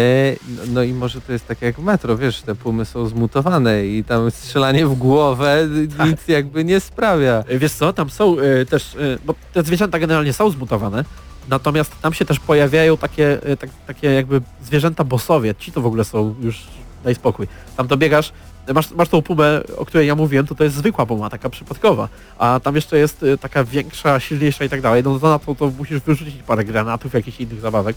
no- 0.67 0.83
i 0.83 0.93
może 0.93 1.21
to 1.21 1.31
jest 1.33 1.47
tak 1.47 1.61
jak 1.61 1.75
w 1.75 1.83
metro, 1.83 2.17
wiesz, 2.17 2.41
te 2.41 2.55
pumy 2.55 2.85
są 2.85 3.05
zmutowane 3.07 3.85
i 3.85 4.03
tam 4.03 4.31
strzelanie 4.31 4.85
w 4.87 4.93
głowę 4.95 5.67
Tak. 5.97 6.09
nic 6.09 6.27
jakby 6.27 6.63
nie 6.65 6.79
sprawia. 6.79 7.43
Y, 7.51 7.59
Wiesz 7.59 7.71
co, 7.73 7.93
tam 7.93 8.09
są 8.09 8.39
y, 8.39 8.65
też, 8.65 8.95
y, 8.95 9.17
bo 9.25 9.35
te 9.53 9.63
zwierzęta 9.63 9.99
generalnie 9.99 10.33
są 10.33 10.49
zmutowane, 10.49 11.05
natomiast 11.49 12.01
tam 12.01 12.13
się 12.13 12.25
też 12.25 12.39
pojawiają 12.39 12.97
takie, 12.97 13.49
y, 13.49 13.57
tak, 13.57 13.69
takie 13.87 14.11
jakby 14.11 14.41
zwierzęta 14.65 15.03
bossowie. 15.03 15.55
Ci 15.55 15.71
to 15.71 15.81
w 15.81 15.85
ogóle 15.85 16.03
są 16.03 16.35
już, 16.41 16.63
daj 17.03 17.15
spokój. 17.15 17.47
Tam 17.77 17.87
dobiegasz, 17.87 18.31
masz, 18.73 18.91
masz 18.91 19.09
tą 19.09 19.21
pumę, 19.21 19.61
o 19.77 19.85
której 19.85 20.07
ja 20.07 20.15
mówiłem, 20.15 20.47
to 20.47 20.55
to 20.55 20.63
jest 20.63 20.75
zwykła 20.75 21.05
puma, 21.05 21.29
taka 21.29 21.49
przypadkowa, 21.49 22.09
a 22.37 22.59
tam 22.63 22.75
jeszcze 22.75 22.97
jest 22.97 23.23
y, 23.23 23.37
taka 23.37 23.63
większa, 23.63 24.19
silniejsza 24.19 24.63
i 24.65 24.69
tak 24.69 24.81
dalej, 24.81 25.03
no 25.03 25.19
na 25.19 25.39
to, 25.39 25.55
to 25.55 25.71
musisz 25.77 25.99
wyrzucić 26.01 26.43
parę 26.43 26.63
granatów, 26.65 27.13
jakichś 27.13 27.39
innych 27.39 27.59
zabawek. 27.59 27.95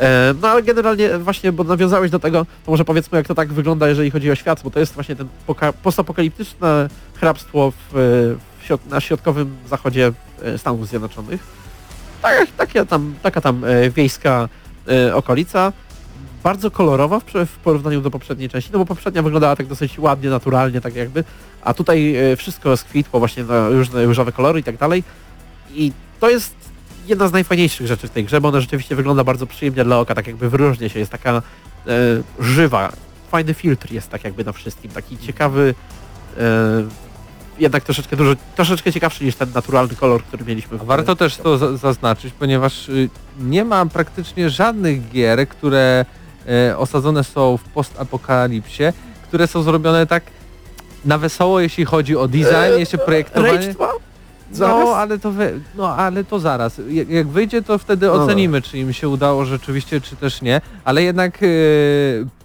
E, 0.00 0.34
No 0.42 0.48
ale 0.48 0.62
generalnie 0.62 1.18
właśnie, 1.18 1.52
bo 1.52 1.64
nawiązałeś 1.64 2.10
do 2.10 2.18
tego, 2.18 2.46
to 2.64 2.70
może 2.70 2.84
powiedzmy 2.84 3.18
jak 3.18 3.26
to 3.26 3.34
tak 3.34 3.52
wygląda, 3.52 3.88
jeżeli 3.88 4.10
chodzi 4.10 4.30
o 4.30 4.34
świat, 4.34 4.60
bo 4.64 4.70
to 4.70 4.80
jest 4.80 4.94
właśnie 4.94 5.16
ten 5.16 5.28
poka- 5.48 5.72
postapokaliptyczne 5.72 6.88
hrabstwo 7.14 7.70
w, 7.70 7.76
w 8.60 8.68
środ- 8.68 8.86
na 8.90 9.00
środkowym 9.00 9.56
zachodzie 9.68 10.12
e, 10.42 10.58
Stanów 10.58 10.88
Zjednoczonych. 10.88 11.40
Tak, 12.56 12.72
tam, 12.88 13.14
taka 13.22 13.40
tam 13.40 13.64
e, 13.64 13.90
wiejska 13.90 14.48
e, 14.88 15.14
okolica. 15.16 15.72
Bardzo 16.44 16.70
kolorowa 16.70 17.20
w, 17.20 17.56
porównaniu 17.64 18.00
do 18.00 18.10
poprzedniej 18.10 18.48
części, 18.48 18.70
no 18.72 18.78
bo 18.78 18.84
poprzednia 18.84 19.22
wyglądała 19.22 19.56
tak 19.56 19.66
dosyć 19.66 19.98
ładnie, 19.98 20.30
naturalnie, 20.30 20.80
tak 20.80 20.94
jakby, 20.96 21.24
a 21.62 21.74
tutaj 21.74 22.16
e, 22.16 22.36
wszystko 22.36 22.68
rozkwitło 22.68 23.18
właśnie 23.20 23.44
na 23.44 23.68
różne 23.68 24.04
różowe 24.04 24.32
kolory 24.32 24.60
i 24.60 24.62
tak 24.62 24.76
dalej. 24.76 25.04
I 25.74 25.92
to 26.20 26.30
jest 26.30 26.54
jedna 27.06 27.28
z 27.28 27.32
najfajniejszych 27.32 27.86
rzeczy 27.86 28.08
w 28.08 28.10
tej 28.10 28.24
grze, 28.24 28.40
bo 28.40 28.48
ona 28.48 28.60
rzeczywiście 28.60 28.96
wygląda 28.96 29.24
bardzo 29.24 29.46
przyjemnie 29.46 29.84
dla 29.84 29.98
oka, 29.98 30.14
tak 30.14 30.26
jakby 30.26 30.50
wyróżnia 30.50 30.88
się, 30.88 30.98
jest 30.98 31.12
taka 31.12 31.30
e, 31.32 31.42
żywa. 32.40 32.92
Fajny 33.30 33.54
filtr 33.54 33.92
jest 33.92 34.08
tak 34.10 34.24
jakby 34.24 34.44
na 34.44 34.52
wszystkim, 34.52 34.90
taki 34.90 35.18
ciekawy, 35.18 35.74
e, 36.38 36.42
jednak 37.58 37.84
troszeczkę 37.84 38.16
dużo, 38.16 38.32
troszeczkę 38.56 38.92
ciekawszy 38.92 39.24
niż 39.24 39.34
ten 39.36 39.52
naturalny 39.54 39.94
kolor, 39.96 40.22
który 40.24 40.44
mieliśmy. 40.44 40.78
w- 40.78 40.84
Warto 40.84 41.16
też 41.16 41.36
to 41.36 41.58
za- 41.58 41.76
zaznaczyć, 41.76 42.34
ponieważ 42.38 42.88
y, 42.88 43.08
nie 43.40 43.64
ma 43.64 43.86
praktycznie 43.86 44.50
żadnych 44.50 45.10
gier, 45.10 45.48
które 45.48 46.04
osadzone 46.76 47.24
są 47.24 47.56
w 47.56 47.62
postapokalipsie, 47.64 48.84
które 49.22 49.46
są 49.46 49.62
zrobione 49.62 50.06
tak 50.06 50.22
na 51.04 51.18
wesoło, 51.18 51.60
jeśli 51.60 51.84
chodzi 51.84 52.16
o 52.16 52.28
design, 52.28 52.74
E, 52.74 52.80
jeszcze 52.80 52.98
projektowanie. 52.98 53.68
2? 53.68 53.92
Zaraz? 54.52 54.84
No, 54.84 54.96
ale 54.96 55.18
to 55.18 55.30
we, 55.32 55.52
no, 55.74 55.96
ale 55.96 56.24
to 56.24 56.40
zaraz. 56.40 56.80
Jak, 56.88 57.08
jak 57.08 57.26
wyjdzie, 57.26 57.62
to 57.62 57.78
wtedy 57.78 58.06
No 58.06 58.12
ocenimy, 58.12 58.62
czy 58.62 58.78
im 58.78 58.92
się 58.92 59.08
udało 59.08 59.44
rzeczywiście, 59.44 60.00
czy 60.00 60.16
też 60.16 60.42
nie. 60.42 60.60
Ale 60.84 61.02
jednak 61.02 61.42
e, 61.42 61.46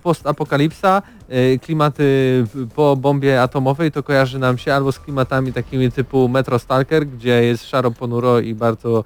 postapokalipsa, 0.04 1.02
e, 1.30 1.58
klimaty 1.58 2.46
po 2.76 2.96
bombie 2.96 3.42
atomowej 3.42 3.92
to 3.92 4.04
kojarzy 4.04 4.40
nam 4.40 4.58
się 4.58 4.74
albo 4.74 4.92
z 4.92 5.00
klimatami 5.00 5.54
takimi 5.54 5.92
typu 5.92 6.30
Metro 6.30 6.60
Stalker, 6.60 7.08
gdzie 7.08 7.44
jest 7.44 7.70
szaro 7.70 7.92
ponuro 7.92 8.40
i 8.40 8.56
bardzo, 8.56 9.04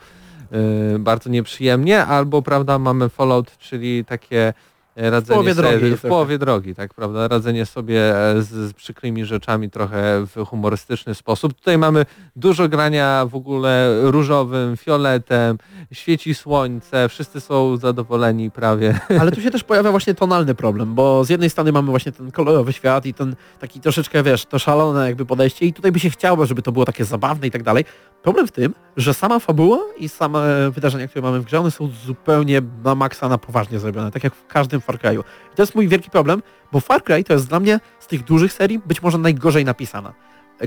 e, 0.96 1.00
bardzo 1.00 1.30
nieprzyjemnie, 1.30 2.06
albo 2.06 2.42
prawda 2.42 2.80
mamy 2.80 3.10
Fallout, 3.10 3.58
czyli 3.58 4.06
takie 4.06 4.54
e, 4.96 5.10
radzenie 5.10 5.36
połowie 5.36 5.56
drogi 5.56 5.76
sobie, 5.76 5.88
w 5.88 6.00
trochę. 6.00 6.10
połowie 6.10 6.38
drogi, 6.38 6.76
tak 6.76 6.94
prawda? 6.94 7.28
Radzenie 7.28 7.66
sobie 7.66 8.18
e, 8.18 8.42
z, 8.42 8.50
z 8.50 8.74
przykrymi 8.74 9.26
rzeczami 9.26 9.70
trochę 9.70 10.26
w 10.26 10.46
humorystyczny 10.46 11.16
sposób. 11.16 11.54
Tutaj 11.54 11.78
mamy 11.78 12.06
dużo 12.36 12.70
grania 12.70 13.26
w 13.26 13.36
ogóle 13.36 14.00
różowym, 14.02 14.78
fioletem, 14.78 15.58
świeci 15.92 16.36
słońce, 16.36 17.10
wszyscy 17.10 17.42
są 17.42 17.78
zadowoleni 17.78 18.52
prawie. 18.52 19.00
Ale 19.22 19.32
tu 19.32 19.42
się 19.42 19.52
też 19.52 19.64
pojawia 19.64 19.92
właśnie 19.92 20.14
tonalny 20.14 20.56
problem, 20.56 20.96
bo 20.96 21.26
z 21.26 21.30
jednej 21.30 21.50
strony 21.50 21.72
mamy 21.72 21.90
właśnie 21.90 22.12
ten 22.12 22.32
kolorowy 22.32 22.74
świat 22.74 23.06
i 23.06 23.14
ten 23.14 23.36
taki 23.60 23.80
troszeczkę, 23.80 24.24
wiesz, 24.24 24.46
to 24.46 24.60
szalone 24.60 25.08
jakby 25.08 25.26
podejście 25.26 25.66
i 25.66 25.74
tutaj 25.74 25.92
by 25.92 26.00
się 26.00 26.10
chciało, 26.10 26.46
żeby 26.46 26.62
to 26.62 26.72
było 26.72 26.86
takie 26.86 27.06
zabawne 27.06 27.48
i 27.48 27.52
tak 27.52 27.64
dalej. 27.64 27.86
Problem 28.24 28.48
w 28.48 28.52
tym, 28.52 28.74
że 28.98 29.14
sama 29.14 29.40
fabuła 29.40 29.80
i 29.98 30.10
same 30.10 30.72
wydarzenia, 30.72 31.08
które 31.08 31.22
mamy 31.22 31.40
w 31.40 31.46
grze, 31.46 31.60
one 31.60 31.72
są 31.72 31.90
zupełnie 32.06 32.62
na 32.84 32.96
maksa 32.96 33.30
na 33.30 33.38
poważnie 33.38 33.80
zrobione, 33.80 34.12
tak 34.12 34.24
jak 34.24 34.36
w 34.36 34.48
każdym 34.48 34.82
Far 34.84 34.98
Cry'u. 34.98 35.20
I 35.54 35.56
to 35.56 35.62
jest 35.64 35.76
mój 35.76 35.88
wielki 35.88 36.10
problem, 36.10 36.42
bo 36.72 36.80
Far 36.80 37.04
Cry 37.04 37.24
to 37.24 37.34
jest 37.34 37.48
dla 37.48 37.60
mnie 37.60 37.80
z 38.00 38.08
tych 38.08 38.24
dużych 38.24 38.54
serii 38.54 38.80
być 38.86 39.02
może 39.02 39.18
najgorzej 39.18 39.66
napisana. 39.66 40.14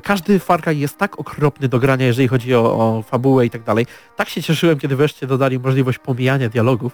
Każdy 0.03 0.39
Far 0.39 0.63
Cry 0.63 0.75
jest 0.75 0.99
tak 0.99 1.21
okropny 1.21 1.69
do 1.69 1.79
grania, 1.79 2.07
jeżeli 2.07 2.29
chodzi 2.29 2.55
o, 2.55 2.61
o 2.61 3.03
fabułę 3.03 3.47
i 3.47 3.51
tak 3.51 3.63
dalej. 3.63 3.87
Tak 4.17 4.29
się 4.29 4.43
cieszyłem, 4.43 4.79
kiedy 4.79 4.97
wreszcie 4.97 5.27
dodali 5.27 5.59
możliwość 5.59 5.99
pomijania 5.99 6.49
dialogów. 6.49 6.93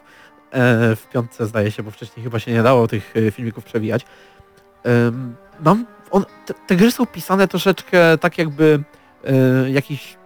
E, 0.51 0.97
w 0.97 1.07
piątce 1.13 1.47
zdaje 1.47 1.71
się, 1.71 1.83
bo 1.83 1.91
wcześniej 1.91 2.25
chyba 2.25 2.39
się 2.39 2.53
nie 2.53 2.63
dało 2.63 2.89
tych 2.89 3.15
e, 3.17 3.31
filmików 3.31 3.65
przewijać. 3.65 4.07
Em, 4.85 5.37
Mam, 5.61 5.87
on, 6.11 6.25
te, 6.47 6.55
te 6.67 6.77
gry 6.77 6.91
są 6.91 7.07
pisane 7.07 7.49
troszeczkę 7.49 8.19
tak 8.19 8.39
jakby 8.39 8.83
e, 9.25 9.71
jakiś 9.71 10.17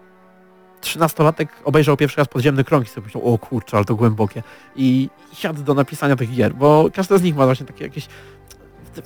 trzynastolatek 0.87 1.49
obejrzał 1.65 1.97
pierwszy 1.97 2.17
raz 2.17 2.29
podziemny 2.29 2.65
krąg 2.65 2.87
i 2.87 2.89
sobie 2.89 3.05
myślał, 3.05 3.35
o 3.35 3.39
kurczę, 3.39 3.77
ale 3.77 3.85
to 3.85 3.95
głębokie. 3.95 4.43
I 4.77 5.11
siadł 5.33 5.63
do 5.63 5.75
napisania 5.75 6.17
tych 6.17 6.35
gier, 6.35 6.55
bo 6.55 6.89
każda 6.95 7.19
z 7.19 7.23
nich 7.23 7.37
ma 7.37 7.45
właśnie 7.45 7.67
takie 7.67 7.85
jakieś 7.85 8.09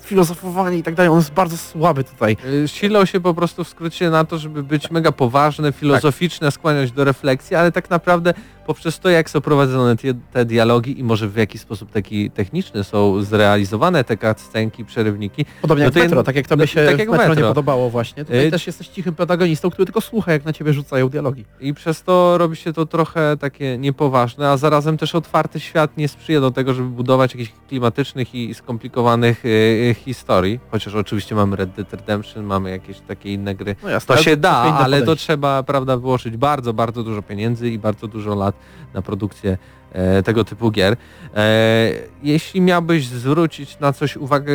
filozofowanie 0.00 0.78
i 0.78 0.82
tak 0.82 0.94
dalej. 0.94 1.12
On 1.12 1.18
jest 1.18 1.32
bardzo 1.32 1.56
słaby 1.56 2.04
tutaj. 2.04 2.36
Y, 2.64 2.68
Silą 2.68 3.04
się 3.04 3.20
po 3.20 3.34
prostu 3.34 3.64
w 3.64 3.68
skrócie 3.68 4.10
na 4.10 4.24
to, 4.24 4.38
żeby 4.38 4.62
być 4.62 4.90
mega 4.90 5.12
poważne, 5.12 5.72
filozoficzne, 5.72 6.50
skłaniać 6.50 6.92
do 6.92 7.04
refleksji, 7.04 7.56
ale 7.56 7.72
tak 7.72 7.90
naprawdę 7.90 8.34
poprzez 8.70 8.98
to, 9.00 9.08
jak 9.08 9.30
są 9.30 9.40
prowadzone 9.40 9.96
te, 9.96 10.14
te 10.32 10.44
dialogi 10.44 11.00
i 11.00 11.04
może 11.04 11.28
w 11.28 11.36
jaki 11.36 11.58
sposób 11.58 11.90
taki 11.90 12.30
techniczny 12.30 12.84
są 12.84 13.22
zrealizowane 13.22 14.04
te 14.04 14.16
cutscenki, 14.16 14.84
przerywniki, 14.84 15.44
Podobnie 15.62 15.84
No 15.84 15.86
jak 15.86 15.94
to 15.94 16.00
metro, 16.00 16.22
tak 16.22 16.36
jak 16.36 16.46
tobie 16.48 16.62
no, 16.62 16.66
się 16.66 16.86
tak 16.86 16.98
jak 16.98 17.08
metro, 17.08 17.24
nie 17.24 17.28
Metro. 17.30 17.48
podobało 17.48 17.90
właśnie. 17.90 18.24
Tutaj 18.24 18.46
Y- 18.46 18.50
też 18.50 18.66
jesteś 18.66 18.88
cichym 18.88 19.14
protagonistą, 19.14 19.70
który 19.70 19.86
tylko 19.86 20.00
słucha, 20.00 20.32
jak 20.32 20.44
na 20.44 20.52
ciebie 20.52 20.72
rzucają 20.72 21.08
dialogi. 21.08 21.44
I 21.60 21.74
przez 21.74 22.02
to 22.02 22.38
robi 22.38 22.56
się 22.56 22.72
to 22.72 22.86
trochę 22.86 23.36
takie 23.36 23.78
niepoważne, 23.78 24.50
a 24.50 24.56
zarazem 24.56 24.96
też 24.98 25.14
otwarty 25.14 25.60
świat 25.60 25.96
nie 25.96 26.08
sprzyja 26.08 26.40
do 26.40 26.50
tego, 26.50 26.74
żeby 26.74 26.88
budować 26.88 27.34
jakichś 27.34 27.52
klimatycznych 27.68 28.34
i 28.34 28.54
skomplikowanych 28.54 29.44
y, 29.44 29.48
y, 29.48 29.94
historii. 29.94 30.60
Chociaż 30.70 30.94
oczywiście 30.94 31.34
mamy 31.34 31.56
Red 31.56 31.70
Dead 31.70 31.92
Redemption, 31.92 32.44
mamy 32.44 32.70
jakieś 32.70 33.00
takie 33.00 33.32
inne 33.32 33.54
gry. 33.54 33.76
No 33.82 33.88
jasne, 33.88 34.16
To 34.16 34.22
się 34.22 34.36
da, 34.36 34.50
ale 34.52 34.96
to 34.98 35.02
podejście. 35.06 35.24
trzeba, 35.24 35.62
prawda, 35.62 35.96
wyłożyć 35.96 36.36
bardzo, 36.36 36.72
bardzo 36.74 37.02
dużo 37.02 37.22
pieniędzy 37.22 37.70
i 37.70 37.78
bardzo 37.78 38.06
dużo 38.08 38.34
lat 38.34 38.54
na 38.94 39.02
produkcję 39.02 39.58
e, 39.92 40.22
tego 40.22 40.44
typu 40.44 40.70
gier. 40.70 40.96
E, 41.34 41.90
jeśli 42.22 42.60
miałbyś 42.60 43.06
zwrócić 43.06 43.78
na 43.78 43.92
coś 43.92 44.16
uwagę, 44.16 44.52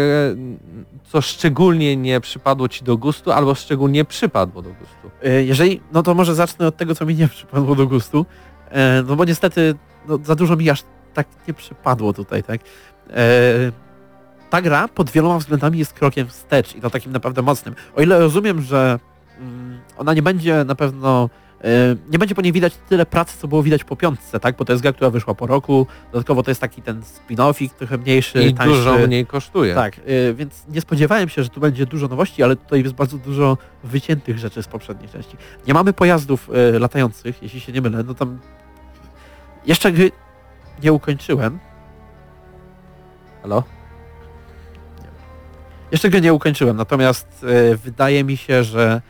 co 1.03 1.21
szczególnie 1.21 1.97
nie 1.97 2.19
przypadło 2.21 2.67
Ci 2.69 2.83
do 2.83 2.97
gustu, 2.97 3.31
albo 3.31 3.55
szczególnie 3.55 4.05
przypadło 4.05 4.61
do 4.61 4.69
gustu. 4.69 5.27
Y, 5.27 5.45
Jeżeli, 5.45 5.81
no 5.91 6.03
to 6.03 6.13
może 6.15 6.35
zacznę 6.35 6.67
od 6.67 6.77
tego, 6.77 6.95
co 6.95 7.05
mi 7.05 7.15
nie 7.15 7.27
przypadło 7.27 7.75
do 7.75 7.87
gustu. 7.87 8.25
E, 8.69 9.03
No 9.07 9.15
bo 9.15 9.25
niestety 9.25 9.75
no, 10.07 10.19
za 10.23 10.35
dużo 10.35 10.55
mi 10.55 10.69
aż 10.69 10.83
tak 11.13 11.27
nie 11.47 11.53
przypadło 11.53 12.13
tutaj, 12.13 12.43
tak? 12.43 12.61
E, 13.09 13.71
Ta 14.49 14.61
gra 14.61 14.87
pod 14.87 15.09
wieloma 15.09 15.39
względami 15.39 15.79
jest 15.79 15.93
krokiem 15.93 16.27
wstecz 16.27 16.75
i 16.75 16.81
to 16.81 16.89
takim 16.89 17.11
naprawdę 17.11 17.41
mocnym. 17.41 17.75
O 17.95 18.01
ile 18.01 18.19
rozumiem, 18.19 18.61
że 18.61 18.99
mm, 19.39 19.79
ona 19.97 20.13
nie 20.13 20.21
będzie 20.21 20.63
na 20.63 20.75
pewno 20.75 21.29
e, 21.33 21.44
nie 22.11 22.19
będzie 22.19 22.35
po 22.35 22.41
niej 22.41 22.51
widać 22.51 22.73
tyle 22.89 23.05
pracy, 23.05 23.37
co 23.37 23.47
było 23.47 23.63
widać 23.63 23.83
po 23.83 23.95
piątce, 23.95 24.39
tak? 24.39 24.55
Bo 24.57 24.65
to 24.65 24.73
jest 24.73 24.83
gra, 24.83 24.93
która 24.93 25.09
wyszła 25.09 25.33
po 25.35 25.47
roku. 25.47 25.87
Dodatkowo 26.11 26.43
to 26.43 26.51
jest 26.51 26.61
taki 26.61 26.81
ten 26.81 27.01
spin-offik 27.01 27.69
trochę 27.69 27.97
mniejszy, 27.97 28.43
I 28.43 28.53
tańszy. 28.53 28.75
dużo 28.75 28.97
mniej 29.07 29.25
kosztuje. 29.25 29.75
Tak, 29.75 29.99
y, 29.99 30.33
więc 30.33 30.63
nie 30.67 30.81
spodziewałem 30.81 31.29
się, 31.29 31.43
że 31.43 31.49
tu 31.49 31.59
będzie 31.59 31.85
dużo 31.85 32.07
nowości, 32.07 32.43
ale 32.43 32.55
tutaj 32.55 32.83
jest 32.83 32.95
bardzo 32.95 33.17
dużo 33.17 33.57
wyciętych 33.83 34.39
rzeczy 34.39 34.63
z 34.63 34.67
poprzedniej 34.67 35.09
części. 35.09 35.37
Nie 35.67 35.73
mamy 35.73 35.93
pojazdów 35.93 36.49
y, 36.75 36.79
latających, 36.79 37.43
jeśli 37.43 37.59
się 37.59 37.71
nie 37.71 37.81
mylę, 37.81 38.03
no 38.03 38.13
tam 38.13 38.39
jeszcze 39.65 39.91
gry 39.91 40.11
nie 40.83 40.93
ukończyłem. 40.93 41.59
Halo? 43.41 43.63
Nie. 45.01 45.07
Jeszcze 45.91 46.09
gry 46.09 46.21
nie 46.21 46.33
ukończyłem, 46.33 46.77
natomiast 46.77 47.43
y, 47.73 47.77
wydaje 47.77 48.23
mi 48.23 48.37
się, 48.37 48.63
że 48.63 49.01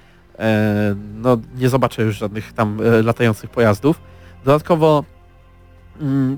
no, 1.15 1.37
nie 1.57 1.69
zobaczę 1.69 2.03
już 2.03 2.17
żadnych 2.17 2.53
tam 2.53 2.79
e, 2.81 3.01
latających 3.01 3.49
pojazdów. 3.49 4.01
Dodatkowo 4.45 5.03
mm, 6.01 6.37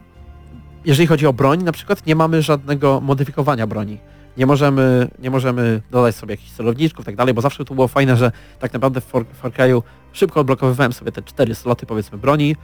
jeżeli 0.85 1.07
chodzi 1.07 1.27
o 1.27 1.33
broń, 1.33 1.63
na 1.63 1.71
przykład 1.71 2.05
nie 2.05 2.15
mamy 2.15 2.41
żadnego 2.41 3.01
modyfikowania 3.01 3.67
broni. 3.67 3.97
Nie 4.37 4.45
możemy, 4.45 5.07
nie 5.19 5.31
możemy 5.31 5.81
dodać 5.91 6.15
sobie 6.15 6.33
jakichś 6.33 6.51
celowniczków 6.51 7.03
i 7.03 7.05
tak 7.05 7.15
dalej, 7.15 7.33
bo 7.33 7.41
zawsze 7.41 7.65
to 7.65 7.75
było 7.75 7.87
fajne, 7.87 8.17
że 8.17 8.31
tak 8.59 8.73
naprawdę 8.73 9.01
w 9.01 9.05
Far 9.05 9.51
Cry'u 9.51 9.81
szybko 10.13 10.39
odblokowywałem 10.39 10.93
sobie 10.93 11.11
te 11.11 11.21
cztery 11.21 11.55
sloty 11.55 11.85
powiedzmy 11.85 12.17
broni 12.17 12.55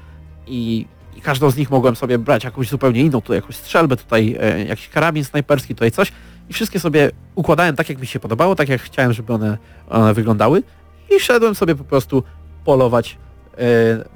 i, 0.47 0.85
i 1.15 1.21
każdą 1.21 1.51
z 1.51 1.57
nich 1.57 1.71
mogłem 1.71 1.95
sobie 1.95 2.17
brać 2.17 2.43
jakąś 2.43 2.69
zupełnie 2.69 3.01
inną, 3.01 3.21
tu 3.21 3.33
jakąś 3.33 3.55
strzelbę, 3.55 3.97
tutaj 3.97 4.37
e, 4.39 4.65
jakiś 4.65 4.89
karabin 4.89 5.23
snajperski, 5.23 5.75
tutaj 5.75 5.91
coś 5.91 6.11
i 6.49 6.53
wszystkie 6.53 6.79
sobie 6.79 7.11
układałem 7.35 7.75
tak 7.75 7.89
jak 7.89 7.99
mi 7.99 8.07
się 8.07 8.19
podobało, 8.19 8.55
tak 8.55 8.69
jak 8.69 8.81
chciałem, 8.81 9.13
żeby 9.13 9.33
one, 9.33 9.57
one 9.89 10.13
wyglądały 10.13 10.63
i 11.09 11.19
szedłem 11.19 11.55
sobie 11.55 11.75
po 11.75 11.83
prostu 11.83 12.23
polować 12.65 13.17
e, 13.57 13.65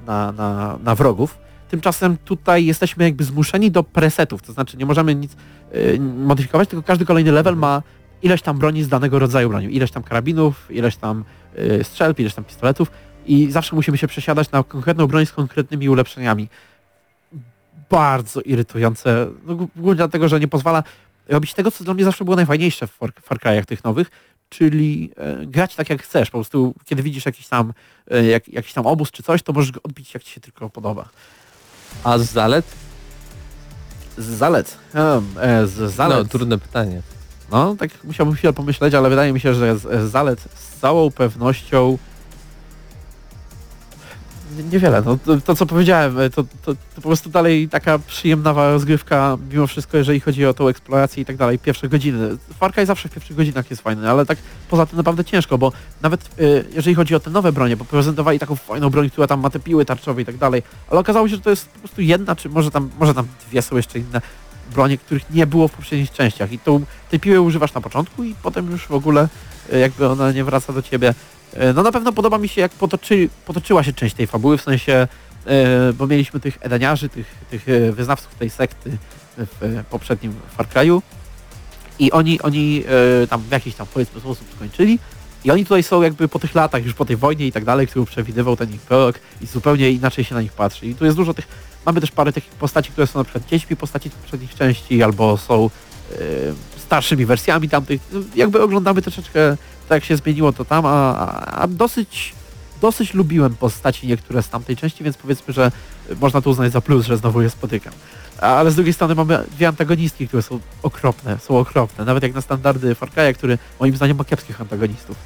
na, 0.06 0.32
na, 0.32 0.78
na 0.82 0.94
wrogów. 0.94 1.38
Tymczasem 1.68 2.16
tutaj 2.24 2.66
jesteśmy 2.66 3.04
jakby 3.04 3.24
zmuszeni 3.24 3.70
do 3.70 3.82
presetów, 3.82 4.42
to 4.42 4.52
znaczy 4.52 4.76
nie 4.76 4.86
możemy 4.86 5.14
nic 5.14 5.36
y, 5.74 6.00
modyfikować, 6.00 6.68
tylko 6.68 6.82
każdy 6.82 7.04
kolejny 7.04 7.32
level 7.32 7.56
ma 7.56 7.82
ileś 8.22 8.42
tam 8.42 8.58
broni 8.58 8.82
z 8.82 8.88
danego 8.88 9.18
rodzaju 9.18 9.48
broni, 9.48 9.76
ileś 9.76 9.90
tam 9.90 10.02
karabinów, 10.02 10.66
ileś 10.70 10.96
tam 10.96 11.24
y, 11.58 11.84
strzelb, 11.84 12.20
ileś 12.20 12.34
tam 12.34 12.44
pistoletów 12.44 12.90
i 13.26 13.52
zawsze 13.52 13.76
musimy 13.76 13.98
się 13.98 14.06
przesiadać 14.06 14.50
na 14.50 14.62
konkretną 14.62 15.06
broń 15.06 15.26
z 15.26 15.32
konkretnymi 15.32 15.88
ulepszeniami. 15.88 16.48
Bardzo 17.90 18.40
irytujące, 18.40 19.26
no, 19.46 19.54
głównie 19.76 19.94
dlatego, 19.94 20.28
że 20.28 20.40
nie 20.40 20.48
pozwala 20.48 20.82
robić 21.28 21.54
tego, 21.54 21.70
co 21.70 21.84
dla 21.84 21.94
mnie 21.94 22.04
zawsze 22.04 22.24
było 22.24 22.36
najfajniejsze 22.36 22.86
w 22.86 22.90
Far, 22.90 23.12
Far 23.22 23.38
Cry'ach 23.38 23.64
tych 23.64 23.84
nowych, 23.84 24.10
czyli 24.48 25.10
e, 25.16 25.46
grać 25.46 25.74
tak 25.74 25.90
jak 25.90 26.02
chcesz. 26.02 26.30
Po 26.30 26.38
prostu 26.38 26.74
kiedy 26.84 27.02
widzisz 27.02 27.26
jakiś 27.26 27.48
tam, 27.48 27.72
e, 28.10 28.24
jak, 28.24 28.48
jakiś 28.48 28.72
tam 28.72 28.86
obóz 28.86 29.10
czy 29.10 29.22
coś, 29.22 29.42
to 29.42 29.52
możesz 29.52 29.72
go 29.72 29.82
odbić 29.82 30.14
jak 30.14 30.22
ci 30.22 30.32
się 30.32 30.40
tylko 30.40 30.70
podoba. 30.70 31.08
A 32.04 32.18
z 32.18 32.32
zalet? 32.32 32.66
Z 34.18 34.24
zalet. 34.24 34.78
Um, 34.94 35.34
e, 35.40 35.66
z 35.66 35.94
zalet. 35.94 36.18
No, 36.18 36.24
trudne 36.24 36.58
pytanie. 36.58 37.02
No, 37.50 37.76
tak 37.78 38.04
musiałbym 38.04 38.34
chwilę 38.34 38.52
pomyśleć, 38.52 38.94
ale 38.94 39.10
wydaje 39.10 39.32
mi 39.32 39.40
się, 39.40 39.54
że 39.54 39.78
z, 39.78 39.82
z 39.82 40.10
zalet 40.10 40.40
z 40.54 40.80
całą 40.80 41.10
pewnością 41.10 41.98
niewiele. 44.72 45.02
No, 45.06 45.18
to, 45.24 45.40
to 45.40 45.54
co 45.54 45.66
powiedziałem, 45.66 46.20
e, 46.20 46.30
to, 46.30 46.44
to, 46.62 46.74
to 46.74 46.76
po 46.94 47.02
prostu 47.02 47.30
dalej 47.30 47.68
taka 47.68 47.98
przyjemna 47.98 48.52
rozgrywka 48.52 49.36
mimo 49.50 49.66
wszystko, 49.66 49.96
jeżeli 49.96 50.20
chodzi 50.20 50.46
o 50.46 50.54
tą 50.54 50.68
eksplorację 50.68 51.22
i 51.22 51.26
tak 51.26 51.36
dalej, 51.36 51.58
pierwsze 51.58 51.88
godziny. 51.88 52.36
Far 52.60 52.72
Cry 52.72 52.86
zawsze 52.86 53.08
w 53.08 53.12
pierwszych 53.12 53.36
godzinach 53.36 53.70
jest 53.70 53.82
fajny, 53.82 54.10
ale 54.10 54.26
tak 54.26 54.38
poza 54.70 54.86
tym 54.86 54.96
naprawdę 54.96 55.24
ciężko, 55.24 55.58
bo 55.58 55.72
nawet 56.02 56.20
e, 56.20 56.42
jeżeli 56.74 56.94
chodzi 56.94 57.14
o 57.14 57.20
te 57.20 57.30
nowe 57.30 57.52
bronie, 57.52 57.76
bo 57.76 57.84
prezentowali 57.84 58.38
taką 58.38 58.56
fajną 58.56 58.90
broń, 58.90 59.10
która 59.10 59.26
tam 59.26 59.40
ma 59.40 59.50
te 59.50 59.60
piły 59.60 59.84
tarczowe 59.84 60.22
i 60.22 60.24
tak 60.24 60.36
dalej, 60.36 60.62
ale 60.90 61.00
okazało 61.00 61.28
się, 61.28 61.34
że 61.34 61.42
to 61.42 61.50
jest 61.50 61.68
po 61.68 61.78
prostu 61.78 62.02
jedna, 62.02 62.36
czy 62.36 62.48
może 62.48 62.70
tam, 62.70 62.90
może 63.00 63.14
tam 63.14 63.26
dwie 63.48 63.62
są 63.62 63.76
jeszcze 63.76 63.98
inne 63.98 64.20
bronie, 64.74 64.98
których 64.98 65.30
nie 65.30 65.46
było 65.46 65.68
w 65.68 65.72
poprzednich 65.72 66.12
częściach 66.12 66.52
i 66.52 66.58
tą, 66.58 66.84
tej 67.10 67.20
piły 67.20 67.40
używasz 67.40 67.74
na 67.74 67.80
początku 67.80 68.24
i 68.24 68.34
potem 68.42 68.70
już 68.70 68.86
w 68.86 68.92
ogóle 68.92 69.28
e, 69.72 69.78
jakby 69.78 70.08
ona 70.08 70.32
nie 70.32 70.44
wraca 70.44 70.72
do 70.72 70.82
ciebie. 70.82 71.14
E, 71.54 71.72
No 71.72 71.82
na 71.82 71.92
pewno 71.92 72.12
podoba 72.12 72.38
mi 72.38 72.48
się 72.48 72.60
jak 72.60 72.72
potoczy, 72.72 73.28
potoczyła 73.46 73.82
się 73.82 73.92
część 73.92 74.14
tej 74.14 74.26
fabuły, 74.26 74.58
w 74.58 74.62
sensie, 74.62 75.08
e, 75.46 75.92
bo 75.92 76.06
mieliśmy 76.06 76.40
tych 76.40 76.58
edeniarzy, 76.60 77.08
tych, 77.08 77.26
tych 77.50 77.68
e, 77.68 77.92
wyznawców 77.92 78.34
tej 78.34 78.50
sekty 78.50 78.90
w 79.36 79.84
poprzednim 79.90 80.34
Far 80.56 80.66
Cry'u 80.66 81.02
i 81.98 82.12
oni, 82.12 82.40
oni 82.40 82.84
tam 83.30 83.40
w 83.40 83.50
jakiś 83.50 83.74
tam 83.74 83.86
powiedzmy 83.94 84.20
sposób 84.20 84.46
skończyli 84.56 84.98
i 85.44 85.50
oni 85.50 85.64
tutaj 85.64 85.82
są 85.82 86.02
jakby 86.02 86.28
po 86.28 86.38
tych 86.38 86.54
latach, 86.54 86.84
już 86.84 86.94
po 86.94 87.04
tej 87.04 87.16
wojnie 87.16 87.46
i 87.46 87.52
tak 87.52 87.64
dalej, 87.64 87.86
którą 87.86 88.04
przewidywał 88.04 88.56
ten 88.56 88.74
ich 88.74 88.80
prorok 88.80 89.18
i 89.40 89.46
zupełnie 89.46 89.90
inaczej 89.90 90.24
się 90.24 90.34
na 90.34 90.42
nich 90.42 90.52
patrzy. 90.52 90.86
I 90.86 90.94
tu 90.94 91.04
jest 91.04 91.16
dużo 91.16 91.34
tych, 91.34 91.48
mamy 91.86 92.00
też 92.00 92.10
parę 92.10 92.32
takich 92.32 92.50
postaci, 92.50 92.92
które 92.92 93.06
są 93.06 93.18
na 93.18 93.24
przykład 93.24 93.46
dziećmi 93.46 93.76
postaci 93.76 94.10
poprzednich 94.10 94.54
części 94.54 95.02
albo 95.02 95.36
są 95.36 95.70
starszymi 96.88 97.26
wersjami 97.26 97.68
tamtych. 97.68 98.00
Jakby 98.34 98.62
oglądamy 98.62 99.02
troszeczkę 99.02 99.56
tak 99.88 100.04
się 100.04 100.16
zmieniło 100.16 100.52
to 100.52 100.64
tam, 100.64 100.86
a, 100.86 101.14
a, 101.62 101.66
dosyć 101.66 102.34
dosyć 102.80 103.14
lubiłem 103.14 103.54
postaci 103.54 104.06
niektóre 104.06 104.42
z 104.42 104.48
tamtej 104.48 104.76
części, 104.76 105.04
więc 105.04 105.16
powiedzmy, 105.16 105.54
że 105.54 105.72
można 106.20 106.40
to 106.40 106.50
uznać 106.50 106.72
za 106.72 106.80
plus, 106.80 107.06
że 107.06 107.16
znowu 107.16 107.42
je 107.42 107.50
spotykam. 107.50 107.92
Ale 108.40 108.70
z 108.70 108.74
drugiej 108.74 108.94
strony 108.94 109.14
mamy 109.14 109.44
dwie 109.52 109.68
antagonistki, 109.68 110.28
które 110.28 110.42
są 110.42 110.60
okropne, 110.82 111.38
są 111.38 111.58
okropne. 111.58 112.04
Nawet 112.04 112.22
jak 112.22 112.34
na 112.34 112.40
standardy 112.40 112.94
Far 112.94 113.10
Cry'a, 113.10 113.34
który 113.34 113.58
moim 113.80 113.96
zdaniem 113.96 114.16
ma 114.16 114.24
kiepskich 114.24 114.60
antagonistów. 114.60 115.16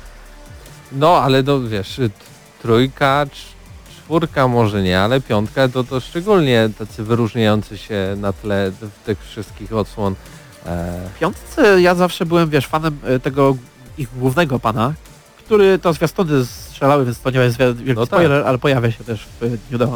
No, 0.93 1.17
ale 1.17 1.43
no 1.43 1.61
wiesz, 1.61 2.01
trójka, 2.63 3.27
cz- 3.27 3.53
czwórka 3.97 4.49
może 4.49 4.83
nie, 4.83 5.01
ale 5.01 5.21
piątka 5.21 5.69
to, 5.69 5.85
to 5.85 6.01
szczególnie 6.01 6.71
tacy 6.79 7.03
wyróżniający 7.05 7.79
się 7.79 8.15
na 8.17 8.33
tle 8.33 8.73
tych 9.07 9.25
wszystkich 9.25 9.73
odsłon. 9.73 10.15
E, 10.67 11.09
W 11.17 11.19
piątce 11.19 11.81
ja 11.83 11.95
zawsze 11.95 12.27
byłem, 12.27 12.51
wiesz, 12.51 12.67
fanem 12.67 12.99
y, 13.17 13.21
tego 13.21 13.57
ich 13.99 14.09
głównego 14.19 14.59
pana, 14.59 14.93
który 15.39 15.79
to 15.79 15.93
zwiastuny 15.93 16.45
strzelały, 16.47 17.05
więc 17.05 17.21
to 17.21 17.31
nie 17.31 17.41
jest 17.41 17.59
wi- 17.59 17.65
wielki 17.75 17.95
No 17.95 18.07
tak. 18.07 18.07
spoiler, 18.07 18.45
ale 18.47 18.59
pojawia 18.59 18.91
się 18.91 19.05
też 19.05 19.27
w 19.41 19.51
New 19.71 19.81
Dawn. 19.81 19.95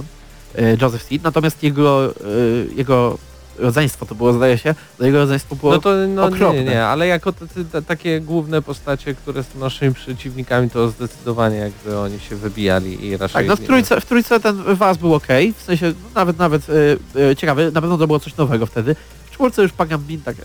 y, 0.58 0.78
Joseph 0.82 1.02
Seed, 1.02 1.22
natomiast 1.24 1.62
jego, 1.62 2.10
y, 2.10 2.66
jego 2.76 3.18
rodzeństwo 3.58 4.06
to 4.06 4.14
było, 4.14 4.32
zdaje 4.32 4.58
się, 4.58 4.74
to 4.98 5.04
jego 5.06 5.18
rodzeństwo 5.18 5.56
było 5.56 5.72
no 5.72 5.78
to 5.78 5.90
no, 6.08 6.24
okropne. 6.24 6.64
nie, 6.64 6.70
nie, 6.70 6.84
ale 6.84 7.06
jako 7.06 7.32
tacy, 7.32 7.64
ta, 7.72 7.82
takie 7.82 8.20
główne 8.20 8.62
postacie, 8.62 9.14
które 9.14 9.42
są 9.42 9.58
naszymi 9.58 9.94
przeciwnikami, 9.94 10.70
to 10.70 10.88
zdecydowanie 10.88 11.56
jakby 11.56 11.98
oni 11.98 12.20
się 12.20 12.36
wybijali 12.36 13.06
i 13.06 13.16
raczej... 13.16 13.34
Tak, 13.34 13.46
no 13.48 13.56
w 13.56 13.60
trójce, 13.66 14.00
w 14.00 14.04
trójce 14.06 14.40
ten 14.40 14.74
was 14.74 14.96
był 14.98 15.14
ok, 15.14 15.26
w 15.58 15.62
sensie 15.62 15.86
no, 15.86 16.08
nawet 16.14 16.38
nawet 16.38 16.66
ciekawy, 17.36 17.70
na 17.74 17.80
pewno 17.80 17.98
to 17.98 18.06
było 18.06 18.20
coś 18.20 18.36
nowego 18.36 18.66
wtedy. 18.66 18.96
Czwórce 19.36 19.62
już 19.62 19.72
Pagan 19.72 20.06
Min 20.08 20.20
tak 20.20 20.36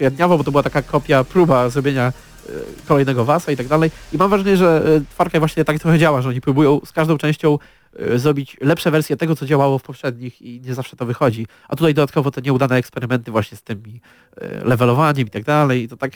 e, 0.00 0.28
bo 0.28 0.44
to 0.44 0.50
była 0.50 0.62
taka 0.62 0.82
kopia, 0.82 1.24
próba 1.24 1.68
zrobienia 1.68 2.12
y, 2.48 2.52
kolejnego 2.88 3.24
wasa 3.24 3.52
i 3.52 3.56
tak 3.56 3.68
dalej. 3.68 3.90
I 4.12 4.16
mam 4.16 4.30
wrażenie, 4.30 4.56
że 4.56 4.82
Far 5.14 5.30
Cry 5.30 5.38
właśnie 5.38 5.64
tak 5.64 5.78
trochę 5.78 5.98
działa, 5.98 6.22
że 6.22 6.28
oni 6.28 6.40
próbują 6.40 6.80
z 6.84 6.92
każdą 6.92 7.18
częścią 7.18 7.58
y, 8.00 8.18
zrobić 8.18 8.56
lepsze 8.60 8.90
wersje 8.90 9.16
tego, 9.16 9.36
co 9.36 9.46
działało 9.46 9.78
w 9.78 9.82
poprzednich 9.82 10.42
i 10.42 10.60
nie 10.60 10.74
zawsze 10.74 10.96
to 10.96 11.06
wychodzi. 11.06 11.46
A 11.68 11.76
tutaj 11.76 11.94
dodatkowo 11.94 12.30
te 12.30 12.42
nieudane 12.42 12.76
eksperymenty 12.76 13.30
właśnie 13.30 13.56
z 13.56 13.62
tymi 13.62 14.00
y, 14.42 14.64
levelowaniem 14.64 15.26
i 15.26 15.30
tak 15.30 15.44
dalej. 15.44 15.88
To 15.88 15.96
tak 15.96 16.12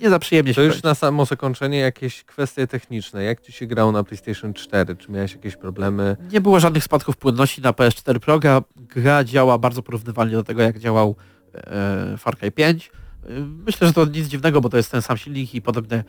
nie 0.00 0.10
za 0.10 0.18
przyjemnie 0.18 0.54
To 0.54 0.60
się 0.60 0.64
już 0.64 0.74
kończy. 0.74 0.86
na 0.86 0.94
samo 0.94 1.24
zakończenie 1.24 1.78
jakieś 1.78 2.24
kwestie 2.24 2.66
techniczne. 2.66 3.24
Jak 3.24 3.40
ci 3.40 3.52
się 3.52 3.66
grało 3.66 3.92
na 3.92 4.04
PlayStation 4.04 4.54
4? 4.54 4.96
Czy 4.96 5.12
miałeś 5.12 5.32
jakieś 5.32 5.56
problemy? 5.56 6.16
Nie 6.32 6.40
było 6.40 6.60
żadnych 6.60 6.84
spadków 6.84 7.16
płynności 7.16 7.62
na 7.62 7.72
PS4 7.72 8.18
Pro. 8.18 8.38
Gra, 8.38 8.62
gra 8.76 9.24
działa 9.24 9.58
bardzo 9.58 9.82
porównywalnie 9.82 10.34
do 10.34 10.44
tego, 10.44 10.62
jak 10.62 10.78
działał 10.78 11.16
e, 11.54 12.16
Far 12.18 12.36
Cry 12.38 12.50
5. 12.50 12.90
E, 13.24 13.28
myślę, 13.40 13.86
że 13.86 13.92
to 13.92 14.04
nic 14.04 14.28
dziwnego, 14.28 14.60
bo 14.60 14.68
to 14.68 14.76
jest 14.76 14.90
ten 14.90 15.02
sam 15.02 15.16
silnik 15.16 15.54
i 15.54 15.62
podobnie, 15.62 16.04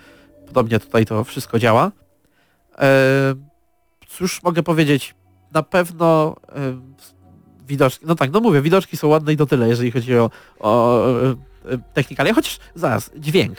podobnie 0.47 0.79
tutaj 0.79 1.05
to 1.05 1.23
wszystko 1.23 1.59
działa. 1.59 1.91
E, 2.79 2.89
cóż 4.07 4.43
mogę 4.43 4.63
powiedzieć? 4.63 5.15
Na 5.53 5.63
pewno 5.63 6.35
e, 6.49 6.81
widoczki, 7.67 8.05
no 8.05 8.15
tak, 8.15 8.31
no 8.31 8.39
mówię, 8.39 8.61
widoczki 8.61 8.97
są 8.97 9.07
ładne 9.07 9.33
i 9.33 9.37
to 9.37 9.45
tyle, 9.45 9.67
jeżeli 9.67 9.91
chodzi 9.91 10.17
o, 10.17 10.31
o 10.59 11.01
e, 11.07 11.35
e, 11.73 11.77
technikalia, 11.93 12.33
chociaż 12.33 12.59
zaraz, 12.75 13.11
dźwięk. 13.17 13.57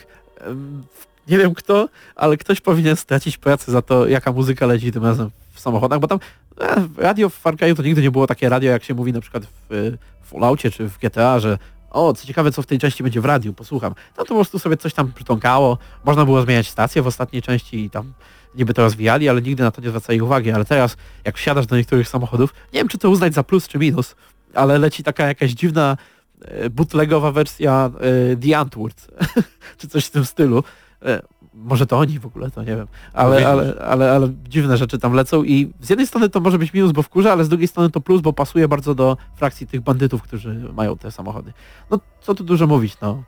Nie 1.28 1.38
wiem 1.38 1.54
kto, 1.54 1.88
ale 2.16 2.36
ktoś 2.36 2.61
powinien 2.61 2.96
stracić 2.96 3.38
pracę 3.38 3.72
za 3.72 3.82
to, 3.82 4.07
jaka 4.07 4.32
muzyka 4.32 4.66
leci 4.66 4.92
tym 4.92 5.04
razem 5.04 5.30
w 5.52 5.61
samochodach, 5.61 6.00
bo 6.00 6.09
tam 6.09 6.18
e, 6.61 6.88
radio 6.96 7.28
w 7.28 7.34
Far 7.34 7.57
Cry'u 7.57 7.76
to 7.76 7.82
nigdy 7.82 8.02
nie 8.02 8.11
było 8.11 8.26
takie 8.26 8.48
radio, 8.48 8.70
jak 8.70 8.84
się 8.84 8.94
mówi 8.94 9.12
na 9.12 9.20
przykład 9.20 9.44
w, 9.46 9.96
w 10.22 10.28
Falloutie 10.30 10.70
czy 10.70 10.88
w 10.88 10.98
GTA, 10.98 11.40
że 11.40 11.59
o, 11.90 12.14
co 12.14 12.26
ciekawe, 12.26 12.52
co 12.52 12.62
w 12.62 12.66
tej 12.66 12.78
części 12.78 13.02
będzie 13.02 13.20
w 13.20 13.24
radiu, 13.24 13.52
posłucham. 13.52 13.94
No 14.18 14.24
to 14.24 14.28
po 14.28 14.34
prostu 14.34 14.59
sobie 14.59 14.76
coś 14.76 14.94
tam 14.94 15.12
przytąkało, 15.12 15.78
można 16.04 16.24
było 16.24 16.42
zmieniać 16.42 16.68
stację 16.68 17.02
w 17.02 17.07
ostatniej 17.07 17.42
części 17.42 17.84
i 17.84 17.90
tam 17.90 18.12
niby 18.57 18.74
to 18.74 18.82
rozwijali, 18.82 19.28
ale 19.28 19.42
nigdy 19.42 19.62
na 19.62 19.70
to 19.70 19.82
nie 19.82 19.88
zwracali 19.88 20.22
uwagi, 20.22 20.50
ale 20.50 20.64
teraz 20.64 20.96
jak 21.24 21.36
wsiadasz 21.36 21.66
do 21.66 21.76
niektórych 21.76 22.09
samochodów, 22.09 22.54
nie 22.72 22.80
wiem 22.80 22.88
czy 22.88 22.98
to 22.98 23.11
uznać 23.11 23.34
za 23.34 23.42
plus 23.42 23.68
czy 23.68 23.78
minus, 23.78 24.14
ale 24.54 24.78
leci 24.78 25.02
taka 25.02 25.26
jakaś 25.26 25.50
dziwna 25.50 25.96
e, 26.40 26.70
bootlegowa 26.70 27.32
wersja 27.32 27.90
e, 28.32 28.36
The 28.36 28.59
Antwoord, 28.59 29.09
czy 29.78 29.88
coś 29.88 30.04
w 30.04 30.11
tym 30.11 30.24
stylu. 30.24 30.64
E, 31.02 31.22
może 31.54 31.86
to 31.86 31.98
oni 31.98 32.18
w 32.18 32.26
ogóle, 32.26 32.50
to 32.50 32.61
nie 32.61 32.76
wiem. 32.76 32.86
Ale, 33.12 33.48
ale, 33.48 33.74
ale, 33.80 34.12
ale 34.12 34.32
dziwne 34.48 34.76
rzeczy 34.76 34.98
tam 34.98 35.12
lecą 35.12 35.44
i 35.44 35.72
z 35.80 35.90
jednej 35.90 36.07
strony 36.07 36.28
to 36.28 36.40
może 36.40 36.59
być 36.59 36.72
minus, 36.72 36.92
bo 36.92 37.02
wkurza, 37.02 37.32
ale 37.32 37.44
z 37.44 37.48
drugiej 37.48 37.68
strony 37.68 37.90
to 37.90 38.00
plus, 38.00 38.20
bo 38.20 38.32
pasuje 38.32 38.68
bardzo 38.68 38.94
do 38.94 39.16
frakcji 39.36 39.66
tych 39.66 39.80
bandytów, 39.80 40.22
którzy 40.22 40.54
mają 40.72 40.96
te 40.96 41.11
samochody. 41.11 41.52
No 41.90 42.00
co 42.20 42.34
tu 42.34 42.44
dużo 42.44 42.66
mówić, 42.66 43.00
no. 43.00 43.22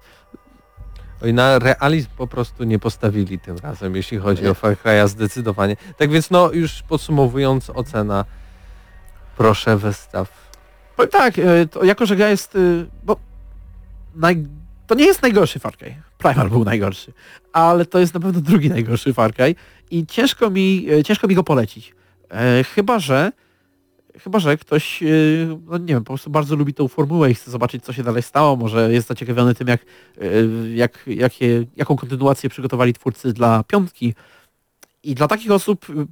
Oj, 1.23 1.35
na 1.35 1.59
realizm 1.59 2.09
po 2.17 2.27
prostu 2.27 2.65
nie 2.65 2.79
postawili 2.79 3.39
tym 3.39 3.57
razem, 3.63 3.97
jeśli 3.97 4.19
chodzi 4.19 4.49
o 4.49 4.55
Far 4.55 4.77
Cry'a 4.77 5.09
zdecydowanie. 5.09 5.77
Tak 5.97 6.11
więc 6.11 6.31
no 6.31 6.53
już 6.53 6.83
podsumowując 6.83 7.71
ocena, 7.71 8.25
proszę 9.37 9.77
wystaw. 9.77 10.51
Powiem 10.97 11.11
tak, 11.11 11.35
e, 11.39 11.87
jako 11.87 12.07
że 12.07 12.17
gra 12.17 12.29
jest, 12.29 12.57
e, 12.57 12.59
bo 13.05 13.17
naj, 14.15 14.47
to 14.87 14.95
nie 14.95 15.05
jest 15.05 15.23
najgorszy 15.23 15.59
Far 15.59 15.77
Cry. 15.77 15.95
Primal 16.19 16.49
był 16.49 16.65
najgorszy, 16.65 17.13
ale 17.53 17.87
to 17.87 17.99
jest 17.99 18.15
na 18.15 18.21
pewno 18.21 18.41
drugi 18.41 18.69
najgorszy 18.71 19.15
Far 19.15 19.35
Cry 19.35 19.55
i 19.91 20.07
ciężko 20.07 20.51
mi, 20.51 20.87
e, 20.91 21.05
ciężko 21.05 21.29
mi 21.29 21.35
go 21.35 21.45
polecić. 21.45 21.95
E, 22.31 22.65
chyba, 22.65 22.99
że 22.99 23.33
chyba, 24.19 24.39
że 24.39 24.57
ktoś, 24.57 25.03
e, 25.03 25.07
no 25.67 25.79
nie 25.79 25.87
wiem, 25.87 26.05
po 26.05 26.13
prostu 26.13 26.31
bardzo 26.31 26.57
lubi 26.57 26.75
tą 26.75 26.89
formułę 26.89 27.31
i 27.31 27.35
chce 27.35 27.51
zobaczyć, 27.51 27.85
co 27.85 27.93
się 27.93 28.03
dalej 28.03 28.23
stało, 28.23 28.57
może 28.57 28.93
jest 28.93 29.09
zaciekawiony 29.09 29.55
tym, 29.55 29.69
jak, 29.69 29.81
e, 30.21 30.25
jak, 30.75 31.05
jakie, 31.07 31.65
jaką 31.77 31.97
kontynuację 31.97 32.51
przygotowali 32.51 32.95
twórcy 32.95 33.33
dla 33.33 33.65
piątki. 33.65 34.15
I 35.03 35.15
dla 35.15 35.29
takich 35.29 35.51
osób 35.51 35.87
e, 35.91 36.07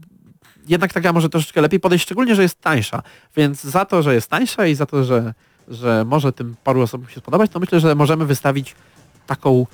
jednak 0.68 0.92
ta 0.92 1.00
gra 1.00 1.12
może 1.12 1.28
troszeczkę 1.28 1.61
lepiej 1.61 1.80
podejść, 1.80 2.04
szczególnie, 2.04 2.34
że 2.34 2.42
jest 2.42 2.61
tańsza. 2.61 3.02
Więc 3.36 3.64
za 3.64 3.84
to, 3.84 4.02
że 4.02 4.14
jest 4.14 4.30
tańsza 4.30 4.66
i 4.66 4.74
za 4.74 4.86
to, 4.86 5.04
że, 5.04 5.34
że 5.68 6.04
może 6.07 6.32
tym 6.32 6.57
paru 6.64 6.80
osobom 6.80 7.09
się 7.09 7.20
spodobać, 7.20 7.50
to 7.50 7.61
myślę, 7.61 7.80
że 7.80 7.94
możemy 7.94 8.26
wystawić 8.26 8.74
taką 9.26 9.66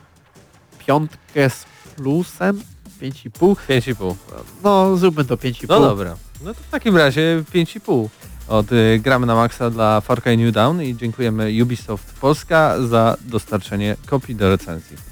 piątkę 0.86 1.50
z 1.50 1.64
plusem, 1.96 2.62
5,5. 3.02 3.56
5,5. 3.68 4.14
No, 4.64 4.96
zróbmy 4.96 5.24
to 5.24 5.36
5,5. 5.36 5.68
No 5.68 5.80
dobra. 5.80 6.16
No 6.44 6.54
to 6.54 6.60
w 6.62 6.68
takim 6.70 6.96
razie 6.96 7.44
5,5 7.54 8.08
od 8.48 8.72
y, 8.72 9.00
Gramy 9.02 9.26
na 9.26 9.34
Maxa 9.34 9.70
dla 9.70 10.00
Far 10.00 10.22
Cry 10.22 10.36
New 10.36 10.54
Dawn 10.54 10.82
i 10.82 10.96
dziękujemy 10.96 11.50
Ubisoft 11.62 12.20
Polska 12.20 12.82
za 12.88 13.16
dostarczenie 13.20 13.96
kopii 14.06 14.34
do 14.34 14.48
recenzji. 14.48 15.11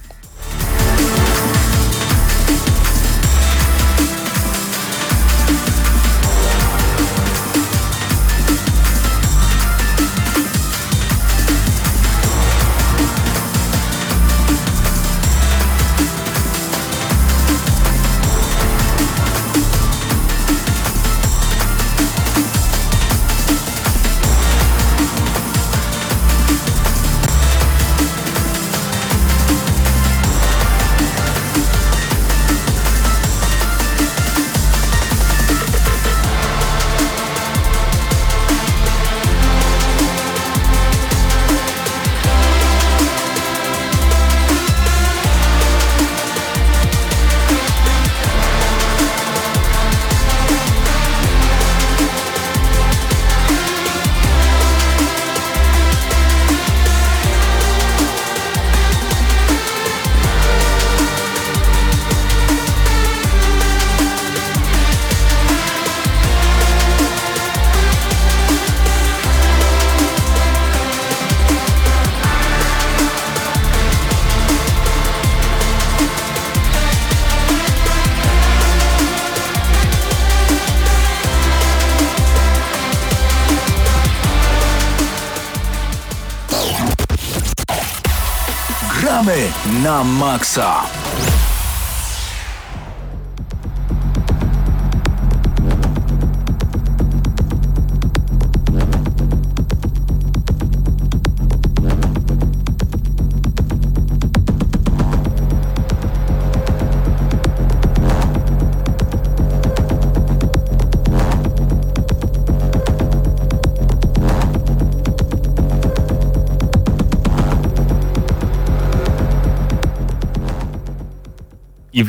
Gramy 89.90 90.22
na 90.22 90.99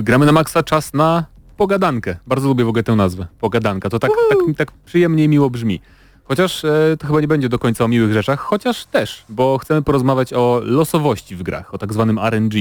gramy 0.03 0.25
na 0.25 0.31
maksa 0.31 0.63
czas 0.63 0.93
na 0.93 1.25
pogadankę. 1.57 2.15
Bardzo 2.27 2.47
lubię 2.47 2.65
w 2.65 2.67
ogóle 2.67 2.83
tę 2.83 2.95
nazwę. 2.95 3.27
Pogadanka. 3.39 3.89
To 3.89 3.99
tak, 3.99 4.11
tak, 4.29 4.39
tak 4.57 4.71
przyjemnie 4.85 5.23
i 5.23 5.27
miło 5.27 5.49
brzmi. 5.49 5.81
Chociaż 6.23 6.65
e, 6.65 6.97
to 6.99 7.07
chyba 7.07 7.21
nie 7.21 7.27
będzie 7.27 7.49
do 7.49 7.59
końca 7.59 7.85
o 7.85 7.87
miłych 7.87 8.13
rzeczach, 8.13 8.39
chociaż 8.39 8.85
też, 8.85 9.23
bo 9.29 9.57
chcemy 9.57 9.81
porozmawiać 9.81 10.33
o 10.33 10.61
losowości 10.63 11.35
w 11.35 11.43
grach, 11.43 11.73
o 11.73 11.77
tak 11.77 11.93
zwanym 11.93 12.19
RNG, 12.19 12.53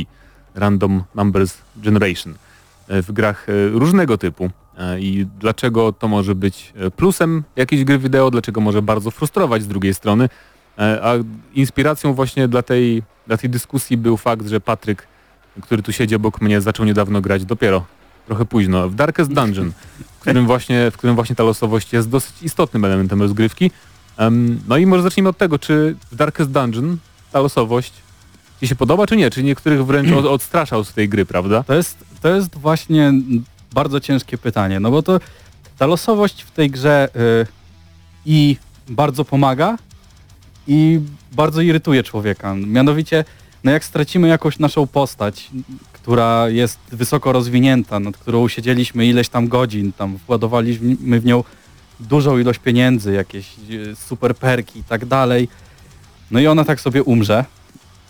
Random 0.55 1.05
Numbers 1.15 1.59
Generation, 1.77 2.35
e, 2.89 3.03
w 3.03 3.13
grach 3.13 3.49
e, 3.49 3.69
różnego 3.69 4.19
typu. 4.19 4.51
E, 4.79 5.01
I 5.01 5.27
dlaczego 5.39 5.93
to 5.93 6.09
może 6.09 6.35
być 6.35 6.73
e, 6.77 6.91
plusem 6.91 7.45
jakiejś 7.57 7.85
gry 7.85 7.99
wideo, 7.99 8.31
dlaczego 8.31 8.61
może 8.61 8.83
bardzo 8.83 9.11
frustrować 9.11 9.63
z 9.63 9.69
drugiej 9.69 9.95
strony. 9.95 10.29
E, 10.79 11.01
A 11.03 11.13
inspiracją 11.55 12.15
właśnie 12.15 12.49
dla 12.49 12.63
tej, 12.63 13.03
dla 13.27 13.37
tej 13.37 13.51
dyskusji 13.51 13.97
był 13.97 14.17
fakt, 14.17 14.49
że 14.49 14.61
Patryk, 14.61 15.07
który 15.63 15.83
tu 15.83 15.93
siedzi 15.93 16.15
obok 16.15 16.41
mnie, 16.41 16.61
zaczął 16.61 16.87
niedawno 16.87 17.21
grać 17.21 17.45
dopiero, 17.45 17.85
trochę 18.27 18.45
późno, 18.45 18.89
w 18.89 18.95
Darkest 18.95 19.33
Dungeon, 19.33 19.73
w 20.17 20.21
którym 20.21 20.47
właśnie, 20.47 20.91
w 20.91 20.97
którym 20.97 21.17
właśnie 21.17 21.37
ta 21.37 21.43
losowość 21.43 21.93
jest 21.93 22.09
dosyć 22.09 22.43
istotnym 22.43 22.85
elementem 22.85 23.23
rozgrywki. 23.23 23.71
Em, 24.17 24.61
no 24.69 24.77
i 24.77 24.87
może 24.87 25.03
zacznijmy 25.03 25.29
od 25.29 25.39
tego, 25.39 25.59
czy 25.59 25.97
w 26.11 26.17
Darkest 26.17 26.51
Dungeon 26.51 26.97
ta 27.33 27.41
losowość 27.41 27.93
Ci 28.61 28.69
się 28.69 28.77
podoba, 28.77 29.07
czy 29.07 29.17
nie? 29.17 29.31
Czy 29.31 29.43
niektórych 29.43 29.87
wręcz 29.87 30.13
od, 30.13 30.25
odstraszał 30.37 30.85
z 30.85 30.93
tej 30.93 31.09
gry, 31.09 31.27
prawda? 31.27 31.63
To 31.63 31.75
jest, 31.75 32.05
to 32.23 32.29
jest 32.29 32.57
właśnie 32.57 33.13
bardzo 33.73 34.01
ciężkie 34.01 34.39
pytanie, 34.39 34.81
no 34.81 34.91
bo 34.91 35.03
to 35.03 35.21
ta 35.79 35.87
losowość 35.87 36.43
w 36.43 36.51
tej 36.51 36.71
grze 36.71 37.09
y, 37.17 37.47
i 38.27 38.57
bardzo 38.89 39.25
pomaga 39.25 39.79
i 40.67 41.01
bardzo 41.33 41.61
irytuje 41.61 42.03
człowieka. 42.03 42.55
Mianowicie, 42.55 43.25
no 43.65 43.71
jak 43.71 43.85
stracimy 43.85 44.29
jakąś 44.29 44.59
naszą 44.59 44.87
postać, 44.87 45.51
która 45.93 46.49
jest 46.49 46.79
wysoko 46.93 47.33
rozwinięta, 47.33 48.01
nad 48.01 48.17
którą 48.17 48.49
siedzieliśmy 48.49 49.07
ileś 49.07 49.29
tam 49.29 49.49
godzin, 49.49 49.93
tam 49.93 50.19
władowaliśmy 50.27 51.21
w 51.21 51.25
nią 51.25 51.45
dużą 52.01 52.39
ilość 52.39 52.59
pieniędzy, 52.59 53.13
jakieś 53.13 53.47
y, 53.71 53.97
super 53.97 54.37
perki 54.37 54.79
i 54.79 54.85
tak 54.85 55.07
dalej, 55.07 55.49
no 56.31 56.41
i 56.41 56.47
ona 56.47 56.65
tak 56.65 56.81
sobie 56.81 57.03
umrze 57.03 57.45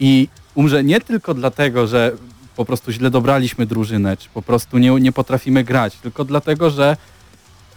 i 0.01 0.29
umrze 0.55 0.85
nie 0.85 1.01
tylko 1.01 1.35
dlatego, 1.35 1.87
że 1.87 2.13
po 2.57 2.65
prostu 2.65 2.93
źle 2.93 3.11
dobraliśmy 3.11 3.67
drużynę, 3.67 4.17
czy 4.17 4.29
po 4.35 4.43
prostu 4.43 4.79
nie, 4.79 4.91
nie 4.91 5.13
potrafimy 5.13 5.65
grać, 5.65 5.97
tylko 5.97 6.25
dlatego, 6.25 6.71
że 6.71 6.97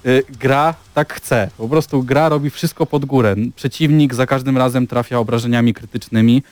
y, 0.06 0.24
gra 0.40 0.76
tak 0.94 1.14
chce. 1.14 1.50
Po 1.58 1.70
prostu 1.70 2.04
gra 2.04 2.30
robi 2.30 2.50
wszystko 2.50 2.86
pod 2.86 3.06
górę. 3.06 3.36
Przeciwnik 3.56 4.14
za 4.14 4.26
każdym 4.26 4.58
razem 4.58 4.88
trafia 4.88 5.20
obrażeniami 5.20 5.74
krytycznymi, 5.74 6.44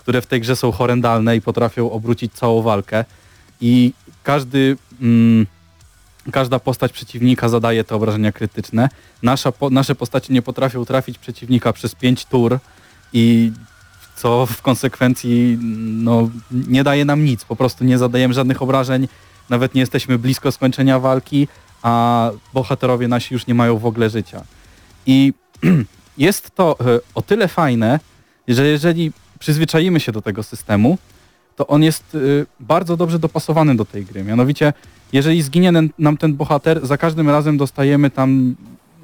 które 0.00 0.22
w 0.22 0.26
tej 0.26 0.40
grze 0.40 0.56
są 0.56 0.72
horrendalne 0.72 1.36
i 1.36 1.40
potrafią 1.40 1.90
obrócić 1.90 2.32
całą 2.32 2.62
walkę. 2.62 3.04
I 3.60 3.92
każdy, 4.22 4.76
mm, 5.00 5.46
każda 6.32 6.58
postać 6.58 6.92
przeciwnika 6.92 7.48
zadaje 7.48 7.84
te 7.84 7.94
obrażenia 7.94 8.32
krytyczne. 8.32 8.88
Nasza, 9.22 9.52
po, 9.52 9.70
nasze 9.70 9.94
postacie 9.94 10.34
nie 10.34 10.42
potrafią 10.42 10.84
trafić 10.84 11.18
przeciwnika 11.18 11.72
przez 11.72 11.94
5 11.94 12.24
tur 12.24 12.58
i 13.12 13.52
co 14.16 14.46
w 14.46 14.62
konsekwencji 14.62 15.58
no, 16.04 16.30
nie 16.50 16.84
daje 16.84 17.04
nam 17.04 17.24
nic. 17.24 17.44
Po 17.44 17.56
prostu 17.56 17.84
nie 17.84 17.98
zadajemy 17.98 18.34
żadnych 18.34 18.62
obrażeń, 18.62 19.08
nawet 19.50 19.74
nie 19.74 19.80
jesteśmy 19.80 20.18
blisko 20.18 20.52
skończenia 20.52 20.98
walki, 20.98 21.48
a 21.82 22.30
bohaterowie 22.54 23.08
nasi 23.08 23.34
już 23.34 23.46
nie 23.46 23.54
mają 23.54 23.78
w 23.78 23.86
ogóle 23.86 24.10
życia. 24.10 24.44
I 25.06 25.32
jest 26.18 26.54
to 26.54 26.76
e, 26.80 27.00
o 27.14 27.22
tyle 27.22 27.48
fajne, 27.48 28.00
że 28.48 28.66
jeżeli 28.66 29.12
przyzwyczaimy 29.40 30.00
się 30.00 30.12
do 30.12 30.22
tego 30.22 30.42
systemu, 30.42 30.98
to 31.56 31.66
on 31.66 31.82
jest 31.82 32.14
y, 32.14 32.46
bardzo 32.60 32.96
dobrze 32.96 33.18
dopasowany 33.18 33.76
do 33.76 33.84
tej 33.84 34.04
gry. 34.04 34.24
Mianowicie, 34.24 34.72
jeżeli 35.12 35.42
zginie 35.42 35.72
nam 35.98 36.16
ten 36.16 36.34
bohater, 36.34 36.86
za 36.86 36.96
każdym 36.96 37.30
razem 37.30 37.56
dostajemy 37.56 38.10
tam, 38.10 38.54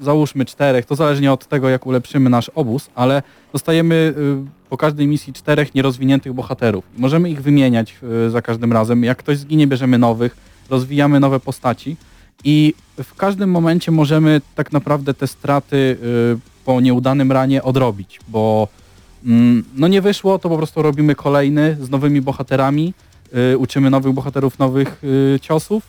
załóżmy 0.01 0.45
czterech, 0.45 0.85
to 0.85 0.95
zależnie 0.95 1.31
od 1.31 1.47
tego, 1.47 1.69
jak 1.69 1.85
ulepszymy 1.85 2.29
nasz 2.29 2.49
obóz, 2.55 2.89
ale 2.95 3.23
dostajemy 3.53 3.95
y, 3.95 4.69
po 4.69 4.77
każdej 4.77 5.07
misji 5.07 5.33
czterech 5.33 5.75
nierozwiniętych 5.75 6.33
bohaterów. 6.33 6.83
Możemy 6.97 7.29
ich 7.29 7.41
wymieniać 7.41 7.95
y, 8.27 8.29
za 8.29 8.41
każdym 8.41 8.73
razem. 8.73 9.03
Jak 9.03 9.17
ktoś 9.17 9.37
zginie, 9.37 9.67
bierzemy 9.67 9.97
nowych, 9.97 10.37
rozwijamy 10.69 11.19
nowe 11.19 11.39
postaci 11.39 11.97
i 12.43 12.73
w 13.03 13.15
każdym 13.15 13.51
momencie 13.51 13.91
możemy 13.91 14.41
tak 14.55 14.71
naprawdę 14.71 15.13
te 15.13 15.27
straty 15.27 15.97
po 16.65 16.81
nieudanym 16.81 17.31
ranie 17.31 17.63
odrobić, 17.63 18.19
bo 18.27 18.67
no 19.75 19.87
nie 19.87 20.01
wyszło, 20.01 20.39
to 20.39 20.49
po 20.49 20.57
prostu 20.57 20.81
robimy 20.81 21.15
kolejny 21.15 21.77
z 21.81 21.89
nowymi 21.89 22.21
bohaterami, 22.21 22.93
y, 23.53 23.57
uczymy 23.57 23.89
nowych 23.89 24.13
bohaterów 24.13 24.59
nowych 24.59 25.01
y, 25.03 25.39
ciosów 25.41 25.83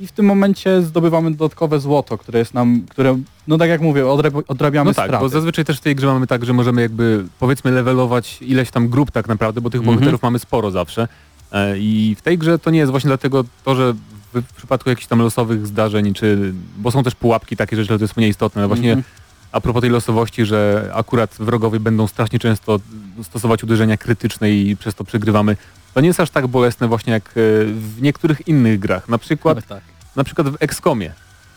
i 0.00 0.06
w 0.06 0.12
tym 0.12 0.26
momencie 0.26 0.82
zdobywamy 0.82 1.30
dodatkowe 1.30 1.80
złoto, 1.80 2.18
które 2.18 2.38
jest 2.38 2.54
nam, 2.54 2.82
które, 2.90 3.18
no 3.48 3.58
tak 3.58 3.68
jak 3.68 3.80
mówię, 3.80 4.02
odrab- 4.02 4.42
odrabiamy 4.48 4.90
No 4.90 4.94
tak, 4.94 5.06
straty. 5.06 5.22
bo 5.24 5.28
zazwyczaj 5.28 5.64
też 5.64 5.78
w 5.78 5.80
tej 5.80 5.94
grze 5.96 6.06
mamy 6.06 6.26
tak, 6.26 6.44
że 6.44 6.52
możemy 6.52 6.82
jakby 6.82 7.24
powiedzmy 7.38 7.70
levelować 7.70 8.38
ileś 8.42 8.70
tam 8.70 8.88
grup 8.88 9.10
tak 9.10 9.28
naprawdę, 9.28 9.60
bo 9.60 9.70
tych 9.70 9.80
Mhm. 9.80 9.96
bohaterów 9.98 10.22
mamy 10.22 10.38
sporo 10.38 10.70
zawsze. 10.70 11.08
E, 11.52 11.78
I 11.78 12.14
w 12.18 12.22
tej 12.22 12.38
grze 12.38 12.58
to 12.58 12.70
nie 12.70 12.78
jest 12.78 12.90
właśnie 12.90 13.08
dlatego 13.08 13.44
to, 13.64 13.74
że 13.74 13.92
w, 14.34 14.42
w 14.42 14.52
przypadku 14.52 14.90
jakichś 14.90 15.06
tam 15.06 15.18
losowych 15.18 15.66
zdarzeń, 15.66 16.14
czy 16.14 16.54
bo 16.78 16.90
są 16.90 17.02
też 17.02 17.14
pułapki 17.14 17.56
takie 17.56 17.76
rzeczy, 17.76 17.90
ale 17.92 17.98
to 17.98 18.04
jest 18.04 18.16
mniej 18.16 18.30
istotne, 18.30 18.60
ale 18.62 18.68
właśnie 18.68 18.92
Mhm. 18.92 19.04
A 19.52 19.60
propos 19.60 19.80
tej 19.80 19.90
losowości, 19.90 20.44
że 20.44 20.90
akurat 20.94 21.34
wrogowie 21.38 21.80
będą 21.80 22.06
strasznie 22.06 22.38
często 22.38 22.80
stosować 23.22 23.64
uderzenia 23.64 23.96
krytyczne 23.96 24.50
i 24.50 24.76
przez 24.76 24.94
to 24.94 25.04
przegrywamy, 25.04 25.56
to 25.94 26.00
nie 26.00 26.06
jest 26.06 26.20
aż 26.20 26.30
tak 26.30 26.46
bolesne 26.46 26.88
właśnie 26.88 27.12
jak 27.12 27.28
e, 27.28 27.32
w 27.64 28.02
niektórych 28.02 28.48
innych 28.48 28.78
grach. 28.78 29.08
Na 29.08 29.18
przykład 29.18 29.66
tak. 29.66 29.82
na 30.16 30.24
przykład 30.24 30.48
w 30.48 30.56
XCOMie 30.60 31.12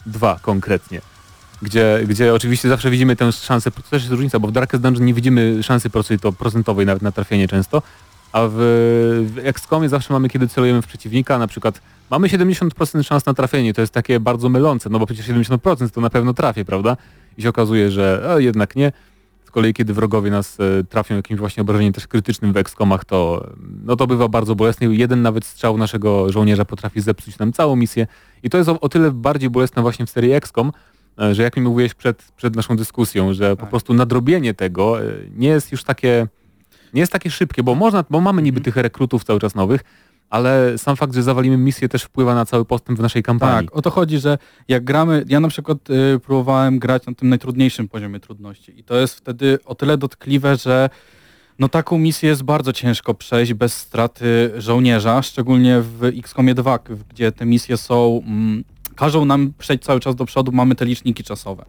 2 0.06 0.39
konkretnie, 0.41 1.02
gdzie, 1.62 2.00
gdzie 2.08 2.34
oczywiście 2.34 2.70
zawsze 2.70 2.89
widzimy 2.89 3.16
tę 3.16 3.32
szansę, 3.32 3.72
to 3.72 3.82
też 3.82 4.02
jest 4.02 4.12
różnica, 4.12 4.39
bo 4.39 4.48
w 4.48 4.52
Darkest 4.52 4.84
Dungeon 4.84 5.06
nie 5.06 5.14
widzimy 5.14 5.64
szansy 5.64 5.89
procentowej, 5.89 6.38
procentowej 6.38 6.86
nawet 6.86 7.04
na 7.04 7.12
trafienie 7.12 7.48
często, 7.48 7.82
a 8.32 8.48
w, 8.48 8.54
w 9.36 9.39
XCOMie 9.44 9.89
zawsze 9.89 10.14
mamy, 10.14 10.30
kiedy 10.30 10.48
celujemy 10.48 10.82
w 10.82 10.88
przeciwnika, 10.88 11.38
na 11.38 11.48
przykład 11.48 11.82
mamy 12.10 12.28
70% 12.28 13.04
szans 13.04 13.26
na 13.26 13.34
trafienie, 13.34 13.74
to 13.74 13.82
jest 13.82 13.94
takie 13.94 14.20
bardzo 14.20 14.50
mylące, 14.50 14.89
no 14.89 15.00
bo 15.00 15.06
przecież 15.06 15.28
70% 15.28 15.89
to 15.89 16.02
na 16.02 16.10
pewno 16.10 16.34
trafię, 16.34 16.66
prawda? 16.66 16.98
I 17.38 17.42
się 17.42 17.50
okazuje, 17.50 17.92
że 17.92 18.36
e, 18.36 18.44
jednak 18.44 18.76
nie. 18.76 18.92
Z 19.46 19.52
kolei, 19.52 19.74
kiedy 19.74 19.94
wrogowie 19.94 20.32
nas 20.32 20.58
e, 20.60 20.84
trafią 20.84 21.16
jakimś 21.16 21.40
właśnie 21.40 21.62
obrażeniem 21.62 21.94
też 21.94 22.08
krytycznym 22.08 22.54
w 22.54 22.58
XCOMach, 22.58 23.06
to, 23.06 23.48
no 23.86 23.96
to 23.96 24.08
bywa 24.08 24.28
bardzo 24.28 24.56
bolesne. 24.56 24.88
Jeden 24.88 25.22
nawet 25.22 25.46
strzał 25.46 25.78
naszego 25.78 26.32
żołnierza 26.32 26.66
potrafi 26.66 27.02
zepsuć 27.02 27.38
nam 27.38 27.54
całą 27.54 27.76
misję. 27.76 28.08
I 28.44 28.50
to 28.50 28.58
jest 28.58 28.70
o, 28.70 28.80
o 28.80 28.90
tyle 28.90 29.12
bardziej 29.12 29.50
bolesne 29.50 29.82
właśnie 29.82 30.06
w 30.06 30.10
serii 30.10 30.34
XCOM, 30.34 30.72
e, 31.22 31.36
że 31.36 31.44
jak 31.44 31.58
mi 31.58 31.64
mówiłeś 31.64 31.94
przed, 31.94 32.24
przed 32.38 32.56
naszą 32.56 32.76
dyskusją, 32.76 33.34
że 33.34 33.56
po 33.56 33.62
Tak. 33.62 33.70
prostu 33.70 33.94
nadrobienie 33.94 34.54
tego 34.54 35.02
e, 35.02 35.06
nie 35.36 35.48
jest 35.48 35.72
już 35.72 35.84
takie, 35.84 36.28
nie 36.94 37.00
jest 37.02 37.12
takie 37.12 37.32
szybkie, 37.32 37.64
bo 37.64 37.76
można, 37.76 38.04
bo 38.10 38.22
mamy 38.22 38.42
niby 38.42 38.62
tych 38.62 38.76
rekrutów 38.76 39.24
cały 39.24 39.40
czas 39.40 39.56
nowych, 39.56 39.82
ale 40.34 40.78
sam 40.78 40.96
fakt, 40.96 41.14
że 41.14 41.24
zawalimy 41.24 41.58
misję 41.58 41.90
też 41.90 42.04
wpływa 42.04 42.36
na 42.36 42.46
cały 42.46 42.66
postęp 42.66 43.00
w 43.00 43.02
naszej 43.02 43.24
kampanii. 43.24 43.68
Tak, 43.68 43.78
o 43.78 43.82
to 43.82 43.92
chodzi, 43.92 44.20
że 44.20 44.38
jak 44.68 44.84
gramy, 44.84 45.24
ja 45.28 45.40
na 45.40 45.48
przykład 45.48 45.78
y, 45.90 46.20
próbowałem 46.20 46.80
grać 46.80 47.06
na 47.06 47.14
tym 47.14 47.30
najtrudniejszym 47.30 47.88
poziomie 47.88 48.20
trudności 48.20 48.80
i 48.80 48.84
to 48.84 48.96
jest 48.96 49.16
wtedy 49.16 49.60
o 49.66 49.76
tyle 49.76 49.98
dotkliwe, 49.98 50.56
że 50.56 50.90
no 51.60 51.70
taką 51.70 51.98
misję 51.98 52.30
jest 52.30 52.44
bardzo 52.44 52.74
ciężko 52.74 53.14
przejść 53.14 53.54
bez 53.54 53.74
straty 53.78 54.52
żołnierza, 54.58 55.22
szczególnie 55.22 55.82
w 55.82 56.04
XCOMie 56.04 56.54
2, 56.56 56.80
k- 56.80 56.94
gdzie 57.10 57.32
te 57.32 57.46
misje 57.46 57.78
są, 57.78 58.22
mm, 58.26 58.64
każą 58.96 59.26
nam 59.26 59.54
przejść 59.58 59.84
cały 59.84 60.00
czas 60.00 60.16
do 60.16 60.26
przodu, 60.26 60.52
mamy 60.52 60.76
te 60.76 60.86
liczniki 60.86 61.24
czasowe. 61.24 61.66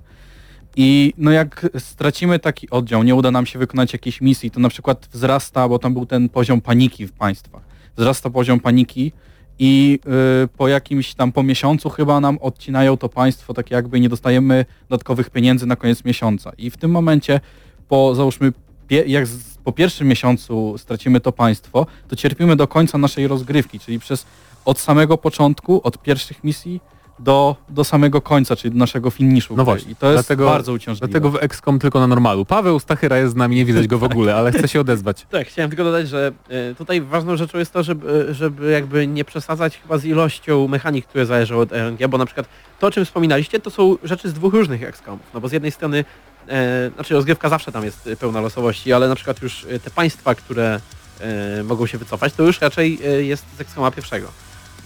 I 0.76 1.12
no 1.18 1.30
jak 1.30 1.66
stracimy 1.78 2.38
taki 2.38 2.70
oddział, 2.70 3.02
nie 3.02 3.14
uda 3.14 3.30
nam 3.30 3.46
się 3.46 3.58
wykonać 3.58 3.92
jakiejś 3.92 4.20
misji, 4.20 4.50
to 4.50 4.60
na 4.60 4.68
przykład 4.68 5.08
wzrasta, 5.12 5.68
bo 5.68 5.78
tam 5.78 5.94
był 5.94 6.06
ten 6.06 6.28
poziom 6.28 6.60
paniki 6.60 7.06
w 7.06 7.12
państwach, 7.12 7.62
wzrasta 7.96 8.30
poziom 8.30 8.60
paniki 8.60 9.12
i 9.58 9.98
y, 10.44 10.48
po 10.48 10.68
jakimś 10.68 11.14
tam, 11.14 11.32
po 11.32 11.42
miesiącu 11.42 11.90
chyba 11.90 12.20
nam 12.20 12.38
odcinają 12.38 12.96
to 12.96 13.08
państwo, 13.08 13.54
tak 13.54 13.70
jakby 13.70 14.00
nie 14.00 14.08
dostajemy 14.08 14.64
dodatkowych 14.88 15.30
pieniędzy 15.30 15.66
na 15.66 15.76
koniec 15.76 16.04
miesiąca. 16.04 16.52
I 16.58 16.70
w 16.70 16.76
tym 16.76 16.90
momencie 16.90 17.40
po, 17.88 18.14
załóżmy, 18.14 18.52
pie, 18.88 19.04
jak 19.06 19.26
z, 19.26 19.58
po 19.58 19.72
pierwszym 19.72 20.08
miesiącu 20.08 20.78
stracimy 20.78 21.20
to 21.20 21.32
państwo, 21.32 21.86
to 22.08 22.16
cierpimy 22.16 22.56
do 22.56 22.68
końca 22.68 22.98
naszej 22.98 23.28
rozgrywki, 23.28 23.80
czyli 23.80 23.98
przez 23.98 24.26
od 24.64 24.78
samego 24.78 25.18
początku, 25.18 25.80
od 25.84 26.02
pierwszych 26.02 26.44
misji 26.44 26.80
do, 27.18 27.56
do 27.68 27.84
samego 27.84 28.20
końca, 28.20 28.56
czyli 28.56 28.72
do 28.72 28.78
naszego 28.78 29.10
finiszu. 29.10 29.56
No 29.56 29.64
właśnie, 29.64 29.92
I 29.92 29.96
to 29.96 30.12
jest 30.12 30.16
dlatego- 30.28 30.46
bardzo 30.46 30.72
uciążliwe. 30.72 31.08
Dlatego 31.08 31.30
w 31.30 31.36
XCOM 31.42 31.78
tylko 31.78 32.00
na 32.00 32.06
normalu. 32.06 32.44
Paweł 32.44 32.80
Stachyra 32.80 33.18
jest 33.18 33.32
z 33.32 33.36
nami, 33.36 33.56
nie 33.56 33.64
widać 33.64 33.86
go 33.86 33.98
w 33.98 34.04
ogóle, 34.10 34.34
ale 34.36 34.52
chce 34.52 34.68
się 34.68 34.80
odezwać. 34.80 35.26
Tak, 35.30 35.46
chciałem 35.46 35.70
tylko 35.70 35.84
dodać, 35.84 36.08
że 36.08 36.32
e, 36.48 36.74
tutaj 36.74 37.00
ważną 37.00 37.36
rzeczą 37.36 37.58
jest 37.58 37.72
to, 37.72 37.82
żeby, 37.82 38.26
żeby 38.34 38.70
jakby 38.70 39.06
nie 39.06 39.24
przesadzać 39.24 39.78
chyba 39.78 39.98
z 39.98 40.04
ilością 40.04 40.68
mechanik, 40.68 41.06
które 41.06 41.26
zależą 41.26 41.58
od 41.58 41.72
RNG, 41.72 42.08
bo 42.08 42.18
na 42.18 42.26
przykład 42.26 42.46
to, 42.80 42.86
o 42.86 42.90
czym 42.90 43.04
wspominaliście, 43.04 43.60
to 43.60 43.70
są 43.70 43.96
rzeczy 44.02 44.28
z 44.28 44.32
dwóch 44.32 44.54
różnych 44.54 44.82
XCOMów. 44.82 45.26
No 45.34 45.40
bo 45.40 45.48
z 45.48 45.52
jednej 45.52 45.70
strony, 45.70 46.04
e, 46.48 46.90
znaczy 46.94 47.14
rozgrywka 47.14 47.48
zawsze 47.48 47.72
tam 47.72 47.84
jest 47.84 48.08
pełna 48.20 48.40
losowości, 48.40 48.92
ale 48.92 49.08
na 49.08 49.14
przykład 49.14 49.42
już 49.42 49.66
te 49.84 49.90
państwa, 49.90 50.34
które 50.34 50.80
e, 51.20 51.62
mogą 51.62 51.86
się 51.86 51.98
wycofać, 51.98 52.32
to 52.32 52.42
już 52.42 52.60
raczej 52.60 52.98
e, 53.06 53.22
jest 53.22 53.44
z 53.56 53.60
XCOMa 53.60 53.90
pierwszego. 53.90 54.28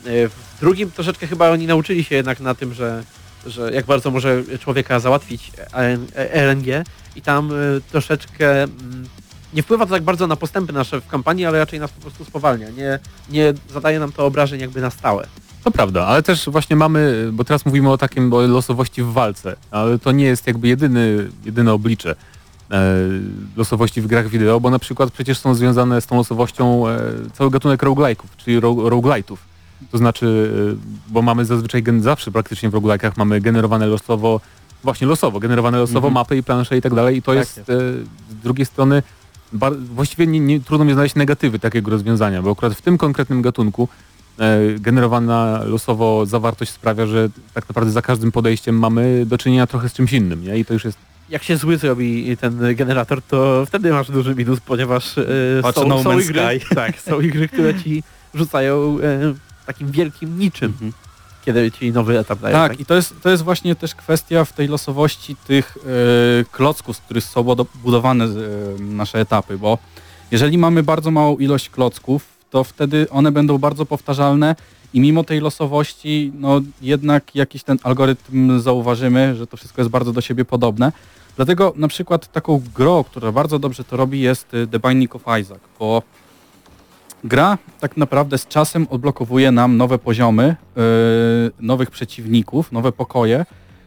W 0.04 0.60
drugim 0.60 0.90
troszeczkę 0.90 1.26
chyba 1.26 1.50
oni 1.50 1.66
nauczyli 1.66 2.04
się 2.04 2.14
jednak 2.14 2.40
na 2.40 2.54
tym, 2.54 2.74
że, 2.74 3.02
że 3.46 3.72
jak 3.72 3.86
bardzo 3.86 4.10
może 4.10 4.42
człowieka 4.60 5.00
załatwić 5.00 5.52
RNG 6.14 6.84
i 7.16 7.22
tam 7.22 7.50
troszeczkę 7.90 8.62
mm, 8.62 9.04
nie 9.54 9.62
wpływa 9.62 9.86
to 9.86 9.92
tak 9.92 10.02
bardzo 10.02 10.26
na 10.26 10.36
postępy 10.36 10.72
nasze 10.72 11.00
w 11.00 11.06
kampanii, 11.06 11.46
ale 11.46 11.58
raczej 11.58 11.80
nas 11.80 11.90
po 11.92 12.00
prostu 12.00 12.24
spowalnia. 12.24 12.70
Nie, 12.70 12.98
nie 13.30 13.54
zadaje 13.72 14.00
nam 14.00 14.12
to 14.12 14.26
obrażeń 14.26 14.60
jakby 14.60 14.80
na 14.80 14.90
stałe. 14.90 15.26
To 15.64 15.70
prawda, 15.70 16.06
ale 16.06 16.22
też 16.22 16.48
właśnie 16.50 16.76
mamy, 16.76 17.30
bo 17.32 17.44
teraz 17.44 17.66
mówimy 17.66 17.90
o 17.90 17.98
takim 17.98 18.32
o 18.32 18.40
losowości 18.40 19.02
w 19.02 19.12
walce, 19.12 19.56
ale 19.70 19.98
to 19.98 20.12
nie 20.12 20.24
jest 20.24 20.46
jakby 20.46 20.68
jedyny, 20.68 21.30
jedyne 21.44 21.72
oblicze 21.72 22.14
e, 22.70 22.94
losowości 23.56 24.00
w 24.00 24.06
grach 24.06 24.28
wideo, 24.28 24.60
bo 24.60 24.70
na 24.70 24.78
przykład 24.78 25.10
przecież 25.10 25.38
są 25.38 25.54
związane 25.54 26.00
z 26.00 26.06
tą 26.06 26.16
losowością 26.16 26.88
e, 26.88 27.00
cały 27.32 27.50
gatunek 27.50 27.82
roguelike'ów, 27.82 28.36
czyli 28.36 28.60
ro, 28.60 28.74
roguelite'ów. 28.74 29.36
To 29.92 29.98
znaczy, 29.98 30.52
e, 30.74 31.12
bo 31.12 31.22
mamy 31.22 31.44
zazwyczaj 31.44 31.82
zawsze 32.00 32.30
praktycznie 32.30 32.70
w 32.70 32.72
roguelike'ach 32.72 33.12
mamy 33.16 33.40
generowane 33.40 33.86
losowo, 33.86 34.40
właśnie 34.84 35.06
losowo, 35.06 35.40
generowane 35.40 35.78
losowo 35.78 35.98
Mhm. 36.08 36.14
mapy 36.14 36.36
i 36.36 36.42
plansze 36.42 36.76
i 36.76 36.82
tak 36.82 36.94
dalej 36.94 37.16
i 37.16 37.22
to 37.22 37.32
Tak 37.32 37.38
jest, 37.38 37.56
jest. 37.56 37.70
E, 37.70 37.74
z 38.30 38.42
drugiej 38.42 38.66
strony 38.66 39.02
bar, 39.52 39.76
właściwie 39.76 40.26
nie, 40.26 40.40
nie, 40.40 40.60
trudno 40.60 40.84
mi 40.84 40.92
znaleźć 40.92 41.14
negatywy 41.14 41.58
takiego 41.58 41.90
rozwiązania, 41.90 42.42
bo 42.42 42.50
akurat 42.50 42.74
w 42.74 42.82
tym 42.82 42.98
konkretnym 42.98 43.42
gatunku 43.42 43.88
e, 44.38 44.58
generowana 44.78 45.64
losowo 45.64 46.26
zawartość 46.26 46.70
sprawia, 46.70 47.06
że 47.06 47.28
tak 47.54 47.68
naprawdę 47.68 47.92
za 47.92 48.02
każdym 48.02 48.32
podejściem 48.32 48.78
mamy 48.78 49.26
do 49.26 49.38
czynienia 49.38 49.66
trochę 49.66 49.88
z 49.88 49.92
czymś 49.92 50.12
innym, 50.12 50.44
nie? 50.44 50.58
I 50.58 50.64
to 50.64 50.72
już 50.74 50.84
jest... 50.84 50.98
Jak 51.28 51.42
się 51.42 51.56
zły 51.56 51.78
zrobi 51.78 52.36
ten 52.36 52.74
generator, 52.76 53.22
to 53.22 53.66
wtedy 53.66 53.90
masz 53.92 54.10
duży 54.10 54.34
minus, 54.34 54.60
ponieważ 54.60 55.18
e, 55.18 55.24
są, 55.74 55.88
No 55.88 56.02
są, 56.02 56.18
igry, 56.18 56.40
tak, 56.74 57.00
są 57.00 57.20
igry, 57.20 57.48
które 57.48 57.74
ci 57.74 58.02
rzucają 58.34 58.96
e, 59.02 59.34
takim 59.68 59.90
wielkim 59.90 60.38
niczym, 60.38 60.68
Mhm. 60.72 60.92
kiedy 61.44 61.70
ci 61.72 61.92
nowy 61.92 62.18
etap 62.18 62.38
dają. 62.40 62.52
Tak, 62.56 62.80
i 62.80 62.84
to 62.84 62.94
jest, 62.94 63.14
to 63.22 63.30
jest 63.30 63.42
właśnie 63.42 63.74
też 63.74 63.94
kwestia 63.94 64.44
w 64.44 64.52
tej 64.52 64.68
losowości 64.68 65.36
tych 65.36 65.76
e, 65.76 66.44
klocków, 66.52 66.96
z 66.96 67.00
których 67.00 67.24
są 67.24 67.42
budo- 67.42 67.66
budowane 67.84 68.24
e, 68.24 68.28
nasze 68.82 69.20
etapy, 69.20 69.58
bo 69.58 69.78
jeżeli 70.30 70.58
mamy 70.58 70.82
bardzo 70.82 71.10
małą 71.10 71.36
ilość 71.36 71.70
klocków, 71.70 72.24
to 72.50 72.64
wtedy 72.64 73.06
one 73.10 73.32
będą 73.32 73.58
bardzo 73.58 73.86
powtarzalne 73.86 74.56
i 74.94 75.00
mimo 75.00 75.24
tej 75.24 75.40
losowości, 75.40 76.32
no 76.38 76.60
jednak 76.82 77.34
jakiś 77.34 77.62
ten 77.62 77.78
algorytm 77.82 78.60
zauważymy, 78.60 79.36
że 79.36 79.46
to 79.46 79.56
wszystko 79.56 79.80
jest 79.80 79.90
bardzo 79.90 80.12
do 80.12 80.20
siebie 80.20 80.44
podobne. 80.44 80.92
Dlatego 81.36 81.72
na 81.76 81.88
przykład 81.88 82.32
taką 82.32 82.62
grą, 82.74 83.04
która 83.04 83.32
bardzo 83.32 83.58
dobrze 83.58 83.84
to 83.84 83.96
robi 83.96 84.20
jest 84.20 84.54
e, 84.54 84.66
The 84.66 84.78
Binding 84.88 85.16
of 85.16 85.22
Isaac, 85.40 85.60
bo 85.78 86.02
gra 87.24 87.58
tak 87.80 87.96
naprawdę 87.96 88.38
z 88.38 88.46
czasem 88.46 88.86
odblokowuje 88.90 89.52
nam 89.52 89.76
nowe 89.76 89.98
poziomy, 89.98 90.56
yy, 90.76 90.82
nowych 91.60 91.90
przeciwników, 91.90 92.72
nowe 92.72 92.92
pokoje 92.92 93.46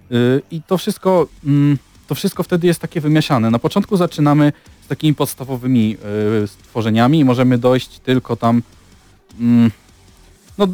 yy, 0.09 0.41
i 0.51 0.61
to 0.61 0.77
wszystko, 0.77 1.27
mm, 1.45 1.77
to 2.07 2.15
wszystko 2.15 2.43
wtedy 2.43 2.67
jest 2.67 2.79
takie 2.79 3.01
wymieszane. 3.01 3.51
Na 3.51 3.59
początku 3.59 3.97
zaczynamy 3.97 4.53
z 4.86 4.88
takimi 4.88 5.13
podstawowymi 5.13 5.89
yy, 5.89 6.47
stworzeniami. 6.47 7.19
I 7.19 7.25
możemy 7.25 7.57
dojść 7.57 7.99
tylko 7.99 8.36
tam 8.36 8.61
mm, 9.39 9.71
no 10.57 10.67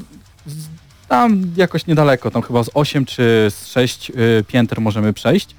tam 1.07 1.43
jakoś 1.57 1.87
niedaleko, 1.87 2.31
tam 2.31 2.41
chyba 2.41 2.63
z 2.63 2.69
8 2.73 3.05
czy 3.05 3.47
z 3.49 3.67
6 3.67 4.09
yy, 4.09 4.15
pięter 4.47 4.81
możemy 4.81 5.13
przejść, 5.13 5.55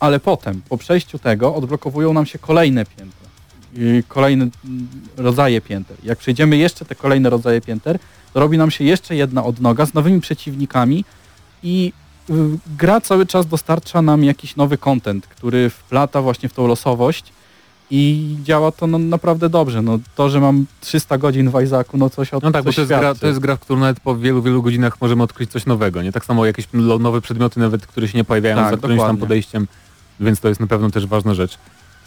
ale 0.00 0.20
potem 0.20 0.62
po 0.68 0.78
przejściu 0.78 1.18
tego 1.18 1.54
odblokowują 1.54 2.12
nam 2.12 2.26
się 2.26 2.38
kolejne 2.38 2.86
piętra 2.86 3.21
kolejne 4.08 4.48
mm, 4.64 4.88
rodzaje 5.16 5.60
pięter. 5.60 5.96
Jak 6.04 6.18
przejdziemy 6.18 6.56
jeszcze 6.56 6.84
te 6.84 6.94
kolejne 6.94 7.30
rodzaje 7.30 7.60
pięter, 7.60 7.98
to 8.34 8.40
robi 8.40 8.58
nam 8.58 8.70
się 8.70 8.84
jeszcze 8.84 9.16
jedna 9.16 9.44
odnoga 9.44 9.86
z 9.86 9.94
nowymi 9.94 10.20
przeciwnikami 10.20 11.04
i 11.62 11.92
y, 12.30 12.34
gra 12.78 13.00
cały 13.00 13.26
czas 13.26 13.46
dostarcza 13.46 14.02
nam 14.02 14.24
jakiś 14.24 14.56
nowy 14.56 14.78
content, 14.78 15.26
który 15.26 15.70
wplata 15.70 16.22
właśnie 16.22 16.48
w 16.48 16.52
tą 16.52 16.66
losowość 16.66 17.32
i 17.94 18.36
działa 18.44 18.72
to 18.72 18.86
no, 18.86 18.98
naprawdę 18.98 19.48
dobrze. 19.48 19.82
No, 19.82 19.98
to, 20.14 20.28
że 20.28 20.40
mam 20.40 20.66
300 20.80 21.18
godzin 21.18 21.50
w 21.50 21.62
Isaacu, 21.62 21.96
no 21.96 22.10
coś 22.10 22.34
o 22.34 22.38
No 22.42 22.50
tak, 22.50 22.64
bo 22.64 22.72
to 22.72 22.80
jest, 22.80 22.92
gra, 22.92 23.14
to 23.14 23.26
jest 23.26 23.38
gra, 23.38 23.56
w 23.56 23.60
którą 23.60 23.80
nawet 23.80 24.00
po 24.00 24.16
wielu, 24.16 24.42
wielu 24.42 24.62
godzinach 24.62 25.00
możemy 25.00 25.22
odkryć 25.22 25.50
coś 25.50 25.66
nowego, 25.66 26.02
nie? 26.02 26.12
Tak 26.12 26.24
samo 26.24 26.46
jakieś 26.46 26.68
nowe 27.00 27.20
przedmioty 27.20 27.60
nawet, 27.60 27.86
które 27.86 28.08
się 28.08 28.18
nie 28.18 28.24
pojawiają 28.24 28.56
Tak, 28.56 28.70
za 28.70 28.76
którymś 28.76 28.98
tam 28.98 29.06
dokładnie. 29.06 29.20
podejściem, 29.20 29.66
więc 30.20 30.40
to 30.40 30.48
jest 30.48 30.60
na 30.60 30.66
pewno 30.66 30.90
też 30.90 31.06
ważna 31.06 31.34
rzecz. 31.34 31.58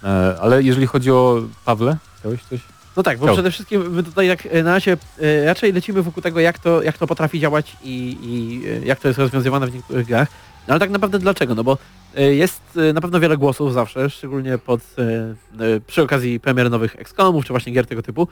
E, 0.06 0.36
ale 0.42 0.64
jeżeli 0.64 0.88
chodzi 0.88 1.12
o 1.12 1.42
Pawle, 1.66 1.98
chciałeś 2.20 2.44
coś? 2.44 2.60
No 2.98 3.04
tak, 3.04 3.18
bo 3.18 3.26
Chciał. 3.26 3.36
przede 3.36 3.52
wszystkim 3.52 3.92
my 3.92 4.04
tutaj 4.04 4.28
jak 4.28 4.46
e, 4.46 4.64
na 4.64 4.74
razie 4.74 4.98
e, 5.22 5.46
raczej 5.46 5.74
lecimy 5.74 6.02
wokół 6.02 6.24
tego, 6.24 6.40
jak 6.40 6.60
to, 6.60 6.84
jak 6.84 6.98
to 6.98 7.08
potrafi 7.08 7.40
działać 7.40 7.78
i, 7.84 8.18
i 8.22 8.62
jak 8.88 9.00
to 9.00 9.08
jest 9.08 9.20
rozwiązywane 9.20 9.68
w 9.68 9.74
niektórych 9.74 10.08
grach. 10.08 10.28
No 10.68 10.72
ale 10.74 10.80
tak 10.80 10.90
naprawdę 10.90 11.20
dlaczego? 11.20 11.56
No 11.56 11.64
bo 11.64 11.78
jest 12.18 12.62
na 12.94 13.02
pewno 13.02 13.20
wiele 13.20 13.38
głosów 13.38 13.74
zawsze, 13.74 14.10
szczególnie 14.10 14.58
pod, 14.58 14.82
przy 15.88 16.02
okazji 16.02 16.40
premier 16.40 16.72
nowych 16.72 16.96
XCOMów, 17.00 17.46
czy 17.46 17.54
właśnie 17.54 17.74
gier 17.74 17.86
tego 17.86 18.02
typu. 18.02 18.28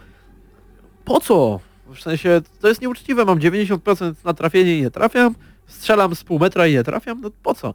Po 1.05 1.19
co? 1.19 1.59
W 1.95 2.01
sensie, 2.01 2.41
to 2.61 2.67
jest 2.67 2.81
nieuczciwe, 2.81 3.25
mam 3.25 3.39
90% 3.39 4.13
na 4.25 4.33
trafienie 4.33 4.77
i 4.77 4.81
nie 4.81 4.91
trafiam, 4.91 5.35
strzelam 5.67 6.15
z 6.15 6.23
pół 6.23 6.39
metra 6.39 6.67
i 6.67 6.73
nie 6.73 6.83
trafiam, 6.83 7.21
no 7.21 7.29
po 7.43 7.53
co? 7.53 7.73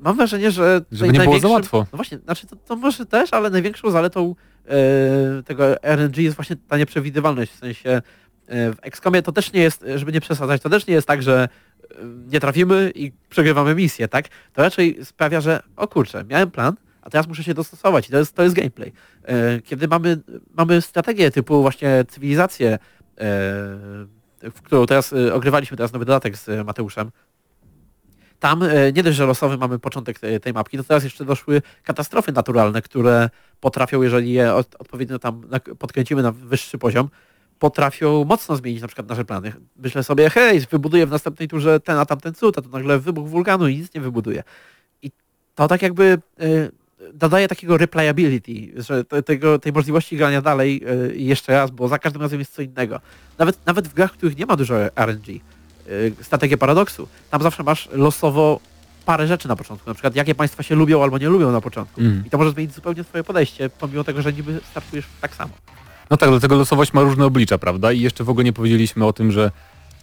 Mam 0.00 0.16
wrażenie, 0.16 0.50
że... 0.50 0.80
Żeby 0.92 1.12
nie 1.12 1.20
było 1.20 1.40
za 1.40 1.48
łatwo. 1.48 1.86
no 1.92 1.96
właśnie, 1.96 2.18
znaczy 2.18 2.46
to, 2.46 2.56
to 2.56 2.76
może 2.76 3.06
też, 3.06 3.32
ale 3.32 3.50
największą 3.50 3.90
zaletą 3.90 4.34
e, 4.66 5.42
tego 5.42 5.82
RNG 5.82 6.16
jest 6.16 6.36
właśnie 6.36 6.56
ta 6.68 6.78
nieprzewidywalność. 6.78 7.52
W 7.52 7.58
sensie 7.58 7.90
e, 7.90 8.72
w 8.72 8.76
XCOMie 8.82 9.22
to 9.22 9.32
też 9.32 9.52
nie 9.52 9.62
jest, 9.62 9.84
żeby 9.96 10.12
nie 10.12 10.20
przesadzać, 10.20 10.62
to 10.62 10.70
też 10.70 10.86
nie 10.86 10.94
jest 10.94 11.06
tak, 11.06 11.22
że 11.22 11.48
e, 11.90 11.94
nie 12.32 12.40
trafimy 12.40 12.92
i 12.94 13.12
przegrywamy 13.28 13.74
misję, 13.74 14.08
tak? 14.08 14.28
To 14.52 14.62
raczej 14.62 15.04
sprawia, 15.04 15.40
że 15.40 15.62
o 15.76 15.88
kurczę, 15.88 16.24
miałem 16.24 16.50
plan, 16.50 16.76
a 17.02 17.10
teraz 17.10 17.28
muszę 17.28 17.44
się 17.44 17.54
dostosować 17.54 18.08
i 18.08 18.12
to 18.12 18.18
jest, 18.18 18.34
to 18.34 18.42
jest 18.42 18.54
gameplay. 18.54 18.92
E, 19.22 19.60
kiedy 19.60 19.88
mamy, 19.88 20.20
mamy 20.56 20.82
strategię 20.82 21.30
typu 21.30 21.62
właśnie 21.62 22.04
cywilizację, 22.08 22.72
e, 22.72 22.78
w 24.42 24.62
którą 24.62 24.86
teraz 24.86 25.12
e, 25.12 25.34
ogrywaliśmy 25.34 25.76
teraz 25.76 25.92
nowy 25.92 26.04
dodatek 26.04 26.36
z 26.36 26.66
Mateuszem, 26.66 27.10
tam 28.40 28.62
e, 28.62 28.92
nie 28.92 29.02
dość, 29.02 29.16
że 29.16 29.26
losowy 29.26 29.58
mamy 29.58 29.78
początek 29.78 30.18
tej, 30.18 30.40
tej 30.40 30.52
mapki, 30.52 30.76
to 30.76 30.84
teraz 30.84 31.04
jeszcze 31.04 31.24
doszły 31.24 31.62
katastrofy 31.82 32.32
naturalne, 32.32 32.82
które 32.82 33.30
potrafią, 33.60 34.02
jeżeli 34.02 34.32
je 34.32 34.54
od, 34.54 34.74
odpowiednio 34.78 35.18
tam 35.18 35.42
podkręcimy 35.78 36.22
na 36.22 36.32
wyższy 36.32 36.78
poziom, 36.78 37.08
potrafią 37.58 38.24
mocno 38.24 38.56
zmienić 38.56 38.82
na 38.82 38.88
przykład 38.88 39.08
nasze 39.08 39.24
plany. 39.24 39.52
Myślę 39.76 40.02
sobie, 40.02 40.30
hej, 40.30 40.60
wybuduję 40.60 41.06
w 41.06 41.10
następnej 41.10 41.48
turze 41.48 41.80
ten, 41.80 41.98
a 41.98 42.06
tamten 42.06 42.34
cud, 42.34 42.58
a 42.58 42.62
to 42.62 42.68
nagle 42.68 42.98
wybuch 42.98 43.28
wulkanu 43.28 43.68
i 43.68 43.76
nic 43.76 43.94
nie 43.94 44.00
wybuduje. 44.00 44.42
I 45.02 45.10
to 45.54 45.68
tak 45.68 45.82
jakby 45.82 46.18
e, 46.40 46.46
dodaje 47.14 47.48
takiego 47.48 47.76
replayability, 47.76 48.82
że 48.82 49.04
te, 49.04 49.22
tego, 49.22 49.58
tej 49.58 49.72
możliwości 49.72 50.16
grania 50.16 50.42
dalej 50.42 50.82
e, 50.86 51.16
jeszcze 51.16 51.52
raz, 51.52 51.70
bo 51.70 51.88
za 51.88 51.98
każdym 51.98 52.22
razem 52.22 52.38
jest 52.38 52.54
co 52.54 52.62
innego. 52.62 53.00
Nawet, 53.38 53.66
nawet 53.66 53.88
w 53.88 53.94
grach, 53.94 54.12
w 54.12 54.16
których 54.16 54.38
nie 54.38 54.46
ma 54.46 54.56
dużo 54.56 54.74
RNG, 54.96 55.40
strategię 56.22 56.58
paradoksu. 56.58 57.08
Tam 57.30 57.42
zawsze 57.42 57.62
masz 57.62 57.88
losowo 57.92 58.60
parę 59.06 59.26
rzeczy 59.26 59.48
na 59.48 59.56
początku. 59.56 59.90
Na 59.90 59.94
przykład 59.94 60.16
jakie 60.16 60.34
państwa 60.34 60.62
się 60.62 60.74
lubią 60.74 61.02
albo 61.02 61.18
nie 61.18 61.28
lubią 61.28 61.52
na 61.52 61.60
początku. 61.60 62.00
Mhm. 62.00 62.26
I 62.26 62.30
to 62.30 62.38
może 62.38 62.50
zmienić 62.50 62.74
zupełnie 62.74 63.04
twoje 63.04 63.24
podejście, 63.24 63.70
pomimo 63.70 64.04
tego, 64.04 64.22
że 64.22 64.32
niby 64.32 64.60
startujesz 64.70 65.04
tak 65.20 65.34
samo. 65.34 65.52
No 66.10 66.16
tak, 66.16 66.30
dlatego 66.30 66.56
losowość 66.56 66.92
ma 66.92 67.02
różne 67.02 67.26
oblicza, 67.26 67.58
prawda? 67.58 67.92
I 67.92 68.00
jeszcze 68.00 68.24
w 68.24 68.30
ogóle 68.30 68.44
nie 68.44 68.52
powiedzieliśmy 68.52 69.06
o 69.06 69.12
tym, 69.12 69.32
że 69.32 69.50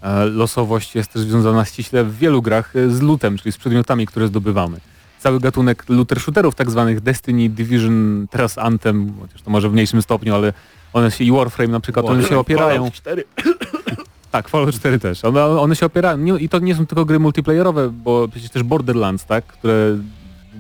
e, 0.02 0.26
losowość 0.26 0.96
jest 0.96 1.14
też 1.14 1.22
związana 1.22 1.66
ściśle 1.66 2.04
w 2.04 2.18
wielu 2.18 2.42
grach 2.42 2.76
e, 2.76 2.90
z 2.90 3.02
lootem, 3.02 3.38
czyli 3.38 3.52
z 3.52 3.58
przedmiotami, 3.58 4.08
które 4.08 4.28
zdobywamy. 4.28 4.80
Cały 5.20 5.40
gatunek 5.40 5.90
looter 5.90 6.20
shooterów, 6.20 6.56
tak 6.56 6.72
zwanych 6.72 7.02
Destiny, 7.02 7.50
Division, 7.50 8.28
teraz 8.32 8.58
Anthem, 8.58 9.14
chociaż 9.22 9.42
to 9.42 9.50
może 9.50 9.70
w 9.70 9.74
mniejszym 9.74 10.02
stopniu, 10.02 10.36
ale 10.36 10.54
one 10.94 11.12
się 11.12 11.24
i 11.24 11.32
Warframe 11.32 11.72
na 11.72 11.80
przykład, 11.80 12.06
one 12.06 12.24
się 12.24 12.40
opierają. 12.40 12.92
4. 14.38 14.44
Tak, 14.44 14.50
Fallout 14.50 14.76
4 14.76 15.00
też. 15.00 15.26
One, 15.26 15.46
one 15.46 15.76
się 15.76 15.86
opierają. 15.86 16.18
Nie, 16.18 16.34
I 16.34 16.50
to 16.50 16.60
nie 16.60 16.76
są 16.76 16.86
tylko 16.86 17.06
gry 17.06 17.20
multiplayerowe, 17.20 17.90
bo 17.90 18.28
przecież 18.28 18.50
też 18.50 18.64
Borderlands, 18.64 19.26
tak? 19.26 19.46
Które 19.46 19.98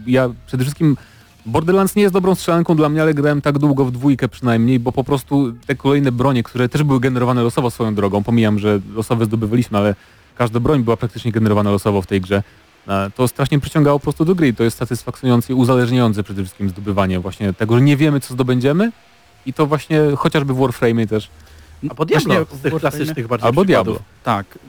ja 0.07 0.29
przede 0.47 0.63
wszystkim 0.63 0.97
Borderlands 1.45 1.95
nie 1.95 2.01
jest 2.01 2.13
dobrą 2.13 2.35
strzelanką 2.35 2.75
dla 2.75 2.89
mnie, 2.89 3.01
ale 3.01 3.13
grałem 3.13 3.41
tak 3.41 3.57
długo 3.57 3.85
w 3.85 3.91
dwójkę 3.91 4.27
przynajmniej, 4.27 4.79
bo 4.79 4.91
po 4.91 5.03
prostu 5.03 5.53
te 5.67 5.75
kolejne 5.75 6.11
bronie, 6.11 6.43
które 6.43 6.69
też 6.69 6.83
były 6.83 6.99
generowane 6.99 7.43
losowo 7.43 7.71
swoją 7.71 7.95
drogą, 7.95 8.23
pomijam, 8.23 8.59
że 8.59 8.79
losowe 8.95 9.25
zdobywaliśmy, 9.25 9.77
ale 9.77 9.95
każda 10.37 10.59
broń 10.59 10.83
była 10.83 10.97
praktycznie 10.97 11.31
generowana 11.31 11.71
losowo 11.71 12.01
w 12.01 12.07
tej 12.07 12.21
grze, 12.21 12.43
to 13.15 13.27
strasznie 13.27 13.59
przyciągało 13.59 13.99
po 13.99 14.03
prostu 14.03 14.25
do 14.25 14.35
gry 14.35 14.47
i 14.47 14.53
to 14.53 14.63
jest 14.63 14.77
satysfakcjonujące 14.77 15.53
i 15.53 15.55
uzależniające 15.55 16.23
przede 16.23 16.43
wszystkim 16.43 16.69
zdobywanie 16.69 17.19
właśnie 17.19 17.53
tego, 17.53 17.75
że 17.75 17.81
nie 17.81 17.97
wiemy 17.97 18.19
co 18.19 18.33
zdobędziemy 18.33 18.91
i 19.45 19.53
to 19.53 19.65
właśnie 19.65 20.01
chociażby 20.17 20.53
w 20.53 20.57
Warframe 20.57 21.07
też. 21.07 21.29
A 21.89 21.95
po 21.95 22.05
Diablo 22.05 22.33
Właśnie 22.33 22.57
z 22.59 22.61
tych 22.61 22.79
klasycznych 22.79 23.27
bardziej 23.27 23.47
Albo 23.47 23.63
przykładów. 23.63 23.97
Diablo. 23.97 23.99
Tak. 24.23 24.59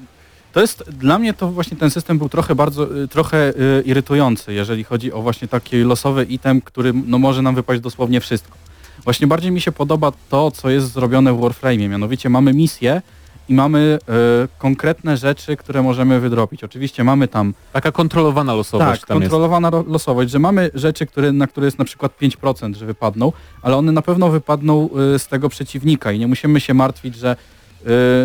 To 0.53 0.61
jest, 0.61 0.85
dla 0.91 1.19
mnie 1.19 1.35
to 1.35 1.49
właśnie 1.49 1.77
ten 1.77 1.91
system 1.91 2.19
był 2.19 2.29
trochę 2.29 2.55
bardzo, 2.55 2.97
y, 3.03 3.09
trochę 3.09 3.49
y, 3.49 3.83
irytujący, 3.87 4.53
jeżeli 4.53 4.85
chodzi 4.85 5.13
o 5.13 5.23
właśnie 5.23 5.49
taki 5.49 5.77
losowy 5.77 6.25
item, 6.25 6.61
który 6.61 6.93
no, 7.07 7.19
może 7.19 7.43
nam 7.43 7.55
wypaść 7.55 7.81
dosłownie 7.81 8.21
wszystko. 8.21 8.57
Właśnie 9.05 9.27
bardziej 9.27 9.53
mi 9.53 9.61
się 9.61 9.73
podoba 9.73 10.13
to, 10.29 10.51
co 10.51 10.71
jest 10.71 10.93
zrobione 10.93 11.33
w 11.33 11.41
Warframe, 11.41 11.89
mianowicie 11.89 12.29
mamy 12.29 12.53
misję 12.53 13.03
i 13.49 13.55
mamy 13.55 13.99
e, 14.09 14.13
konkretne 14.59 15.17
rzeczy, 15.17 15.57
które 15.57 15.83
możemy 15.83 16.21
wydropić. 16.21 16.65
Oczywiście 16.65 17.05
mamy 17.05 17.29
tam 17.29 17.55
Taka 17.73 17.93
kontrolowana 17.93 18.55
losowość 18.55 19.01
tak, 19.01 19.11
jest. 19.11 19.21
kontrolowana 19.21 19.71
ro- 19.71 19.85
losowość, 19.89 20.31
że 20.31 20.39
mamy 20.39 20.71
rzeczy, 20.75 21.07
które, 21.07 21.33
na 21.33 21.47
które 21.47 21.67
jest 21.67 21.79
na 21.79 21.85
przykład 21.85 22.13
5%, 22.23 22.75
że 22.75 22.87
wypadną, 22.87 23.33
ale 23.63 23.77
one 23.77 23.93
na 23.93 24.03
pewno 24.03 24.29
wypadną 24.31 24.89
y, 25.15 25.19
z 25.19 25.29
tego 25.29 25.49
przeciwnika 25.49 26.13
i 26.13 26.19
nie 26.19 26.27
musimy 26.27 26.61
się 26.61 26.75
martwić, 26.75 27.15
że 27.17 27.37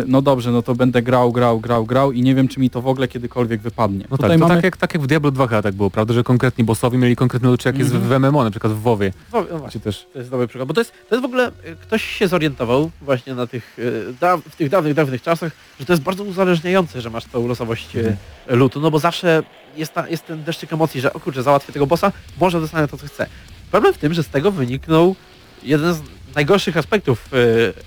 no 0.06 0.22
dobrze, 0.22 0.50
no 0.50 0.62
to 0.62 0.74
będę 0.74 1.02
grał, 1.02 1.32
grał, 1.32 1.60
grał, 1.60 1.86
grał 1.86 2.12
i 2.12 2.22
nie 2.22 2.34
wiem, 2.34 2.48
czy 2.48 2.60
mi 2.60 2.70
to 2.70 2.82
w 2.82 2.86
ogóle 2.86 3.08
kiedykolwiek 3.08 3.60
wypadnie. 3.60 4.06
No 4.10 4.16
Tutaj 4.16 4.30
tak, 4.30 4.40
mamy... 4.40 4.54
tak, 4.54 4.64
jak, 4.64 4.76
tak 4.76 4.94
jak 4.94 5.02
w 5.02 5.06
Diablo 5.06 5.30
2 5.30 5.46
chyba 5.46 5.62
tak 5.62 5.74
było, 5.74 5.90
prawda, 5.90 6.14
że 6.14 6.22
konkretni 6.22 6.64
bossowie 6.64 6.98
mieli 6.98 7.16
konkretne 7.16 7.50
rzeczy, 7.50 7.68
jak 7.68 7.78
jest 7.78 7.90
w 7.90 8.18
MMO, 8.18 8.44
na 8.44 8.50
przykład 8.50 8.72
w 8.72 8.80
WoWie. 8.80 9.12
No, 9.32 9.44
no 9.52 9.58
właśnie. 9.58 9.80
Też... 9.80 10.06
To 10.12 10.18
jest 10.18 10.30
dobry 10.30 10.46
przykład, 10.46 10.68
bo 10.68 10.74
to 10.74 10.80
jest, 10.80 10.92
to 11.08 11.14
jest 11.14 11.22
w 11.22 11.24
ogóle, 11.24 11.48
y, 11.48 11.76
ktoś 11.82 12.04
się 12.04 12.28
zorientował 12.28 12.90
właśnie 13.02 13.34
na 13.34 13.46
tych, 13.46 13.78
y, 13.78 14.14
da, 14.20 14.36
w 14.36 14.56
tych 14.56 14.68
dawnych, 14.68 14.94
dawnych 14.94 15.22
czasach, 15.22 15.52
że 15.80 15.86
to 15.86 15.92
jest 15.92 16.02
bardzo 16.02 16.24
uzależniające, 16.24 17.00
że 17.00 17.10
masz 17.10 17.24
tą 17.24 17.48
losowość 17.48 17.96
y, 17.96 18.16
lutu, 18.48 18.80
no 18.80 18.90
bo 18.90 18.98
zawsze 18.98 19.42
jest, 19.76 19.94
ta, 19.94 20.08
jest 20.08 20.26
ten 20.26 20.44
deszczyk 20.44 20.72
emocji, 20.72 21.00
że 21.00 21.12
o 21.12 21.20
kurczę, 21.20 21.42
załatwię 21.42 21.72
tego 21.72 21.86
bossa, 21.86 22.12
może 22.40 22.60
dostanę 22.60 22.88
to, 22.88 22.96
co 22.96 23.06
chcę. 23.06 23.26
Problem 23.70 23.94
w 23.94 23.98
tym, 23.98 24.14
że 24.14 24.22
z 24.22 24.28
tego 24.28 24.50
wyniknął 24.50 25.16
jeden 25.62 25.94
z 25.94 26.00
najgorszych 26.34 26.76
aspektów 26.76 27.28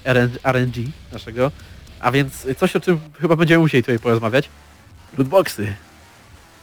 RN- 0.06 0.38
RNG 0.44 0.76
naszego, 1.12 1.52
a 2.00 2.12
więc 2.12 2.48
coś, 2.58 2.76
o 2.76 2.80
czym 2.80 3.00
chyba 3.22 3.36
będziemy 3.36 3.60
musieli 3.60 3.84
tutaj 3.84 4.00
porozmawiać. 4.00 4.50
Lootboxy. 5.18 5.74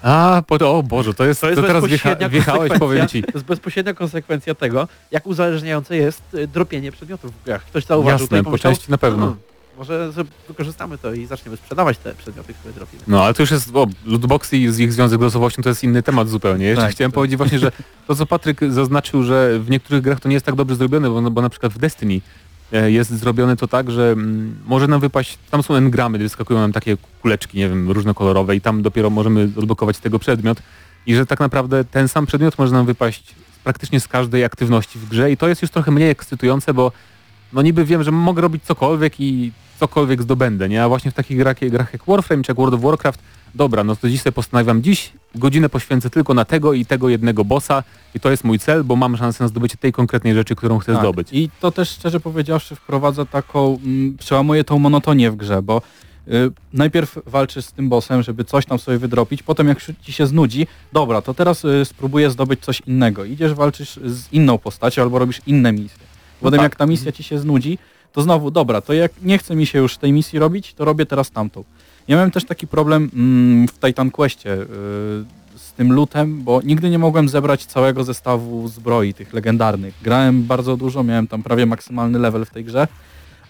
A, 0.03 0.43
po, 0.47 0.79
o 0.79 0.83
Boże, 0.83 1.15
to 1.15 1.25
jest, 1.25 1.41
to, 1.41 1.47
To 1.47 1.51
jest 1.51 1.63
teraz 1.67 1.85
wjecha, 1.85 1.91
bezpośrednia 2.09 2.29
wjechałeś, 2.29 2.73
powiem 2.79 3.09
Ci. 3.09 3.23
To 3.23 3.31
jest 3.35 3.47
bezpośrednia 3.47 3.95
konsekwencja 3.95 4.55
tego, 4.55 4.89
jak 5.11 5.27
uzależniające 5.27 5.97
jest 5.97 6.23
y, 6.35 6.47
dropienie 6.49 6.93
przedmiotów 6.93 7.33
w 7.33 7.45
grach. 7.45 7.65
Ktoś 7.65 7.85
zauważył 7.85 8.29
to 8.29 8.37
Jasne, 8.37 8.51
po 8.51 8.59
części 8.59 8.91
na 8.91 8.99
pewno. 8.99 9.19
"Hmm, 9.27 9.41
może 9.79 10.13
wykorzystamy 10.49 10.99
to 10.99 11.13
i 11.13 11.27
zaczniemy 11.27 11.57
sprzedawać 11.57 11.99
te 11.99 12.15
przedmioty, 12.15 12.55
które 12.55 12.75
dropimy. 12.75 13.03
No, 13.07 13.25
ale 13.25 13.35
to 13.35 13.43
już 13.43 13.51
jest, 13.51 13.71
o, 13.77 13.87
lootboxy 14.07 14.57
i 14.57 14.69
z 14.69 14.79
ich 14.79 14.93
związek 14.93 15.21
z 15.21 15.23
losowością 15.23 15.63
to 15.63 15.69
jest 15.69 15.85
inny 15.85 16.03
temat 16.03 16.29
zupełnie. 16.29 16.67
Jeszcze 16.67 16.85
Tak, 16.85 16.93
chciałem 16.93 17.11
to- 17.11 17.15
powiedzieć 17.15 17.37
właśnie, 17.37 17.59
że 17.59 17.73
to 18.07 18.15
co 18.15 18.27
Patryk 18.27 18.61
zaznaczył, 18.71 19.23
że 19.23 19.59
w 19.61 19.71
niektórych 19.71 20.03
grach 20.03 20.21
to 20.21 20.29
nie 20.29 20.35
jest 20.35 20.47
tak 20.47 20.55
dobrze 20.55 20.77
zrobione, 20.77 21.11
bo, 21.11 21.21
no, 21.21 21.31
bo 21.31 21.43
na 21.43 21.49
przykład 21.49 21.73
w 21.73 21.79
Destiny 21.79 22.21
e, 22.73 22.91
jest 22.91 23.11
zrobione 23.11 23.57
to 23.57 23.69
tak, 23.69 23.91
że 23.91 24.11
mm, 24.13 24.57
może 24.67 24.87
nam 24.89 25.01
wypaść, 25.01 25.39
tam 25.51 25.63
są 25.63 25.75
engramy, 25.75 26.19
wyskakują 26.19 26.61
nam 26.61 26.73
takie 26.73 26.97
kuleczki, 27.23 27.59
nie 27.59 27.69
wiem, 27.69 27.91
różnokolorowe 27.91 28.57
i 28.57 28.61
tam 28.61 28.83
dopiero 28.83 29.11
możemy 29.11 29.43
odblokować 29.57 29.99
tego 29.99 30.19
przedmiot 30.19 30.63
i 31.07 31.15
że 31.15 31.27
tak 31.27 31.41
naprawdę 31.41 31.85
ten 31.85 32.09
sam 32.09 32.27
przedmiot 32.27 32.59
może 32.59 32.73
nam 32.73 32.87
wypaść 32.87 33.35
praktycznie 33.65 34.01
z 34.01 34.09
każdej 34.09 34.45
aktywności 34.45 34.99
w 34.99 35.09
grze 35.09 35.33
i 35.33 35.37
to 35.37 35.49
jest 35.49 35.63
już 35.63 35.71
trochę 35.71 35.91
mniej 35.91 36.11
ekscytujące, 36.11 36.75
bo 36.75 36.93
no 37.53 37.63
niby 37.63 37.85
wiem, 37.85 38.03
że 38.03 38.11
mogę 38.11 38.43
robić 38.43 38.63
cokolwiek 38.65 39.21
i 39.21 39.53
cokolwiek 39.81 40.23
zdobędę, 40.23 40.69
nie? 40.69 40.85
A 40.85 40.89
właśnie 40.89 41.11
w 41.11 41.15
takich 41.15 41.39
grach, 41.39 41.57
grach 41.61 41.93
jak 41.93 42.03
Warframe 42.07 42.43
czy 42.43 42.51
jak 42.51 42.57
World 42.57 42.75
of 42.75 42.81
Warcraft, 42.81 43.21
dobra, 43.55 43.85
no 43.85 43.97
to 43.97 44.09
dziś 44.09 44.23
sobie 44.23 44.33
postanawiam, 44.33 44.83
dziś 44.83 45.13
godzinę 45.35 45.69
poświęcę 45.69 46.11
tylko 46.11 46.35
na 46.35 46.45
tego 46.45 46.73
i 46.73 46.87
tego 46.87 47.09
jednego 47.09 47.45
bossa 47.45 47.83
i 48.15 48.21
to 48.21 48.31
jest 48.31 48.45
mój 48.45 48.59
cel, 48.59 48.85
bo 48.85 48.97
mam 48.97 49.17
szansę 49.17 49.45
na 49.45 49.49
zdobycie 49.49 49.77
tej 49.77 49.93
konkretnej 49.93 50.35
rzeczy, 50.35 50.55
którą 50.57 50.79
chcę 50.79 50.93
Tak. 50.93 51.03
zdobyć. 51.03 51.29
I 51.33 51.51
to 51.61 51.71
też 51.71 51.91
szczerze 51.91 52.21
powiedziawszy 52.21 52.77
wprowadza 52.77 53.25
taką, 53.25 53.79
mm, 53.85 54.17
przełamuje 54.17 54.65
tą 54.65 54.79
monotonię 54.79 55.31
w 55.31 55.37
grze, 55.37 55.63
bo 55.63 55.83
y, 56.29 56.51
najpierw 56.73 57.19
walczysz 57.27 57.65
z 57.65 57.73
tym 57.73 57.89
bossem, 57.89 58.23
żeby 58.23 58.45
coś 58.45 58.67
tam 58.67 58.79
sobie 58.79 58.99
wydropić, 58.99 59.43
potem 59.43 59.69
jak 59.69 59.79
ci 60.03 60.13
się 60.13 60.27
znudzi, 60.27 60.67
dobra, 60.93 61.23
to 61.23 61.35
teraz 61.35 61.65
y, 61.65 61.85
spróbuję 61.85 62.31
zdobyć 62.31 62.61
coś 62.61 62.83
innego. 62.87 63.25
Idziesz, 63.25 63.55
walczysz 63.55 64.01
z 64.05 64.33
inną 64.33 64.59
postacią 64.59 65.03
albo 65.03 65.19
robisz 65.19 65.41
inne 65.47 65.73
misje. 65.73 66.05
Potem 66.41 66.59
tak. 66.59 66.65
jak 66.65 66.77
ta 66.77 66.87
misja 66.87 67.13
ci 67.13 67.23
się 67.23 67.39
znudzi, 67.39 67.79
to 68.15 68.23
znowu, 68.23 68.51
dobra, 68.51 68.81
to 68.81 68.93
jak 68.93 69.13
nie 69.23 69.39
chce 69.39 69.57
mi 69.57 69.67
się 69.67 69.79
już 69.79 69.97
tej 69.97 70.13
misji 70.13 70.39
robić, 70.39 70.75
to 70.75 70.85
robię 70.85 71.07
teraz 71.07 71.31
tamtą. 71.31 71.65
Ja 72.09 72.17
miałem 72.17 72.31
też 72.31 72.45
taki 72.45 72.67
problem 72.67 73.11
mm, 73.15 73.69
w 73.69 73.79
Titan 73.79 74.11
Questie 74.11 74.53
y, 74.53 74.67
z 75.57 75.73
tym 75.77 75.93
lutem, 75.93 76.43
bo 76.43 76.63
nigdy 76.63 76.91
nie 76.91 76.99
mogłem 76.99 77.29
zebrać 77.29 77.67
całego 77.67 78.05
zestawu 78.05 78.69
zbroi, 78.69 79.15
tych 79.15 79.33
legendarnych. 79.33 79.95
Grałem 80.03 80.43
bardzo 80.43 80.77
dużo, 80.77 81.05
miałem 81.05 81.27
tam 81.27 81.43
prawie 81.43 81.67
maksymalny 81.67 82.19
level 82.19 82.45
w 82.45 82.51
tej 82.51 82.65
grze, 82.65 82.89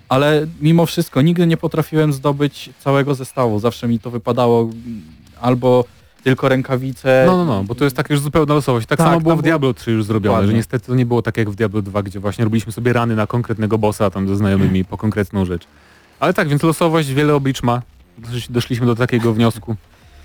ale 0.09 0.47
mimo 0.61 0.87
wszystko 0.87 1.23
nigdy 1.23 1.47
nie 1.47 1.57
potrafiłem 1.57 2.13
zdobyć 2.13 2.71
całego 2.79 3.15
zestawu. 3.15 3.61
Zawsze 3.61 3.89
mi 3.89 3.99
to 3.99 4.11
wypadało 4.11 4.63
mm, 4.63 5.03
albo 5.41 5.85
tylko 6.25 6.49
rękawice. 6.49 7.25
No, 7.27 7.37
no, 7.37 7.45
no, 7.45 7.65
bo 7.65 7.75
to 7.75 7.85
jest 7.85 7.97
taka 7.97 8.15
już 8.15 8.23
zupełna 8.23 8.55
losowość. 8.55 8.87
Tak, 8.87 8.99
Tak, 8.99 9.07
samo 9.07 9.21
było 9.21 9.33
tam 9.35 9.39
w 9.41 9.43
Diablo 9.43 9.75
3 9.75 9.91
już 9.93 10.05
zrobione, 10.05 10.33
Dokładnie. 10.33 10.51
że 10.51 10.57
niestety 10.57 10.87
to 10.87 10.95
nie 10.95 11.07
było 11.07 11.23
tak 11.23 11.37
jak 11.37 11.51
w 11.51 11.55
Diablo 11.55 11.83
2, 11.83 12.03
gdzie 12.03 12.21
właśnie 12.21 12.45
robiliśmy 12.45 12.73
sobie 12.73 12.93
rany 12.93 13.17
na 13.17 13.27
konkretnego 13.27 13.79
bossa 13.79 14.11
tam 14.11 14.29
ze 14.29 14.37
znajomymi 14.37 14.85
po 14.85 14.97
konkretną 14.97 15.45
rzecz. 15.45 15.67
Ale 16.21 16.35
tak, 16.35 16.49
więc 16.49 16.63
losowość 16.63 17.09
wiele 17.13 17.35
oblicz 17.35 17.63
ma. 17.63 17.83
Dosz- 18.19 18.51
Doszliśmy 18.51 18.87
do 18.87 18.95
takiego 18.95 19.33
wniosku. 19.33 19.77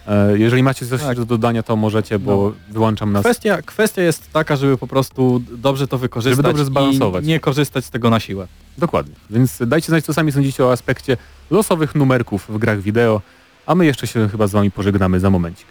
E, 0.08 0.38
Jeżeli 0.39 0.64
macie 0.64 0.86
coś 0.86 1.02
Tak. 1.02 1.18
do 1.18 1.26
dodania, 1.26 1.64
to 1.64 1.76
możecie, 1.76 2.20
bo 2.20 2.32
No. 2.68 2.74
wyłączam 2.74 3.12
nas. 3.12 3.22
Kwestia, 3.24 3.62
kwestia 3.62 4.02
jest 4.02 4.34
taka, 4.34 4.56
żeby 4.56 4.78
po 4.78 4.88
prostu 4.88 5.41
dobrze 5.52 5.88
to 5.88 5.97
wykorzystać 5.97 6.36
Żeby 6.38 6.43
dobrze 6.50 6.66
zbalansować. 6.66 7.26
i 7.26 7.28
nie 7.28 7.39
korzystać 7.39 7.86
z 7.86 7.89
tego 7.89 8.10
na 8.10 8.20
siłę. 8.20 8.47
Dokładnie. 8.78 9.14
Więc 9.30 9.58
dajcie 9.68 9.88
znać, 9.88 10.06
co 10.06 10.14
sami 10.14 10.32
sądzicie 10.32 10.66
o 10.66 10.72
aspekcie 10.72 11.18
losowych 11.52 11.95
numerków 11.95 12.45
w 12.50 12.58
grach 12.58 12.82
wideo, 12.82 13.22
a 13.66 13.76
my 13.76 13.86
jeszcze 13.86 14.08
się 14.08 14.30
chyba 14.30 14.47
z 14.47 14.52
wami 14.52 14.72
pożegnamy 14.72 15.20
za 15.20 15.30
momencik. 15.30 15.66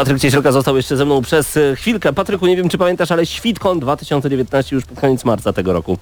Patryk 0.00 0.20
Ciesielka 0.20 0.52
został 0.52 0.76
jeszcze 0.76 0.96
ze 0.96 1.04
mną 1.04 1.22
przez 1.22 1.56
e, 1.56 1.76
chwilkę. 1.76 2.12
Patryku, 2.12 2.46
nie 2.46 2.56
wiem 2.56 2.68
czy 2.68 2.78
pamiętasz, 2.78 3.10
ale 3.10 3.26
Świtkon 3.26 3.80
2019 3.80 4.76
już 4.76 4.84
pod 4.84 5.00
koniec 5.00 5.24
marca 5.24 5.52
tego 5.52 5.72
roku. 5.72 5.98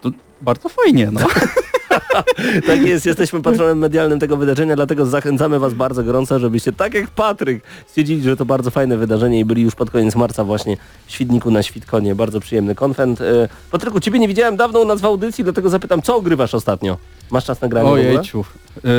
To 0.00 0.10
bardzo 0.40 0.68
fajnie, 0.68 1.10
no. 1.12 1.20
Tak 2.66 2.82
jest, 2.82 3.06
jesteśmy 3.06 3.42
patronem 3.42 3.78
medialnym 3.78 4.20
tego 4.20 4.36
wydarzenia, 4.36 4.76
dlatego 4.76 5.06
zachęcamy 5.06 5.58
Was 5.58 5.74
bardzo 5.74 6.04
gorąco, 6.04 6.38
żebyście 6.38 6.72
tak 6.72 6.94
jak 6.94 7.10
Patryk 7.10 7.64
stwierdzili, 7.86 8.22
że 8.22 8.36
to 8.36 8.44
bardzo 8.44 8.70
fajne 8.70 8.96
wydarzenie 8.96 9.40
i 9.40 9.44
byli 9.44 9.62
już 9.62 9.74
pod 9.74 9.90
koniec 9.90 10.16
marca 10.16 10.44
właśnie 10.44 10.76
w 11.06 11.12
Świdniku 11.12 11.50
na 11.50 11.62
Świdkonie. 11.62 12.14
Bardzo 12.14 12.40
przyjemny 12.40 12.74
konwent. 12.74 13.20
E, 13.20 13.48
Patryku, 13.70 14.00
Ciebie 14.00 14.18
nie 14.18 14.28
widziałem 14.28 14.56
dawno 14.56 14.80
u 14.80 14.84
nas 14.84 15.00
w 15.00 15.04
audycji, 15.04 15.44
dlatego 15.44 15.70
zapytam, 15.70 16.02
co 16.02 16.16
ogrywasz 16.16 16.54
ostatnio? 16.54 16.96
Masz 17.30 17.44
czas 17.44 17.60
na 17.60 17.68
granie 17.68 17.88
w 17.88 17.92
ogóle? 17.92 18.08
Ojejciu. 18.08 18.44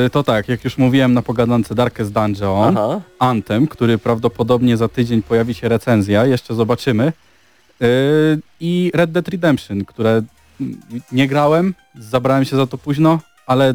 Y, 0.06 0.10
To 0.10 0.22
tak, 0.22 0.48
jak 0.48 0.64
już 0.64 0.78
mówiłem 0.78 1.14
na 1.14 1.22
pogadance 1.22 1.74
Darkest 1.74 2.12
Dungeon, 2.12 2.78
Aha. 2.78 3.00
Anthem, 3.18 3.66
który 3.66 3.98
prawdopodobnie 3.98 4.76
za 4.76 4.88
tydzień 4.88 5.22
pojawi 5.22 5.54
się 5.54 5.68
recenzja, 5.68 6.26
jeszcze 6.26 6.54
zobaczymy. 6.54 7.12
Yy, 7.80 7.86
I 8.60 8.90
Red 8.94 9.12
Dead 9.12 9.28
Redemption, 9.28 9.84
które 9.84 10.22
nie 11.12 11.28
grałem, 11.28 11.74
zabrałem 11.94 12.44
się 12.44 12.56
za 12.56 12.66
to 12.66 12.78
późno, 12.78 13.18
ale 13.46 13.74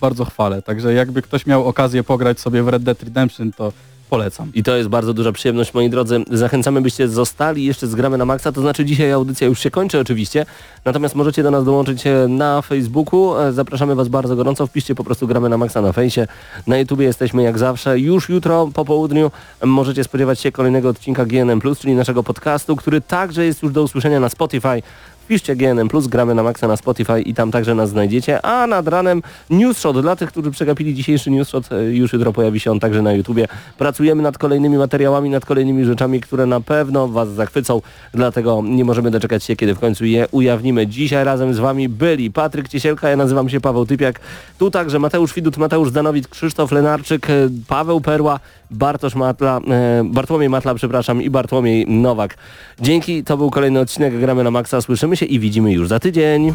bardzo 0.00 0.24
chwalę. 0.24 0.62
Także 0.62 0.92
jakby 0.92 1.22
ktoś 1.22 1.46
miał 1.46 1.66
okazję 1.66 2.04
pograć 2.04 2.40
sobie 2.40 2.62
w 2.62 2.68
Red 2.68 2.82
Dead 2.82 3.02
Redemption, 3.02 3.52
to 3.52 3.72
polecam. 4.10 4.50
I 4.54 4.62
to 4.62 4.76
jest 4.76 4.88
bardzo 4.88 5.14
duża 5.14 5.32
przyjemność, 5.32 5.74
moi 5.74 5.90
drodzy. 5.90 6.24
Zachęcamy, 6.30 6.80
byście 6.80 7.08
zostali 7.08 7.64
jeszcze 7.64 7.86
z 7.86 7.94
Gramy 7.94 8.18
na 8.18 8.24
Maxa, 8.24 8.52
to 8.52 8.60
znaczy 8.60 8.84
dzisiaj 8.84 9.12
audycja 9.12 9.46
już 9.46 9.60
się 9.60 9.70
kończy 9.70 10.00
oczywiście, 10.00 10.46
natomiast 10.84 11.14
możecie 11.14 11.42
do 11.42 11.50
nas 11.50 11.64
dołączyć 11.64 12.06
e, 12.06 12.28
na 12.28 12.62
Facebooku. 12.62 13.38
E, 13.38 13.52
Zapraszamy 13.52 13.94
Was 13.94 14.08
bardzo 14.08 14.36
gorąco, 14.36 14.66
wpiszcie 14.66 14.94
po 14.94 15.04
prostu 15.04 15.26
Gramy 15.26 15.48
na 15.48 15.58
Maxa 15.58 15.82
na 15.82 15.92
fejsie. 15.92 16.26
Na 16.66 16.78
YouTubie 16.78 17.06
jesteśmy 17.06 17.42
jak 17.42 17.58
zawsze. 17.58 17.98
Już 17.98 18.28
jutro 18.28 18.70
po 18.74 18.84
południu 18.84 19.30
możecie 19.64 20.04
spodziewać 20.04 20.40
się 20.40 20.52
kolejnego 20.52 20.88
odcinka 20.88 21.26
GNM+, 21.26 21.60
czyli 21.80 21.94
naszego 21.94 22.22
podcastu, 22.22 22.76
który 22.76 23.00
także 23.00 23.44
jest 23.44 23.62
już 23.62 23.72
do 23.72 23.82
usłyszenia 23.82 24.20
na 24.20 24.28
Spotify. 24.28 24.82
Wpiszcie 25.28 25.56
GNM+, 25.56 25.88
gramy 26.08 26.34
na 26.34 26.42
maksa 26.42 26.68
na 26.68 26.76
Spotify 26.76 27.20
i 27.20 27.34
tam 27.34 27.50
także 27.50 27.74
nas 27.74 27.90
znajdziecie. 27.90 28.42
A 28.46 28.66
nad 28.66 28.88
ranem 28.88 29.22
Newsshot. 29.50 30.00
Dla 30.00 30.16
tych, 30.16 30.28
którzy 30.28 30.50
przegapili 30.50 30.94
dzisiejszy 30.94 31.30
Newsshot, 31.30 31.72
e, 31.72 31.84
już 31.84 32.12
jutro 32.12 32.32
pojawi 32.32 32.60
się 32.60 32.70
on 32.70 32.80
także 32.80 33.02
na 33.02 33.12
YouTubie. 33.12 33.48
Pracujemy 33.78 34.22
nad 34.22 34.38
kolejnymi 34.38 34.76
materiałami, 34.76 35.30
nad 35.30 35.44
kolejnymi 35.44 35.84
rzeczami, 35.84 36.20
które 36.20 36.46
na 36.46 36.60
pewno 36.60 37.08
Was 37.08 37.28
zachwycą. 37.28 37.80
Dlatego 38.14 38.62
nie 38.64 38.84
możemy 38.84 39.10
doczekać 39.10 39.44
się, 39.44 39.56
kiedy 39.56 39.74
w 39.74 39.78
końcu 39.78 40.04
je 40.04 40.26
ujawnimy. 40.30 40.86
Dzisiaj 40.86 41.24
razem 41.24 41.54
z 41.54 41.58
Wami 41.58 41.88
byli 41.88 42.30
Patryk 42.30 42.68
Ciesielka, 42.68 43.08
ja 43.08 43.16
nazywam 43.16 43.48
się 43.48 43.60
Paweł 43.60 43.86
Typiak. 43.86 44.20
Tu 44.58 44.70
także 44.70 44.98
Mateusz 44.98 45.34
Widut, 45.34 45.56
Mateusz 45.56 45.88
Zdanowicz, 45.88 46.28
Krzysztof 46.28 46.72
Lenarczyk, 46.72 47.30
e, 47.30 47.32
Paweł 47.66 48.00
Perła, 48.00 48.40
Bartosz 48.70 49.14
Matla, 49.14 49.60
e, 49.70 50.04
Bartłomiej 50.04 50.48
Matla, 50.48 50.74
przepraszam, 50.74 51.22
i 51.22 51.30
Bartłomiej 51.30 51.86
Nowak. 51.86 52.36
Dzięki, 52.80 53.24
to 53.24 53.36
był 53.36 53.50
kolejny 53.50 53.80
odcinek 53.80 54.20
Gramy 54.20 54.44
na 54.44 54.50
Maxa. 54.50 54.80
Słyszymy 54.80 55.17
się 55.18 55.26
i 55.26 55.38
widzimy 55.40 55.72
już 55.72 55.88
za 55.88 56.00
tydzień. 56.00 56.54